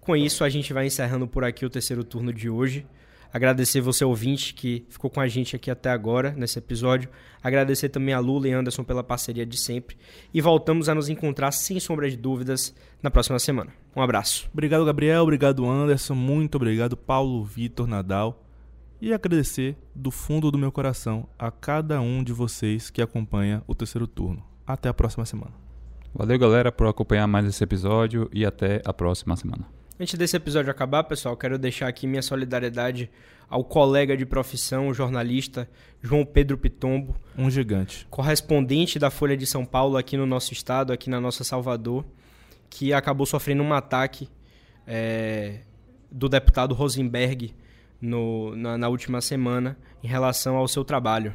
com 0.00 0.16
isso, 0.16 0.44
a 0.44 0.48
gente 0.48 0.72
vai 0.72 0.86
encerrando 0.86 1.26
por 1.26 1.44
aqui 1.44 1.66
o 1.66 1.70
terceiro 1.70 2.04
turno 2.04 2.32
de 2.32 2.48
hoje. 2.48 2.86
Agradecer 3.32 3.80
você, 3.80 4.04
ouvinte, 4.04 4.54
que 4.54 4.86
ficou 4.88 5.10
com 5.10 5.20
a 5.20 5.28
gente 5.28 5.54
aqui 5.54 5.70
até 5.70 5.90
agora, 5.90 6.32
nesse 6.36 6.58
episódio. 6.58 7.10
Agradecer 7.42 7.88
também 7.88 8.14
a 8.14 8.18
Lula 8.18 8.48
e 8.48 8.52
Anderson 8.52 8.84
pela 8.84 9.04
parceria 9.04 9.44
de 9.44 9.58
sempre. 9.58 9.96
E 10.32 10.40
voltamos 10.40 10.88
a 10.88 10.94
nos 10.94 11.08
encontrar, 11.08 11.52
sem 11.52 11.78
sombra 11.78 12.08
de 12.08 12.16
dúvidas, 12.16 12.74
na 13.02 13.10
próxima 13.10 13.38
semana. 13.38 13.72
Um 13.94 14.02
abraço. 14.02 14.48
Obrigado, 14.52 14.84
Gabriel. 14.84 15.22
Obrigado, 15.22 15.68
Anderson. 15.68 16.14
Muito 16.14 16.56
obrigado, 16.56 16.96
Paulo 16.96 17.44
Vitor 17.44 17.86
Nadal. 17.86 18.42
E 19.00 19.12
agradecer 19.12 19.76
do 19.94 20.10
fundo 20.10 20.50
do 20.50 20.58
meu 20.58 20.72
coração 20.72 21.28
a 21.38 21.50
cada 21.50 22.00
um 22.00 22.24
de 22.24 22.32
vocês 22.32 22.88
que 22.88 23.02
acompanha 23.02 23.62
o 23.66 23.74
terceiro 23.74 24.06
turno. 24.06 24.42
Até 24.66 24.88
a 24.88 24.94
próxima 24.94 25.26
semana. 25.26 25.52
Valeu, 26.14 26.38
galera, 26.38 26.72
por 26.72 26.86
acompanhar 26.86 27.26
mais 27.26 27.44
esse 27.44 27.62
episódio 27.62 28.28
e 28.32 28.46
até 28.46 28.80
a 28.86 28.92
próxima 28.92 29.36
semana. 29.36 29.66
Antes 29.98 30.12
desse 30.18 30.36
episódio 30.36 30.70
acabar, 30.70 31.04
pessoal, 31.04 31.34
quero 31.38 31.58
deixar 31.58 31.88
aqui 31.88 32.06
minha 32.06 32.20
solidariedade 32.20 33.10
ao 33.48 33.64
colega 33.64 34.14
de 34.14 34.26
profissão, 34.26 34.88
o 34.88 34.94
jornalista 34.94 35.66
João 36.02 36.22
Pedro 36.22 36.58
Pitombo. 36.58 37.16
Um 37.36 37.50
gigante. 37.50 38.06
Correspondente 38.10 38.98
da 38.98 39.08
Folha 39.08 39.34
de 39.34 39.46
São 39.46 39.64
Paulo 39.64 39.96
aqui 39.96 40.14
no 40.14 40.26
nosso 40.26 40.52
estado, 40.52 40.92
aqui 40.92 41.08
na 41.08 41.18
nossa 41.18 41.44
Salvador, 41.44 42.04
que 42.68 42.92
acabou 42.92 43.24
sofrendo 43.24 43.62
um 43.62 43.72
ataque 43.72 44.28
é, 44.86 45.60
do 46.12 46.28
deputado 46.28 46.74
Rosenberg 46.74 47.54
no, 47.98 48.54
na, 48.54 48.76
na 48.76 48.88
última 48.90 49.22
semana 49.22 49.78
em 50.04 50.06
relação 50.06 50.56
ao 50.56 50.68
seu 50.68 50.84
trabalho. 50.84 51.32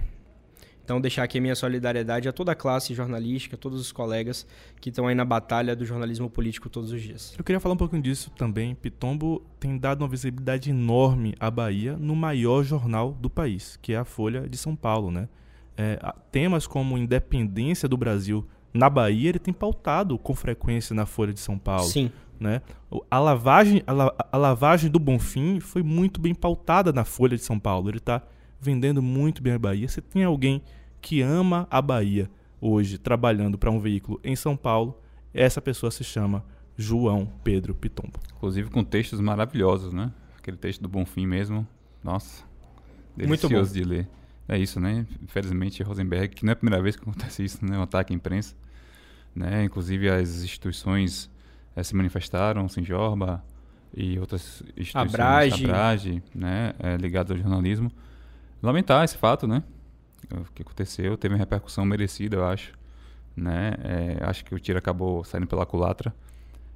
Então, 0.91 0.99
deixar 0.99 1.23
aqui 1.23 1.37
a 1.37 1.41
minha 1.41 1.55
solidariedade 1.55 2.27
a 2.27 2.33
toda 2.33 2.51
a 2.51 2.55
classe 2.55 2.93
jornalística, 2.93 3.55
a 3.55 3.57
todos 3.57 3.79
os 3.79 3.93
colegas 3.93 4.45
que 4.81 4.89
estão 4.89 5.07
aí 5.07 5.15
na 5.15 5.23
batalha 5.23 5.73
do 5.73 5.85
jornalismo 5.85 6.29
político 6.29 6.67
todos 6.67 6.91
os 6.91 7.01
dias. 7.01 7.33
Eu 7.37 7.45
queria 7.45 7.61
falar 7.61 7.75
um 7.75 7.77
pouquinho 7.77 8.01
disso 8.01 8.29
também. 8.31 8.75
Pitombo 8.75 9.41
tem 9.57 9.77
dado 9.77 10.01
uma 10.01 10.09
visibilidade 10.09 10.69
enorme 10.69 11.33
à 11.39 11.49
Bahia 11.49 11.95
no 11.95 12.13
maior 12.13 12.61
jornal 12.65 13.13
do 13.13 13.29
país, 13.29 13.79
que 13.81 13.93
é 13.93 13.97
a 13.99 14.03
Folha 14.03 14.49
de 14.49 14.57
São 14.57 14.75
Paulo, 14.75 15.11
né? 15.11 15.29
É, 15.77 15.97
temas 16.29 16.67
como 16.67 16.97
independência 16.97 17.87
do 17.87 17.95
Brasil 17.95 18.45
na 18.73 18.89
Bahia, 18.89 19.29
ele 19.29 19.39
tem 19.39 19.53
pautado 19.53 20.19
com 20.19 20.35
frequência 20.35 20.93
na 20.93 21.05
Folha 21.05 21.31
de 21.31 21.39
São 21.39 21.57
Paulo. 21.57 21.87
Sim. 21.87 22.11
Né? 22.37 22.61
A, 23.09 23.17
lavagem, 23.17 23.81
a, 23.87 23.93
la, 23.93 24.13
a 24.29 24.37
lavagem 24.37 24.91
do 24.91 24.99
Bonfim 24.99 25.61
foi 25.61 25.83
muito 25.83 26.19
bem 26.19 26.35
pautada 26.35 26.91
na 26.91 27.05
Folha 27.05 27.37
de 27.37 27.43
São 27.45 27.57
Paulo. 27.57 27.89
Ele 27.89 27.97
está 27.97 28.21
vendendo 28.59 29.01
muito 29.01 29.41
bem 29.41 29.53
a 29.53 29.59
Bahia. 29.59 29.87
Você 29.87 30.01
tem 30.01 30.25
alguém 30.25 30.61
que 31.01 31.21
ama 31.21 31.67
a 31.69 31.81
Bahia, 31.81 32.29
hoje 32.59 32.97
trabalhando 32.97 33.57
para 33.57 33.71
um 33.71 33.79
veículo 33.79 34.19
em 34.23 34.35
São 34.35 34.55
Paulo, 34.55 34.97
essa 35.33 35.61
pessoa 35.61 35.89
se 35.91 36.03
chama 36.03 36.43
João 36.77 37.31
Pedro 37.43 37.73
Pitombo. 37.73 38.19
Inclusive 38.35 38.69
com 38.69 38.83
textos 38.83 39.19
maravilhosos, 39.19 39.93
né? 39.93 40.11
Aquele 40.37 40.57
texto 40.57 40.81
do 40.81 40.89
Bonfim 40.89 41.25
mesmo. 41.25 41.67
Nossa. 42.03 42.43
Muito 43.15 43.47
Delicioso 43.47 43.73
de 43.73 43.83
ler. 43.83 44.07
É 44.47 44.57
isso, 44.57 44.79
né? 44.79 45.05
Infelizmente, 45.23 45.83
Rosenberg, 45.83 46.35
que 46.35 46.43
não 46.43 46.51
é 46.51 46.53
a 46.53 46.55
primeira 46.55 46.81
vez 46.81 46.95
que 46.95 47.01
acontece 47.01 47.43
isso, 47.43 47.63
né? 47.65 47.77
Um 47.77 47.83
ataque 47.83 48.13
à 48.13 48.15
imprensa. 48.15 48.55
Né? 49.35 49.63
Inclusive, 49.63 50.09
as 50.09 50.43
instituições 50.43 51.29
eh, 51.75 51.83
se 51.83 51.95
manifestaram, 51.95 52.67
Sinjorba 52.67 53.43
e 53.95 54.19
outras 54.19 54.61
instituições, 54.75 55.13
Abrage. 55.13 55.65
Abrage 55.65 56.23
né? 56.35 56.73
eh, 56.79 56.97
ligadas 56.97 57.31
ao 57.31 57.37
jornalismo. 57.37 57.91
Lamentar 58.61 59.03
esse 59.03 59.17
fato, 59.17 59.47
né? 59.47 59.63
O 60.31 60.53
que 60.53 60.61
aconteceu, 60.61 61.17
teve 61.17 61.33
uma 61.33 61.39
repercussão 61.39 61.85
merecida, 61.85 62.37
eu 62.37 62.45
acho. 62.45 62.73
Né? 63.35 63.73
Eh, 63.83 64.17
acho 64.21 64.43
que 64.45 64.53
o 64.53 64.59
tiro 64.59 64.77
acabou 64.77 65.23
saindo 65.23 65.47
pela 65.47 65.65
culatra. 65.65 66.13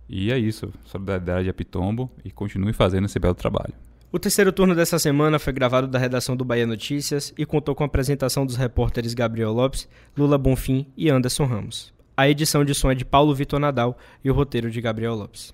E 0.07 0.31
é 0.31 0.37
isso. 0.37 0.71
Solidariedade 0.85 1.49
a 1.49 1.53
Pitombo 1.53 2.09
e 2.23 2.31
continue 2.31 2.73
fazendo 2.73 3.05
esse 3.05 3.19
belo 3.19 3.35
trabalho. 3.35 3.73
O 4.11 4.19
terceiro 4.19 4.51
turno 4.51 4.73
dessa 4.73 4.97
semana 4.97 5.37
foi 5.39 5.51
gravado 5.51 5.87
da 5.87 5.99
redação 5.99 6.37
do 6.37 6.45
Bahia 6.45 6.65
Notícias 6.65 7.33
e 7.37 7.45
contou 7.45 7.75
com 7.75 7.83
a 7.83 7.87
apresentação 7.87 8.45
dos 8.45 8.55
repórteres 8.55 9.13
Gabriel 9.13 9.51
Lopes, 9.51 9.89
Lula 10.15 10.37
Bonfim 10.37 10.85
e 10.95 11.09
Anderson 11.09 11.45
Ramos. 11.45 11.93
A 12.15 12.29
edição 12.29 12.63
de 12.63 12.73
som 12.73 12.89
é 12.89 12.95
de 12.95 13.03
Paulo 13.03 13.35
Vitor 13.35 13.59
Nadal 13.59 13.97
e 14.23 14.31
o 14.31 14.33
roteiro 14.33 14.71
de 14.71 14.79
Gabriel 14.79 15.15
Lopes. 15.15 15.53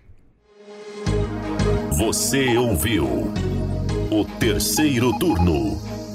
Você 1.98 2.56
ouviu 2.56 3.34
o 4.12 4.26
terceiro 4.40 5.18
turno, 5.18 5.82